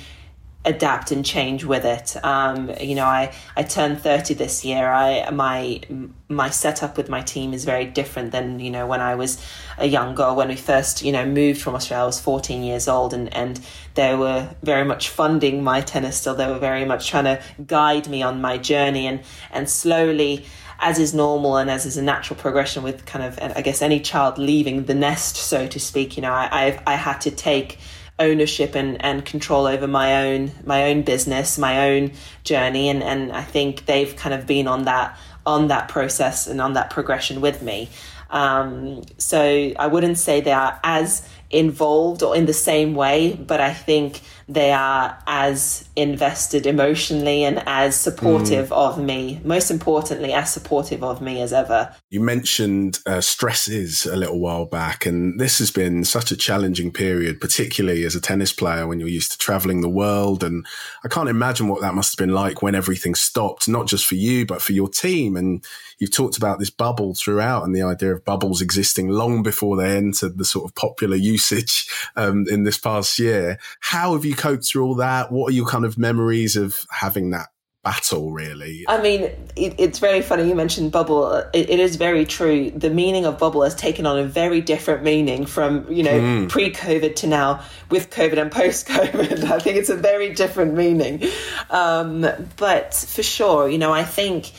adapt 0.66 1.10
and 1.10 1.24
change 1.24 1.64
with 1.64 1.84
it. 1.84 2.16
Um, 2.24 2.70
you 2.80 2.94
know, 2.94 3.04
I, 3.04 3.34
I 3.56 3.62
turned 3.62 4.00
30 4.00 4.34
this 4.34 4.64
year. 4.64 4.90
I 4.90 5.28
my 5.30 5.80
my 6.28 6.50
setup 6.50 6.96
with 6.96 7.08
my 7.08 7.20
team 7.20 7.52
is 7.52 7.64
very 7.64 7.84
different 7.84 8.32
than, 8.32 8.60
you 8.60 8.70
know, 8.70 8.86
when 8.86 9.00
I 9.00 9.14
was 9.14 9.44
a 9.78 9.86
young 9.86 10.14
girl, 10.14 10.34
when 10.34 10.48
we 10.48 10.56
first, 10.56 11.02
you 11.02 11.12
know, 11.12 11.24
moved 11.26 11.60
from 11.60 11.74
Australia, 11.74 12.04
I 12.04 12.06
was 12.06 12.20
14 12.20 12.62
years 12.62 12.88
old 12.88 13.12
and, 13.12 13.32
and 13.34 13.60
they 13.94 14.14
were 14.14 14.54
very 14.62 14.84
much 14.84 15.10
funding 15.10 15.62
my 15.62 15.80
tennis 15.80 16.16
still. 16.16 16.34
They 16.34 16.46
were 16.46 16.58
very 16.58 16.84
much 16.84 17.08
trying 17.08 17.24
to 17.24 17.42
guide 17.66 18.08
me 18.08 18.22
on 18.22 18.40
my 18.40 18.58
journey 18.58 19.06
and 19.06 19.20
and 19.50 19.68
slowly 19.68 20.46
as 20.84 20.98
is 20.98 21.14
normal 21.14 21.56
and 21.56 21.70
as 21.70 21.86
is 21.86 21.96
a 21.96 22.02
natural 22.02 22.38
progression 22.38 22.82
with 22.82 23.06
kind 23.06 23.24
of, 23.24 23.38
I 23.56 23.62
guess, 23.62 23.80
any 23.80 24.00
child 24.00 24.36
leaving 24.36 24.84
the 24.84 24.94
nest, 24.94 25.36
so 25.36 25.66
to 25.66 25.80
speak. 25.80 26.16
You 26.16 26.22
know, 26.22 26.32
I 26.32 26.48
I've, 26.52 26.80
I 26.86 26.94
had 26.94 27.22
to 27.22 27.30
take 27.30 27.78
ownership 28.18 28.76
and, 28.76 29.02
and 29.02 29.24
control 29.24 29.66
over 29.66 29.88
my 29.88 30.26
own 30.26 30.52
my 30.64 30.90
own 30.90 31.02
business, 31.02 31.58
my 31.58 31.90
own 31.90 32.12
journey, 32.44 32.90
and 32.90 33.02
and 33.02 33.32
I 33.32 33.42
think 33.42 33.86
they've 33.86 34.14
kind 34.14 34.34
of 34.34 34.46
been 34.46 34.68
on 34.68 34.84
that 34.84 35.18
on 35.46 35.68
that 35.68 35.88
process 35.88 36.46
and 36.46 36.60
on 36.60 36.74
that 36.74 36.90
progression 36.90 37.40
with 37.40 37.62
me. 37.62 37.88
Um, 38.28 39.02
so 39.16 39.72
I 39.78 39.86
wouldn't 39.86 40.18
say 40.18 40.42
they 40.42 40.52
are 40.52 40.78
as 40.84 41.26
involved 41.50 42.22
or 42.22 42.36
in 42.36 42.46
the 42.46 42.52
same 42.52 42.94
way, 42.94 43.32
but 43.34 43.60
I 43.60 43.72
think 43.72 44.20
they 44.48 44.72
are 44.72 45.18
as 45.26 45.88
invested 45.96 46.66
emotionally 46.66 47.44
and 47.44 47.62
as 47.66 47.96
supportive 47.98 48.68
mm. 48.68 48.76
of 48.76 48.98
me. 48.98 49.40
Most 49.44 49.70
importantly, 49.70 50.32
as 50.32 50.52
supportive 50.52 51.02
of 51.02 51.20
me 51.22 51.40
as 51.40 51.52
ever. 51.52 51.94
You 52.10 52.20
mentioned 52.20 53.00
uh, 53.06 53.20
stresses 53.20 54.06
a 54.06 54.16
little 54.16 54.40
while 54.40 54.66
back, 54.66 55.06
and 55.06 55.40
this 55.40 55.58
has 55.58 55.70
been 55.70 56.04
such 56.04 56.30
a 56.30 56.36
challenging 56.36 56.92
period, 56.92 57.40
particularly 57.40 58.04
as 58.04 58.14
a 58.14 58.20
tennis 58.20 58.52
player 58.52 58.86
when 58.86 59.00
you're 59.00 59.08
used 59.08 59.32
to 59.32 59.38
traveling 59.38 59.80
the 59.80 59.88
world. 59.88 60.44
And 60.44 60.66
I 61.04 61.08
can't 61.08 61.28
imagine 61.28 61.68
what 61.68 61.80
that 61.80 61.94
must 61.94 62.12
have 62.12 62.26
been 62.26 62.34
like 62.34 62.62
when 62.62 62.74
everything 62.74 63.14
stopped, 63.14 63.68
not 63.68 63.86
just 63.86 64.06
for 64.06 64.14
you, 64.14 64.46
but 64.46 64.62
for 64.62 64.72
your 64.72 64.88
team. 64.88 65.36
And 65.36 65.64
you've 65.98 66.12
talked 66.12 66.36
about 66.36 66.58
this 66.58 66.70
bubble 66.70 67.14
throughout 67.14 67.64
and 67.64 67.74
the 67.74 67.82
idea 67.82 68.14
of 68.14 68.24
bubbles 68.24 68.60
existing 68.60 69.08
long 69.08 69.42
before 69.42 69.76
they 69.76 69.96
entered 69.96 70.38
the 70.38 70.44
sort 70.44 70.64
of 70.64 70.74
popular 70.74 71.16
usage 71.16 71.88
um, 72.16 72.44
in 72.50 72.64
this 72.64 72.78
past 72.78 73.18
year. 73.18 73.58
How 73.80 74.14
have 74.14 74.24
you 74.24 74.34
coped 74.34 74.66
through 74.66 74.84
all 74.84 74.94
that? 74.96 75.30
What 75.32 75.52
are 75.52 75.54
your 75.54 75.66
kind 75.66 75.84
of 75.84 75.98
memories 75.98 76.56
of 76.56 76.76
having 76.90 77.30
that 77.30 77.48
battle 77.84 78.32
really 78.32 78.82
i 78.88 79.00
mean 79.00 79.24
it, 79.56 79.74
it's 79.78 79.98
very 79.98 80.22
funny 80.22 80.48
you 80.48 80.54
mentioned 80.54 80.90
bubble 80.90 81.30
it, 81.52 81.68
it 81.68 81.78
is 81.78 81.96
very 81.96 82.24
true 82.24 82.70
the 82.70 82.88
meaning 82.88 83.26
of 83.26 83.38
bubble 83.38 83.62
has 83.62 83.74
taken 83.74 84.06
on 84.06 84.18
a 84.18 84.24
very 84.24 84.62
different 84.62 85.02
meaning 85.02 85.44
from 85.44 85.86
you 85.92 86.02
know 86.02 86.18
mm. 86.18 86.48
pre-covid 86.48 87.14
to 87.14 87.26
now 87.26 87.62
with 87.90 88.08
covid 88.08 88.38
and 88.38 88.50
post-covid 88.50 89.44
i 89.50 89.58
think 89.58 89.76
it's 89.76 89.90
a 89.90 89.96
very 89.96 90.32
different 90.32 90.72
meaning 90.72 91.22
um, 91.68 92.26
but 92.56 92.94
for 92.94 93.22
sure 93.22 93.68
you 93.68 93.76
know 93.76 93.92
i 93.92 94.02
think 94.02 94.52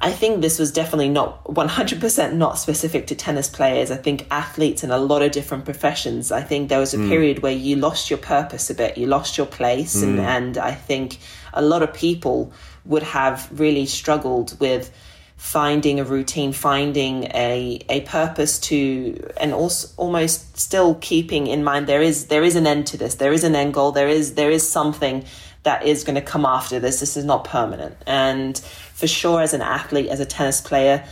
I 0.00 0.12
think 0.12 0.42
this 0.42 0.58
was 0.58 0.72
definitely 0.72 1.08
not 1.08 1.42
100% 1.44 2.34
not 2.34 2.58
specific 2.58 3.06
to 3.06 3.14
tennis 3.14 3.48
players. 3.48 3.90
I 3.90 3.96
think 3.96 4.26
athletes 4.30 4.84
in 4.84 4.90
a 4.90 4.98
lot 4.98 5.22
of 5.22 5.32
different 5.32 5.64
professions. 5.64 6.30
I 6.30 6.42
think 6.42 6.68
there 6.68 6.78
was 6.78 6.92
a 6.92 6.98
mm. 6.98 7.08
period 7.08 7.42
where 7.42 7.52
you 7.52 7.76
lost 7.76 8.10
your 8.10 8.18
purpose 8.18 8.68
a 8.68 8.74
bit, 8.74 8.98
you 8.98 9.06
lost 9.06 9.38
your 9.38 9.46
place. 9.46 9.96
Mm. 9.96 10.02
And, 10.02 10.20
and 10.20 10.58
I 10.58 10.72
think 10.72 11.18
a 11.54 11.62
lot 11.62 11.82
of 11.82 11.94
people 11.94 12.52
would 12.84 13.02
have 13.02 13.48
really 13.58 13.86
struggled 13.86 14.58
with 14.60 14.92
finding 15.36 16.00
a 16.00 16.04
routine, 16.04 16.52
finding 16.52 17.24
a, 17.34 17.78
a 17.88 18.00
purpose 18.02 18.58
to, 18.58 19.30
and 19.38 19.52
also 19.52 19.88
almost 19.96 20.58
still 20.58 20.94
keeping 20.96 21.46
in 21.46 21.62
mind 21.62 21.86
there 21.86 22.00
is, 22.00 22.26
there 22.26 22.42
is 22.42 22.56
an 22.56 22.66
end 22.66 22.86
to 22.86 22.96
this, 22.96 23.16
there 23.16 23.32
is 23.32 23.44
an 23.44 23.54
end 23.54 23.74
goal, 23.74 23.92
there 23.92 24.08
is, 24.08 24.34
there 24.34 24.50
is 24.50 24.66
something 24.68 25.24
that 25.66 25.84
is 25.84 26.04
going 26.04 26.14
to 26.14 26.22
come 26.22 26.46
after 26.46 26.78
this. 26.78 27.00
This 27.00 27.16
is 27.16 27.24
not 27.24 27.42
permanent. 27.42 27.96
And 28.06 28.56
for 28.56 29.08
sure, 29.08 29.40
as 29.40 29.52
an 29.52 29.62
athlete, 29.62 30.06
as 30.06 30.20
a 30.20 30.24
tennis 30.24 30.60
player, 30.60 31.04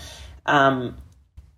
um, 0.47 0.97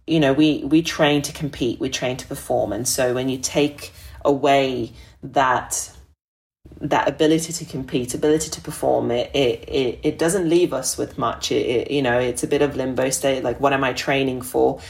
you 0.06 0.18
know, 0.18 0.32
we, 0.32 0.64
we 0.64 0.80
train 0.80 1.20
to 1.20 1.32
compete, 1.32 1.78
we 1.78 1.90
train 1.90 2.16
to 2.16 2.26
perform. 2.26 2.72
And 2.72 2.88
so 2.88 3.12
when 3.12 3.28
you 3.28 3.36
take 3.36 3.92
away 4.24 4.92
that 5.22 5.92
that 6.80 7.06
ability 7.06 7.52
to 7.52 7.64
compete, 7.66 8.14
ability 8.14 8.48
to 8.50 8.60
perform, 8.62 9.10
it 9.10 9.30
it, 9.34 9.68
it, 9.68 10.00
it 10.02 10.18
doesn't 10.18 10.48
leave 10.48 10.72
us 10.72 10.96
with 10.96 11.18
much. 11.18 11.52
It, 11.52 11.66
it, 11.66 11.90
you 11.90 12.00
know, 12.00 12.18
it's 12.18 12.44
a 12.44 12.46
bit 12.46 12.62
of 12.62 12.76
limbo 12.76 13.10
state. 13.10 13.44
Like, 13.44 13.60
what 13.60 13.74
am 13.74 13.84
I 13.84 13.92
training 13.92 14.40
for? 14.40 14.80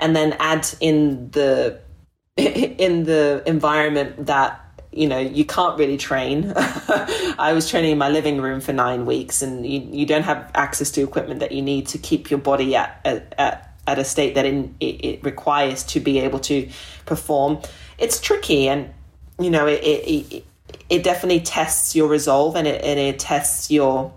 And 0.00 0.16
then 0.16 0.32
add 0.40 0.66
in 0.80 1.30
the 1.30 1.80
in 2.36 3.04
the 3.04 3.44
environment 3.46 4.26
that 4.26 4.63
you 4.96 5.08
know 5.08 5.18
you 5.18 5.44
can't 5.44 5.78
really 5.78 5.96
train. 5.96 6.52
I 6.56 7.52
was 7.54 7.68
training 7.68 7.92
in 7.92 7.98
my 7.98 8.08
living 8.08 8.40
room 8.40 8.60
for 8.60 8.72
nine 8.72 9.06
weeks 9.06 9.42
and 9.42 9.66
you, 9.66 9.80
you 9.80 10.06
don't 10.06 10.22
have 10.22 10.50
access 10.54 10.90
to 10.92 11.02
equipment 11.02 11.40
that 11.40 11.52
you 11.52 11.62
need 11.62 11.86
to 11.88 11.98
keep 11.98 12.30
your 12.30 12.38
body 12.38 12.76
at, 12.76 13.00
at, 13.04 13.74
at 13.86 13.98
a 13.98 14.04
state 14.04 14.34
that 14.36 14.46
in, 14.46 14.74
it, 14.80 15.04
it 15.04 15.24
requires 15.24 15.82
to 15.84 16.00
be 16.00 16.20
able 16.20 16.38
to 16.40 16.68
perform. 17.06 17.60
It's 17.98 18.20
tricky 18.20 18.68
and 18.68 18.92
you 19.38 19.50
know 19.50 19.66
it, 19.66 19.80
it, 19.82 20.44
it 20.88 21.02
definitely 21.02 21.40
tests 21.40 21.96
your 21.96 22.08
resolve 22.08 22.56
and 22.56 22.66
it, 22.66 22.82
and 22.84 22.98
it 22.98 23.18
tests 23.18 23.70
your 23.70 24.12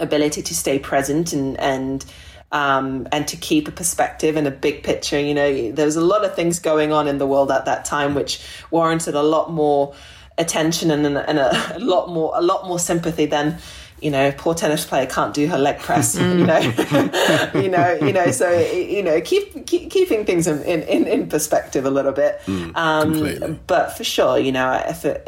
ability 0.00 0.42
to 0.42 0.54
stay 0.54 0.78
present 0.78 1.32
and 1.32 1.58
and 1.60 2.04
um, 2.52 3.08
and 3.10 3.26
to 3.28 3.36
keep 3.36 3.66
a 3.66 3.72
perspective 3.72 4.36
and 4.36 4.46
a 4.46 4.50
big 4.50 4.82
picture. 4.82 5.18
You 5.18 5.34
know, 5.34 5.72
there 5.72 5.86
was 5.86 5.96
a 5.96 6.04
lot 6.04 6.24
of 6.24 6.36
things 6.36 6.58
going 6.58 6.92
on 6.92 7.08
in 7.08 7.18
the 7.18 7.26
world 7.26 7.50
at 7.50 7.64
that 7.64 7.84
time 7.84 8.14
which 8.14 8.40
warranted 8.70 9.14
a 9.14 9.22
lot 9.22 9.50
more 9.50 9.94
attention 10.38 10.90
and, 10.90 11.06
and 11.06 11.38
a, 11.38 11.76
a, 11.76 11.80
lot 11.80 12.08
more 12.08 12.32
a 12.34 12.40
lot 12.40 12.66
more 12.66 12.78
sympathy 12.78 13.26
than 13.26 13.58
you 14.00 14.10
know 14.10 14.32
poor 14.36 14.54
tennis 14.54 14.84
player 14.84 15.06
can't 15.06 15.34
do 15.34 15.46
her 15.46 15.58
leg 15.58 15.78
press 15.78 16.16
you 16.18 16.46
know 16.46 16.58
you 17.54 17.68
know 17.68 17.98
you 18.00 18.12
know 18.12 18.30
so 18.30 18.50
you 18.50 19.02
know 19.02 19.20
keep, 19.20 19.66
keep 19.66 19.90
keeping 19.90 20.24
things 20.24 20.46
in, 20.46 20.60
in, 20.62 21.06
in 21.06 21.28
perspective 21.28 21.84
a 21.84 21.90
little 21.90 22.12
bit 22.12 22.40
mm, 22.46 22.74
um, 22.76 23.60
but 23.66 23.96
for 23.96 24.04
sure 24.04 24.38
you 24.38 24.50
know 24.50 24.72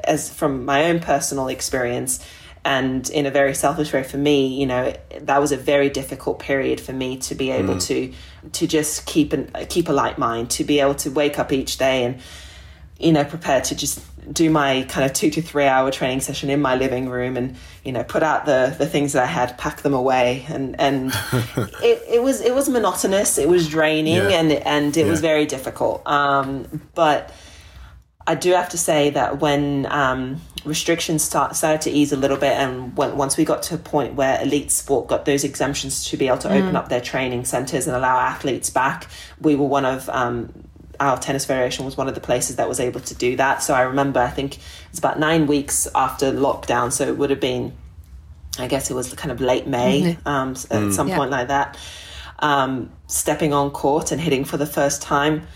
as 0.05 0.31
from 0.31 0.65
my 0.65 0.87
own 0.87 1.01
personal 1.01 1.49
experience 1.49 2.27
and 2.65 3.09
in 3.11 3.27
a 3.27 3.31
very 3.31 3.55
selfish 3.55 3.93
way 3.93 4.03
for 4.03 4.17
me, 4.17 4.59
you 4.59 4.67
know, 4.67 4.95
that 5.21 5.41
was 5.41 5.53
a 5.53 5.57
very 5.57 5.91
difficult 5.91 6.39
period 6.39 6.81
for 6.81 6.93
me 6.93 7.19
to 7.19 7.35
be 7.35 7.51
able 7.51 7.75
mm. 7.75 7.87
to 7.87 8.13
to 8.53 8.67
just 8.67 9.07
keep 9.07 9.33
an 9.33 9.51
keep 9.69 9.89
a 9.89 9.93
light 9.93 10.19
mind, 10.19 10.51
to 10.51 10.65
be 10.65 10.81
able 10.81 10.95
to 10.97 11.11
wake 11.11 11.39
up 11.39 11.53
each 11.53 11.77
day 11.77 12.05
and 12.05 12.21
you 12.99 13.13
know 13.13 13.25
prepare 13.25 13.61
to 13.61 13.75
just 13.75 14.01
do 14.33 14.49
my 14.49 14.85
kind 14.89 15.05
of 15.05 15.13
two 15.13 15.31
to 15.31 15.43
three 15.43 15.67
hour 15.67 15.91
training 15.91 16.21
session 16.21 16.49
in 16.49 16.63
my 16.63 16.77
living 16.77 17.09
room 17.09 17.37
and 17.37 17.57
you 17.85 17.93
know 17.93 18.03
put 18.03 18.23
out 18.23 18.47
the 18.47 18.75
the 18.79 18.87
things 18.87 19.13
that 19.13 19.25
I 19.25 19.27
had 19.27 19.59
pack 19.59 19.83
them 19.83 19.93
away 19.93 20.47
and 20.49 20.81
and 20.81 21.13
it, 21.83 22.03
it 22.09 22.23
was 22.23 22.41
it 22.41 22.55
was 22.55 22.69
monotonous 22.69 23.37
it 23.37 23.49
was 23.49 23.69
draining 23.69 24.17
yeah. 24.17 24.31
and 24.31 24.53
and 24.53 24.97
it 24.97 25.05
yeah. 25.05 25.11
was 25.11 25.21
very 25.21 25.45
difficult 25.45 26.07
um, 26.07 26.83
but 26.95 27.33
I 28.27 28.35
do 28.35 28.53
have 28.53 28.71
to 28.71 28.79
say 28.79 29.11
that 29.11 29.41
when 29.41 29.87
um, 29.91 30.41
restrictions 30.65 31.23
start, 31.23 31.57
started 31.57 31.81
to 31.83 31.91
ease 31.91 32.13
a 32.13 32.17
little 32.17 32.37
bit, 32.37 32.53
and 32.53 32.97
when, 32.97 33.17
once 33.17 33.37
we 33.37 33.45
got 33.45 33.63
to 33.65 33.75
a 33.75 33.79
point 33.79 34.15
where 34.15 34.41
elite 34.43 34.71
sport 34.71 35.07
got 35.07 35.25
those 35.25 35.45
exemptions 35.45 36.05
to 36.07 36.17
be 36.17 36.29
able 36.29 36.39
to 36.39 36.49
mm. 36.49 36.63
open 36.63 36.77
up 36.77 36.89
their 36.89 37.01
training 37.01 37.45
centres 37.45 37.87
and 37.87 37.97
allow 37.97 38.19
athletes 38.19 38.71
back, 38.71 39.09
we 39.41 39.55
were 39.55 39.67
one 39.67 39.85
of 39.85 40.09
um, 40.09 40.53
our 41.01 41.19
tennis 41.19 41.45
federation 41.45 41.85
was 41.85 41.97
one 41.97 42.09
of 42.09 42.15
the 42.15 42.21
places 42.21 42.57
that 42.57 42.69
was 42.69 42.81
able 42.81 43.01
to 43.01 43.15
do 43.15 43.37
that. 43.37 43.63
So 43.63 43.75
I 43.75 43.83
remember, 43.83 44.21
I 44.21 44.31
think 44.31 44.59
it's 44.91 44.99
about 44.99 45.19
nine 45.19 45.47
weeks 45.47 45.87
after 45.95 46.33
lockdown, 46.33 46.93
so 46.93 47.07
it 47.07 47.17
would 47.19 47.31
have 47.31 47.41
been, 47.41 47.73
I 48.59 48.67
guess 48.67 48.91
it 48.91 48.95
was 48.95 49.13
kind 49.15 49.33
of 49.33 49.41
late 49.41 49.67
May, 49.67 50.03
mm-hmm. 50.03 50.29
um, 50.29 50.51
at 50.51 50.57
mm. 50.57 50.93
some 50.93 51.09
yeah. 51.09 51.17
point 51.17 51.31
like 51.31 51.49
that. 51.49 51.79
Um, 52.41 52.91
stepping 53.07 53.53
on 53.53 53.71
court 53.71 54.13
and 54.13 54.21
hitting 54.21 54.45
for 54.45 54.57
the 54.57 54.67
first 54.67 55.01
time 55.01 55.47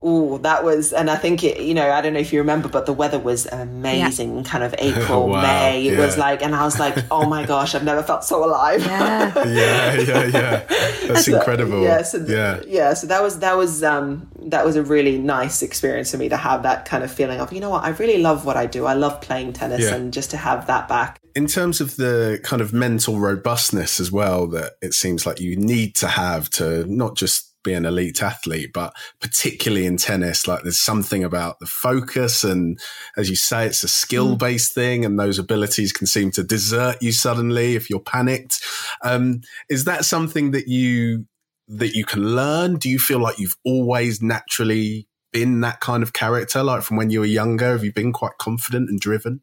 Oh, 0.00 0.38
that 0.38 0.62
was, 0.62 0.92
and 0.92 1.10
I 1.10 1.16
think 1.16 1.42
it, 1.42 1.60
you 1.60 1.74
know, 1.74 1.90
I 1.90 2.00
don't 2.00 2.12
know 2.12 2.20
if 2.20 2.32
you 2.32 2.38
remember, 2.38 2.68
but 2.68 2.86
the 2.86 2.92
weather 2.92 3.18
was 3.18 3.46
amazing, 3.46 4.36
yeah. 4.36 4.42
kind 4.44 4.62
of 4.62 4.72
April, 4.78 5.28
wow, 5.28 5.42
May. 5.42 5.88
It 5.88 5.94
yeah. 5.94 5.98
was 5.98 6.16
like, 6.16 6.40
and 6.40 6.54
I 6.54 6.64
was 6.64 6.78
like, 6.78 6.96
oh 7.10 7.28
my 7.28 7.44
gosh, 7.52 7.74
I've 7.74 7.82
never 7.82 8.04
felt 8.04 8.22
so 8.22 8.44
alive. 8.44 8.80
Yeah, 8.84 9.34
yeah, 9.44 9.94
yeah, 9.94 10.24
yeah. 10.26 10.64
That's 11.08 11.26
so, 11.26 11.36
incredible. 11.36 11.82
Yeah, 11.82 12.02
so, 12.02 12.24
yeah, 12.28 12.60
yeah. 12.66 12.94
So 12.94 13.08
that 13.08 13.22
was 13.22 13.40
that 13.40 13.56
was 13.56 13.82
um 13.82 14.28
that 14.42 14.64
was 14.64 14.76
a 14.76 14.84
really 14.84 15.18
nice 15.18 15.62
experience 15.62 16.12
for 16.12 16.16
me 16.16 16.28
to 16.28 16.36
have 16.36 16.62
that 16.62 16.84
kind 16.84 17.02
of 17.02 17.10
feeling 17.10 17.40
of, 17.40 17.52
you 17.52 17.60
know 17.60 17.70
what, 17.70 17.82
I 17.82 17.90
really 17.90 18.18
love 18.18 18.44
what 18.44 18.56
I 18.56 18.66
do. 18.66 18.86
I 18.86 18.94
love 18.94 19.20
playing 19.20 19.52
tennis, 19.52 19.82
yeah. 19.82 19.96
and 19.96 20.12
just 20.12 20.30
to 20.30 20.36
have 20.36 20.68
that 20.68 20.86
back. 20.86 21.18
In 21.34 21.48
terms 21.48 21.80
of 21.80 21.96
the 21.96 22.40
kind 22.44 22.62
of 22.62 22.72
mental 22.72 23.18
robustness 23.18 23.98
as 23.98 24.12
well, 24.12 24.46
that 24.48 24.74
it 24.80 24.94
seems 24.94 25.26
like 25.26 25.40
you 25.40 25.56
need 25.56 25.96
to 25.96 26.06
have 26.06 26.48
to 26.50 26.84
not 26.86 27.16
just 27.16 27.48
be 27.62 27.74
an 27.74 27.84
elite 27.84 28.22
athlete, 28.22 28.70
but 28.72 28.94
particularly 29.20 29.86
in 29.86 29.96
tennis, 29.96 30.46
like 30.46 30.62
there's 30.62 30.80
something 30.80 31.24
about 31.24 31.58
the 31.60 31.66
focus. 31.66 32.44
And 32.44 32.78
as 33.16 33.28
you 33.28 33.36
say, 33.36 33.66
it's 33.66 33.82
a 33.82 33.88
skill 33.88 34.36
based 34.36 34.72
mm. 34.72 34.74
thing, 34.74 35.04
and 35.04 35.18
those 35.18 35.38
abilities 35.38 35.92
can 35.92 36.06
seem 36.06 36.30
to 36.32 36.42
desert 36.42 36.96
you 37.00 37.12
suddenly 37.12 37.76
if 37.76 37.90
you're 37.90 38.00
panicked. 38.00 38.60
Um, 39.02 39.40
is 39.68 39.84
that 39.84 40.04
something 40.04 40.52
that 40.52 40.68
you 40.68 41.26
that 41.68 41.94
you 41.94 42.04
can 42.04 42.34
learn? 42.34 42.76
Do 42.76 42.88
you 42.88 42.98
feel 42.98 43.20
like 43.20 43.38
you've 43.38 43.56
always 43.64 44.22
naturally 44.22 45.08
been 45.32 45.60
that 45.60 45.80
kind 45.80 46.02
of 46.02 46.12
character, 46.12 46.62
like 46.62 46.82
from 46.82 46.96
when 46.96 47.10
you 47.10 47.20
were 47.20 47.26
younger? 47.26 47.72
Have 47.72 47.84
you 47.84 47.92
been 47.92 48.12
quite 48.12 48.38
confident 48.38 48.88
and 48.88 48.98
driven? 48.98 49.40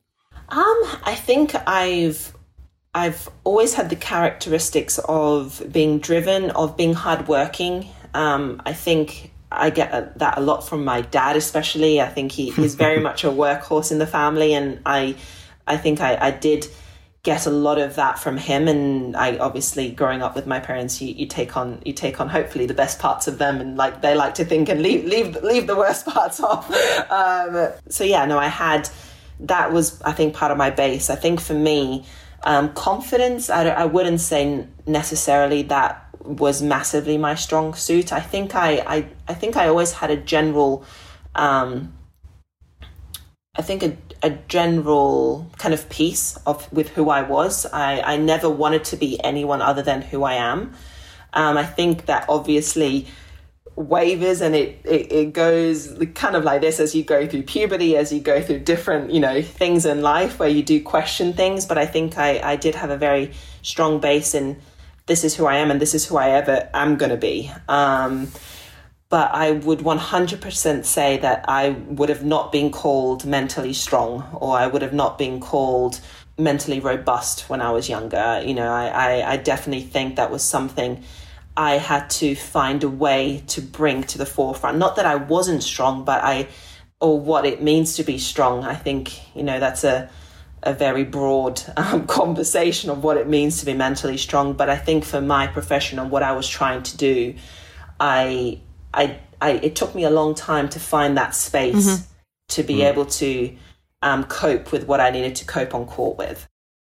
Um, 0.50 0.82
I 1.04 1.16
think 1.16 1.56
I've 1.68 2.34
I've 2.94 3.30
always 3.44 3.74
had 3.74 3.90
the 3.90 3.96
characteristics 3.96 5.00
of 5.10 5.62
being 5.72 6.00
driven, 6.00 6.52
of 6.52 6.78
being 6.78 6.94
hardworking, 6.94 7.90
um, 8.16 8.62
I 8.66 8.74
think 8.74 9.32
I 9.52 9.70
get 9.70 10.18
that 10.20 10.38
a 10.38 10.42
lot 10.42 10.68
from 10.68 10.84
my 10.84 11.02
dad, 11.02 11.36
especially. 11.36 12.02
I 12.02 12.08
think 12.08 12.32
he, 12.32 12.52
he's 12.52 12.76
very 12.76 13.00
much 13.10 13.24
a 13.24 13.28
workhorse 13.28 13.92
in 13.92 14.00
the 14.00 14.08
family, 14.08 14.54
and 14.54 14.80
I, 14.86 15.16
I 15.68 15.78
think 15.78 16.02
I, 16.02 16.18
I 16.20 16.32
did 16.32 16.68
get 17.24 17.48
a 17.48 17.50
lot 17.50 17.80
of 17.80 17.96
that 17.96 18.20
from 18.20 18.38
him. 18.38 18.68
And 18.68 19.16
I 19.16 19.38
obviously, 19.38 19.92
growing 19.92 20.22
up 20.22 20.36
with 20.36 20.48
my 20.48 20.60
parents, 20.60 21.02
you, 21.02 21.14
you 21.14 21.26
take 21.26 21.58
on 21.58 21.82
you 21.86 21.94
take 21.94 22.22
on 22.22 22.30
hopefully 22.30 22.66
the 22.66 22.74
best 22.74 23.00
parts 23.00 23.28
of 23.28 23.38
them, 23.38 23.60
and 23.60 23.78
like 23.78 24.02
they 24.02 24.16
like 24.16 24.36
to 24.36 24.46
think 24.46 24.70
and 24.70 24.82
leave 24.82 25.06
leave 25.06 25.36
leave 25.44 25.68
the 25.68 25.76
worst 25.76 26.06
parts 26.16 26.40
off. 26.40 26.72
Um, 27.12 27.72
so 27.90 28.04
yeah, 28.04 28.26
no, 28.26 28.38
I 28.38 28.48
had 28.48 28.90
that 29.42 29.74
was 29.74 30.02
I 30.02 30.14
think 30.14 30.34
part 30.34 30.52
of 30.52 30.58
my 30.58 30.70
base. 30.70 31.10
I 31.10 31.16
think 31.16 31.42
for 31.42 31.54
me. 31.54 32.06
Um, 32.48 32.74
confidence, 32.74 33.50
I, 33.50 33.70
I 33.70 33.86
wouldn't 33.86 34.22
say 34.22 34.68
necessarily 34.86 35.64
that 35.64 36.05
was 36.26 36.62
massively 36.62 37.18
my 37.18 37.36
strong 37.36 37.74
suit. 37.74 38.12
I 38.12 38.20
think 38.20 38.56
I, 38.56 38.84
I, 38.86 39.08
I 39.28 39.34
think 39.34 39.56
I 39.58 39.68
always 39.68 39.94
had 39.94 40.12
a 40.12 40.18
general, 40.18 40.84
um, 41.36 41.94
I 43.56 43.62
think 43.62 43.84
a, 43.84 43.98
a 44.24 44.32
general 44.48 45.50
kind 45.58 45.74
of 45.74 45.88
peace 45.90 46.38
of 46.46 46.72
with 46.74 46.90
who 46.90 47.10
I 47.10 47.22
was. 47.22 47.66
I, 47.68 48.02
I 48.02 48.18
never 48.18 48.50
wanted 48.50 48.84
to 48.86 48.98
be 48.98 49.24
anyone 49.24 49.62
other 49.62 49.82
than 49.82 50.02
who 50.02 50.24
I 50.24 50.34
am. 50.34 50.74
Um, 51.34 51.58
I 51.58 51.66
think 51.66 52.06
that 52.06 52.26
obviously 52.30 53.08
wavers 53.76 54.40
and 54.40 54.56
it, 54.56 54.80
it, 54.86 55.12
it 55.12 55.34
goes 55.34 55.98
kind 56.14 56.36
of 56.36 56.44
like 56.46 56.62
this 56.62 56.80
as 56.80 56.96
you 56.96 57.04
go 57.04 57.28
through 57.28 57.44
puberty, 57.44 57.98
as 57.98 58.12
you 58.14 58.22
go 58.22 58.42
through 58.42 58.60
different, 58.60 59.12
you 59.12 59.20
know, 59.20 59.42
things 59.42 59.86
in 59.86 60.02
life 60.02 60.40
where 60.40 60.50
you 60.50 60.64
do 60.64 60.82
question 60.82 61.34
things. 61.34 61.66
But 61.66 61.78
I 61.78 61.86
think 61.86 62.18
I, 62.18 62.40
I 62.40 62.56
did 62.56 62.76
have 62.76 62.90
a 62.90 62.98
very 62.98 63.34
strong 63.62 64.00
base 64.00 64.34
in 64.34 64.62
this 65.06 65.24
is 65.24 65.36
who 65.36 65.46
I 65.46 65.58
am 65.58 65.72
and 65.72 65.80
this 65.80 65.94
is 65.94 66.06
who 66.06 66.18
I 66.18 66.30
ever 66.32 66.70
am 66.74 66.98
going 66.98 67.12
to 67.12 67.18
be. 67.18 67.52
Um, 67.68 68.32
but 69.10 69.32
I 69.34 69.52
would 69.52 69.80
100% 69.80 70.86
say 70.86 71.18
that 71.18 71.46
I 71.48 71.70
would 71.70 72.10
have 72.10 72.24
not 72.24 72.52
been 72.52 72.72
called 72.72 73.26
mentally 73.26 73.74
strong 73.74 74.28
or 74.34 74.58
I 74.58 74.68
would 74.68 74.82
have 74.82 74.94
not 74.94 75.18
been 75.18 75.40
called 75.40 76.02
mentally 76.38 76.80
robust 76.80 77.50
when 77.50 77.62
I 77.62 77.72
was 77.72 77.88
younger. 77.88 78.42
You 78.44 78.56
know, 78.56 78.72
I, 78.72 78.88
I, 78.88 79.32
I 79.34 79.38
definitely 79.38 79.86
think 79.86 80.16
that 80.16 80.32
was 80.32 80.44
something 80.44 81.04
I 81.56 81.78
had 81.78 82.10
to 82.22 82.36
find 82.36 82.84
a 82.84 82.90
way 82.90 83.44
to 83.48 83.62
bring 83.62 84.04
to 84.04 84.18
the 84.18 84.26
forefront. 84.26 84.78
Not 84.78 84.96
that 84.98 85.06
I 85.06 85.16
wasn't 85.16 85.64
strong, 85.64 86.04
but 86.04 86.24
I, 86.24 86.48
or 87.00 87.20
what 87.20 87.46
it 87.46 87.62
means 87.62 87.96
to 87.98 88.04
be 88.04 88.18
strong. 88.18 88.66
I 88.66 88.76
think, 88.76 89.36
you 89.36 89.44
know, 89.44 89.60
that's 89.60 89.84
a, 89.84 90.10
a 90.66 90.74
very 90.74 91.04
broad 91.04 91.62
um, 91.78 92.08
conversation 92.20 92.90
of 92.90 93.04
what 93.04 93.18
it 93.18 93.28
means 93.28 93.60
to 93.60 93.66
be 93.66 93.74
mentally 93.74 94.18
strong. 94.18 94.54
But 94.54 94.70
I 94.70 94.78
think 94.78 95.06
for 95.06 95.22
my 95.22 95.48
profession 95.48 96.00
and 96.00 96.12
what 96.12 96.24
I 96.24 96.34
was 96.34 96.48
trying 96.48 96.84
to 96.84 96.98
do, 96.98 97.36
I, 98.00 98.60
I, 98.94 99.20
I 99.42 99.52
it 99.52 99.76
took 99.76 99.96
me 99.96 100.04
a 100.04 100.10
long 100.10 100.36
time 100.36 100.70
to 100.70 100.80
find 100.80 101.18
that 101.18 101.36
space 101.36 101.88
mm-hmm. 101.88 102.04
to 102.50 102.64
be 102.64 102.78
mm. 102.78 102.90
able 102.90 103.06
to 103.06 103.56
um, 104.02 104.24
cope 104.26 104.72
with 104.72 104.86
what 104.86 105.00
I 105.00 105.10
needed 105.10 105.36
to 105.38 105.46
cope 105.46 105.74
on 105.74 105.86
court 105.86 106.18
with. 106.18 106.48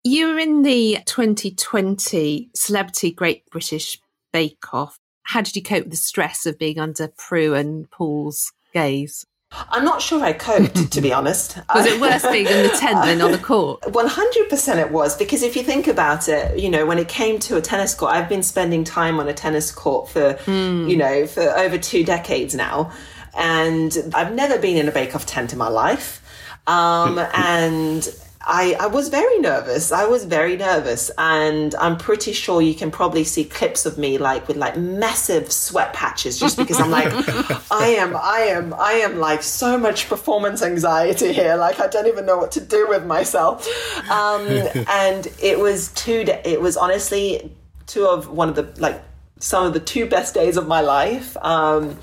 You 0.04 0.28
were 0.28 0.38
in 0.38 0.62
the 0.62 0.98
2020 1.06 2.50
Celebrity 2.54 3.12
Great 3.12 3.48
British 3.50 4.00
Bake 4.32 4.74
Off. 4.74 4.96
How 5.24 5.40
did 5.40 5.54
you 5.54 5.62
cope 5.62 5.84
with 5.84 5.92
the 5.92 5.96
stress 5.96 6.46
of 6.46 6.58
being 6.58 6.80
under 6.80 7.06
Prue 7.06 7.54
and 7.54 7.88
Paul's 7.90 8.52
gaze? 8.74 9.24
I'm 9.68 9.84
not 9.84 10.00
sure 10.00 10.22
I 10.22 10.32
coped, 10.32 10.92
to 10.92 11.00
be 11.00 11.12
honest. 11.12 11.58
was 11.74 11.86
it 11.86 12.00
worse 12.00 12.22
being 12.22 12.46
in 12.46 12.62
the 12.62 12.68
tent 12.70 13.04
than 13.04 13.20
on 13.20 13.32
the 13.32 13.38
court? 13.52 13.80
100% 13.82 14.78
it 14.78 14.90
was, 14.90 15.16
because 15.16 15.42
if 15.42 15.56
you 15.56 15.62
think 15.62 15.86
about 15.86 16.28
it, 16.28 16.58
you 16.58 16.70
know, 16.70 16.86
when 16.86 16.98
it 16.98 17.08
came 17.08 17.38
to 17.40 17.56
a 17.56 17.60
tennis 17.60 17.94
court, 17.94 18.12
I've 18.12 18.28
been 18.28 18.42
spending 18.42 18.84
time 18.84 19.20
on 19.20 19.28
a 19.28 19.34
tennis 19.34 19.70
court 19.70 20.08
for, 20.08 20.34
mm. 20.34 20.90
you 20.90 20.96
know, 20.96 21.26
for 21.26 21.42
over 21.42 21.78
two 21.78 22.04
decades 22.04 22.54
now. 22.54 22.92
And 23.34 23.96
I've 24.14 24.34
never 24.34 24.58
been 24.58 24.76
in 24.76 24.88
a 24.88 24.92
bake-off 24.92 25.26
tent 25.26 25.52
in 25.52 25.58
my 25.58 25.68
life. 25.68 26.22
Um, 26.66 27.18
and 27.34 28.08
I, 28.44 28.76
I 28.78 28.86
was 28.86 29.08
very 29.08 29.38
nervous. 29.38 29.92
I 29.92 30.06
was 30.06 30.24
very 30.24 30.56
nervous. 30.56 31.10
And 31.18 31.74
I'm 31.76 31.96
pretty 31.96 32.32
sure 32.32 32.60
you 32.62 32.74
can 32.74 32.90
probably 32.90 33.24
see 33.24 33.44
clips 33.44 33.86
of 33.86 33.98
me 33.98 34.18
like 34.18 34.48
with 34.48 34.56
like 34.56 34.76
massive 34.76 35.52
sweat 35.52 35.92
patches 35.92 36.38
just 36.38 36.56
because 36.56 36.80
I'm 36.80 36.90
like, 36.90 37.12
I 37.70 37.88
am, 37.98 38.16
I 38.16 38.46
am, 38.50 38.74
I 38.74 38.92
am 38.94 39.18
like 39.18 39.42
so 39.42 39.78
much 39.78 40.08
performance 40.08 40.62
anxiety 40.62 41.32
here. 41.32 41.56
Like 41.56 41.80
I 41.80 41.86
don't 41.86 42.06
even 42.06 42.26
know 42.26 42.38
what 42.38 42.52
to 42.52 42.60
do 42.60 42.86
with 42.88 43.06
myself. 43.06 43.66
Um, 44.10 44.46
and 44.88 45.26
it 45.42 45.58
was 45.58 45.88
two, 45.94 46.24
it 46.44 46.60
was 46.60 46.76
honestly 46.76 47.52
two 47.86 48.06
of 48.06 48.28
one 48.28 48.48
of 48.48 48.56
the 48.56 48.80
like 48.80 49.02
some 49.38 49.66
of 49.66 49.72
the 49.74 49.80
two 49.80 50.06
best 50.06 50.34
days 50.34 50.56
of 50.56 50.66
my 50.66 50.80
life. 50.80 51.36
Um, 51.38 51.98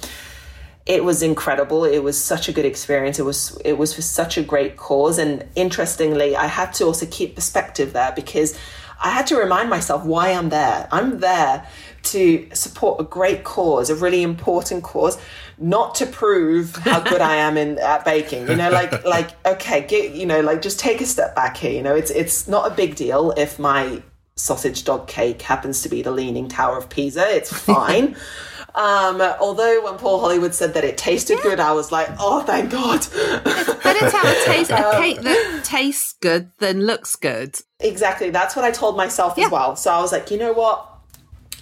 it 0.85 1.03
was 1.03 1.21
incredible. 1.21 1.85
It 1.85 1.99
was 1.99 2.21
such 2.21 2.49
a 2.49 2.51
good 2.51 2.65
experience. 2.65 3.19
It 3.19 3.25
was 3.25 3.59
it 3.63 3.77
was 3.77 3.93
for 3.93 4.01
such 4.01 4.37
a 4.37 4.43
great 4.43 4.77
cause. 4.77 5.19
And 5.19 5.45
interestingly, 5.55 6.35
I 6.35 6.47
had 6.47 6.73
to 6.75 6.85
also 6.85 7.05
keep 7.05 7.35
perspective 7.35 7.93
there 7.93 8.11
because 8.15 8.57
I 9.01 9.11
had 9.11 9.27
to 9.27 9.37
remind 9.37 9.69
myself 9.69 10.03
why 10.03 10.31
I'm 10.31 10.49
there. 10.49 10.87
I'm 10.91 11.19
there 11.19 11.67
to 12.01 12.49
support 12.53 12.99
a 12.99 13.03
great 13.03 13.43
cause, 13.43 13.89
a 13.89 13.95
really 13.95 14.23
important 14.23 14.83
cause, 14.83 15.17
not 15.57 15.95
to 15.95 16.05
prove 16.05 16.75
how 16.77 16.99
good 17.01 17.21
I 17.21 17.35
am 17.35 17.57
in 17.57 17.77
at 17.77 18.03
baking. 18.03 18.47
You 18.47 18.55
know, 18.55 18.71
like 18.71 19.05
like 19.05 19.31
okay, 19.45 19.85
get, 19.85 20.13
you 20.13 20.25
know, 20.25 20.41
like 20.41 20.61
just 20.61 20.79
take 20.79 21.01
a 21.01 21.05
step 21.05 21.35
back 21.35 21.57
here. 21.57 21.71
You 21.71 21.83
know, 21.83 21.95
it's 21.95 22.11
it's 22.11 22.47
not 22.47 22.71
a 22.71 22.73
big 22.73 22.95
deal 22.95 23.31
if 23.37 23.59
my 23.59 24.01
sausage 24.35 24.85
dog 24.85 25.07
cake 25.07 25.41
happens 25.41 25.81
to 25.81 25.89
be 25.89 26.01
the 26.01 26.11
leaning 26.11 26.47
tower 26.47 26.77
of 26.77 26.89
Pisa. 26.89 27.27
It's 27.29 27.53
fine. 27.65 28.15
Um, 28.79 29.19
although 29.41 29.83
when 29.83 29.97
Paul 29.97 30.21
Hollywood 30.21 30.55
said 30.55 30.73
that 30.75 30.85
it 30.85 30.97
tasted 30.97 31.39
yeah. 31.39 31.43
good, 31.43 31.59
I 31.59 31.73
was 31.73 31.91
like, 31.91 32.07
oh, 32.17 32.43
thank 32.43 32.71
God. 32.71 32.99
it's 33.01 33.83
better 33.83 34.09
to 34.09 34.17
have 34.17 34.25
a, 34.25 34.45
taste, 34.45 34.71
a 34.71 34.87
um, 34.95 35.01
cake 35.01 35.19
that 35.19 35.61
tastes 35.65 36.13
good 36.21 36.49
than 36.59 36.85
looks 36.85 37.17
good. 37.17 37.59
Exactly. 37.81 38.29
That's 38.29 38.55
what 38.55 38.63
I 38.63 38.71
told 38.71 38.95
myself 38.95 39.33
yeah. 39.35 39.47
as 39.47 39.51
well. 39.51 39.75
So 39.75 39.91
I 39.91 39.99
was 39.99 40.13
like, 40.13 40.31
you 40.31 40.37
know 40.37 40.53
what? 40.53 40.89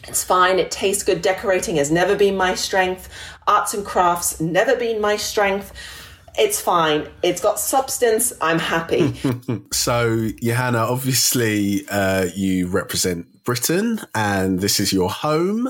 It's 0.07 0.23
fine. 0.23 0.59
It 0.59 0.69
tastes 0.69 1.01
good. 1.01 1.23
Decorating 1.23 1.77
has 1.77 1.89
never 1.89 2.15
been 2.15 2.37
my 2.37 2.53
strength. 2.53 3.09
Arts 3.47 3.73
and 3.73 3.83
crafts 3.83 4.39
never 4.39 4.75
been 4.75 5.01
my 5.01 5.17
strength. 5.17 5.73
It's 6.37 6.61
fine. 6.61 7.07
It's 7.23 7.41
got 7.41 7.59
substance. 7.59 8.31
I'm 8.41 8.59
happy. 8.59 9.15
so, 9.71 10.29
Johanna, 10.39 10.77
obviously, 10.77 11.87
uh, 11.89 12.27
you 12.35 12.67
represent 12.67 13.25
Britain 13.47 14.01
and 14.13 14.59
this 14.59 14.77
is 14.77 14.91
your 14.91 15.09
home. 15.09 15.69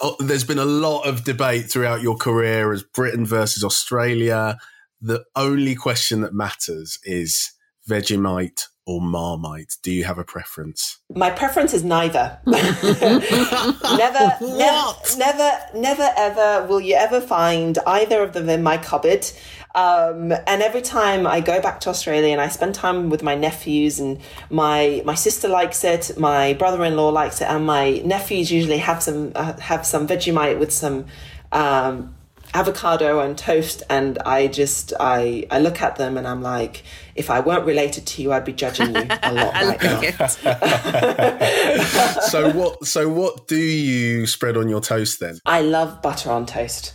Oh, 0.00 0.14
there's 0.20 0.44
been 0.44 0.60
a 0.60 0.64
lot 0.64 1.08
of 1.08 1.24
debate 1.24 1.68
throughout 1.68 2.00
your 2.00 2.14
career 2.14 2.72
as 2.72 2.84
Britain 2.84 3.26
versus 3.26 3.64
Australia. 3.64 4.58
The 5.00 5.24
only 5.34 5.74
question 5.74 6.20
that 6.20 6.32
matters 6.32 7.00
is 7.02 7.50
Vegemite 7.90 8.68
or 8.86 9.00
Marmite? 9.00 9.76
Do 9.82 9.90
you 9.90 10.04
have 10.04 10.16
a 10.16 10.24
preference? 10.24 10.98
My 11.14 11.30
preference 11.30 11.74
is 11.74 11.82
neither. 11.82 12.38
never, 12.46 12.60
never, 14.40 14.94
never, 15.18 15.50
never, 15.74 16.08
ever 16.16 16.66
will 16.68 16.80
you 16.80 16.94
ever 16.94 17.20
find 17.20 17.78
either 17.86 18.22
of 18.22 18.32
them 18.32 18.48
in 18.48 18.62
my 18.62 18.78
cupboard. 18.78 19.26
Um, 19.74 20.32
and 20.32 20.62
every 20.62 20.80
time 20.80 21.26
I 21.26 21.40
go 21.40 21.60
back 21.60 21.80
to 21.80 21.90
Australia 21.90 22.32
and 22.32 22.40
I 22.40 22.48
spend 22.48 22.74
time 22.74 23.10
with 23.10 23.22
my 23.22 23.34
nephews 23.34 23.98
and 23.98 24.20
my 24.48 25.02
my 25.04 25.14
sister 25.14 25.48
likes 25.48 25.84
it, 25.84 26.16
my 26.16 26.54
brother-in-law 26.54 27.10
likes 27.10 27.42
it, 27.42 27.44
and 27.44 27.66
my 27.66 27.98
nephews 27.98 28.50
usually 28.50 28.78
have 28.78 29.02
some 29.02 29.32
uh, 29.34 29.58
have 29.60 29.84
some 29.84 30.06
Vegemite 30.08 30.58
with 30.58 30.72
some 30.72 31.06
um, 31.52 32.14
avocado 32.54 33.20
and 33.20 33.36
toast 33.36 33.82
and 33.90 34.18
I 34.20 34.46
just 34.46 34.94
I 34.98 35.46
I 35.50 35.58
look 35.58 35.82
at 35.82 35.96
them 35.96 36.16
and 36.16 36.26
I'm 36.26 36.40
like 36.40 36.84
if 37.16 37.30
I 37.30 37.40
weren't 37.40 37.64
related 37.64 38.06
to 38.06 38.22
you 38.22 38.32
I'd 38.32 38.44
be 38.44 38.52
judging 38.52 38.94
you 38.94 39.06
a 39.22 39.32
lot 39.32 39.54
right 39.54 39.82
now. 39.82 40.00
so 42.20 42.50
what 42.52 42.84
so 42.86 43.08
what 43.08 43.46
do 43.48 43.56
you 43.56 44.26
spread 44.26 44.56
on 44.56 44.68
your 44.68 44.80
toast 44.80 45.20
then? 45.20 45.38
I 45.46 45.62
love 45.62 46.02
butter 46.02 46.30
on 46.30 46.46
toast. 46.46 46.94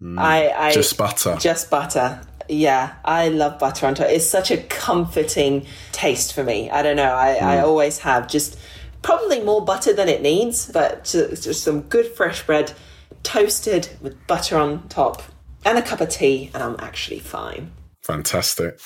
Mm, 0.00 0.18
I, 0.18 0.50
I 0.50 0.72
just 0.72 0.96
butter. 0.96 1.36
Just 1.38 1.70
butter. 1.70 2.20
Yeah, 2.48 2.94
I 3.04 3.28
love 3.28 3.58
butter 3.58 3.86
on 3.86 3.94
toast. 3.94 4.10
It's 4.10 4.26
such 4.26 4.50
a 4.50 4.58
comforting 4.58 5.66
taste 5.92 6.32
for 6.32 6.44
me. 6.44 6.70
I 6.70 6.82
don't 6.82 6.96
know. 6.96 7.14
I, 7.14 7.36
mm. 7.40 7.42
I 7.42 7.58
always 7.60 7.98
have 7.98 8.28
just 8.28 8.58
probably 9.02 9.40
more 9.40 9.64
butter 9.64 9.92
than 9.92 10.08
it 10.08 10.22
needs, 10.22 10.70
but 10.70 11.04
just 11.04 11.62
some 11.62 11.82
good 11.82 12.06
fresh 12.06 12.44
bread 12.44 12.72
toasted 13.22 13.88
with 14.00 14.26
butter 14.26 14.56
on 14.56 14.88
top 14.88 15.22
and 15.64 15.78
a 15.78 15.82
cup 15.82 16.00
of 16.00 16.08
tea, 16.08 16.50
and 16.54 16.62
I'm 16.62 16.76
actually 16.78 17.18
fine. 17.18 17.72
Fantastic. 18.02 18.78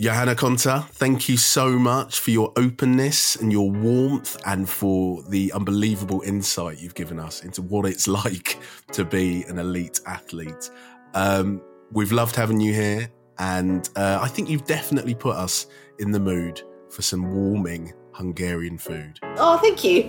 Johanna 0.00 0.34
Konta, 0.34 0.88
thank 0.88 1.28
you 1.28 1.36
so 1.36 1.78
much 1.78 2.18
for 2.18 2.30
your 2.30 2.50
openness 2.56 3.36
and 3.36 3.52
your 3.52 3.70
warmth 3.70 4.40
and 4.46 4.68
for 4.68 5.22
the 5.28 5.52
unbelievable 5.52 6.22
insight 6.22 6.80
you've 6.80 6.94
given 6.94 7.20
us 7.20 7.44
into 7.44 7.60
what 7.60 7.84
it's 7.84 8.08
like 8.08 8.58
to 8.92 9.04
be 9.04 9.44
an 9.44 9.58
elite 9.58 10.00
athlete. 10.06 10.70
Um, 11.14 11.60
we've 11.92 12.10
loved 12.10 12.34
having 12.34 12.58
you 12.58 12.72
here, 12.72 13.10
and 13.38 13.88
uh, 13.94 14.18
I 14.20 14.28
think 14.28 14.48
you've 14.48 14.64
definitely 14.64 15.14
put 15.14 15.36
us 15.36 15.66
in 15.98 16.10
the 16.10 16.20
mood 16.20 16.62
for 16.88 17.02
some 17.02 17.30
warming 17.30 17.92
Hungarian 18.12 18.78
food. 18.78 19.20
Oh, 19.36 19.58
thank 19.58 19.84
you. 19.84 20.04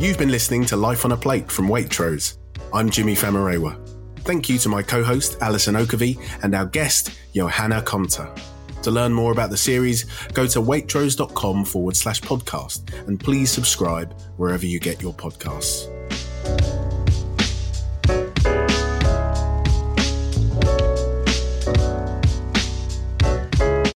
You've 0.00 0.18
been 0.18 0.30
listening 0.30 0.66
to 0.66 0.76
Life 0.76 1.06
on 1.06 1.12
a 1.12 1.16
Plate 1.16 1.50
from 1.50 1.66
Waitrose. 1.66 2.36
I'm 2.74 2.90
Jimmy 2.90 3.14
Famurewa. 3.14 3.78
Thank 4.24 4.48
you 4.48 4.58
to 4.58 4.68
my 4.68 4.82
co 4.82 5.04
host, 5.04 5.38
Alison 5.40 5.76
Oakervee, 5.76 6.18
and 6.42 6.56
our 6.56 6.66
guest, 6.66 7.12
Johanna 7.32 7.80
Konta. 7.80 8.36
To 8.82 8.90
learn 8.90 9.12
more 9.12 9.30
about 9.30 9.50
the 9.50 9.56
series, 9.56 10.04
go 10.32 10.46
to 10.48 10.60
waitrose.com 10.60 11.64
forward 11.66 11.96
slash 11.96 12.20
podcast 12.20 12.92
and 13.06 13.20
please 13.20 13.50
subscribe 13.50 14.12
wherever 14.38 14.66
you 14.66 14.80
get 14.80 15.00
your 15.00 15.14
podcasts. 15.14 15.88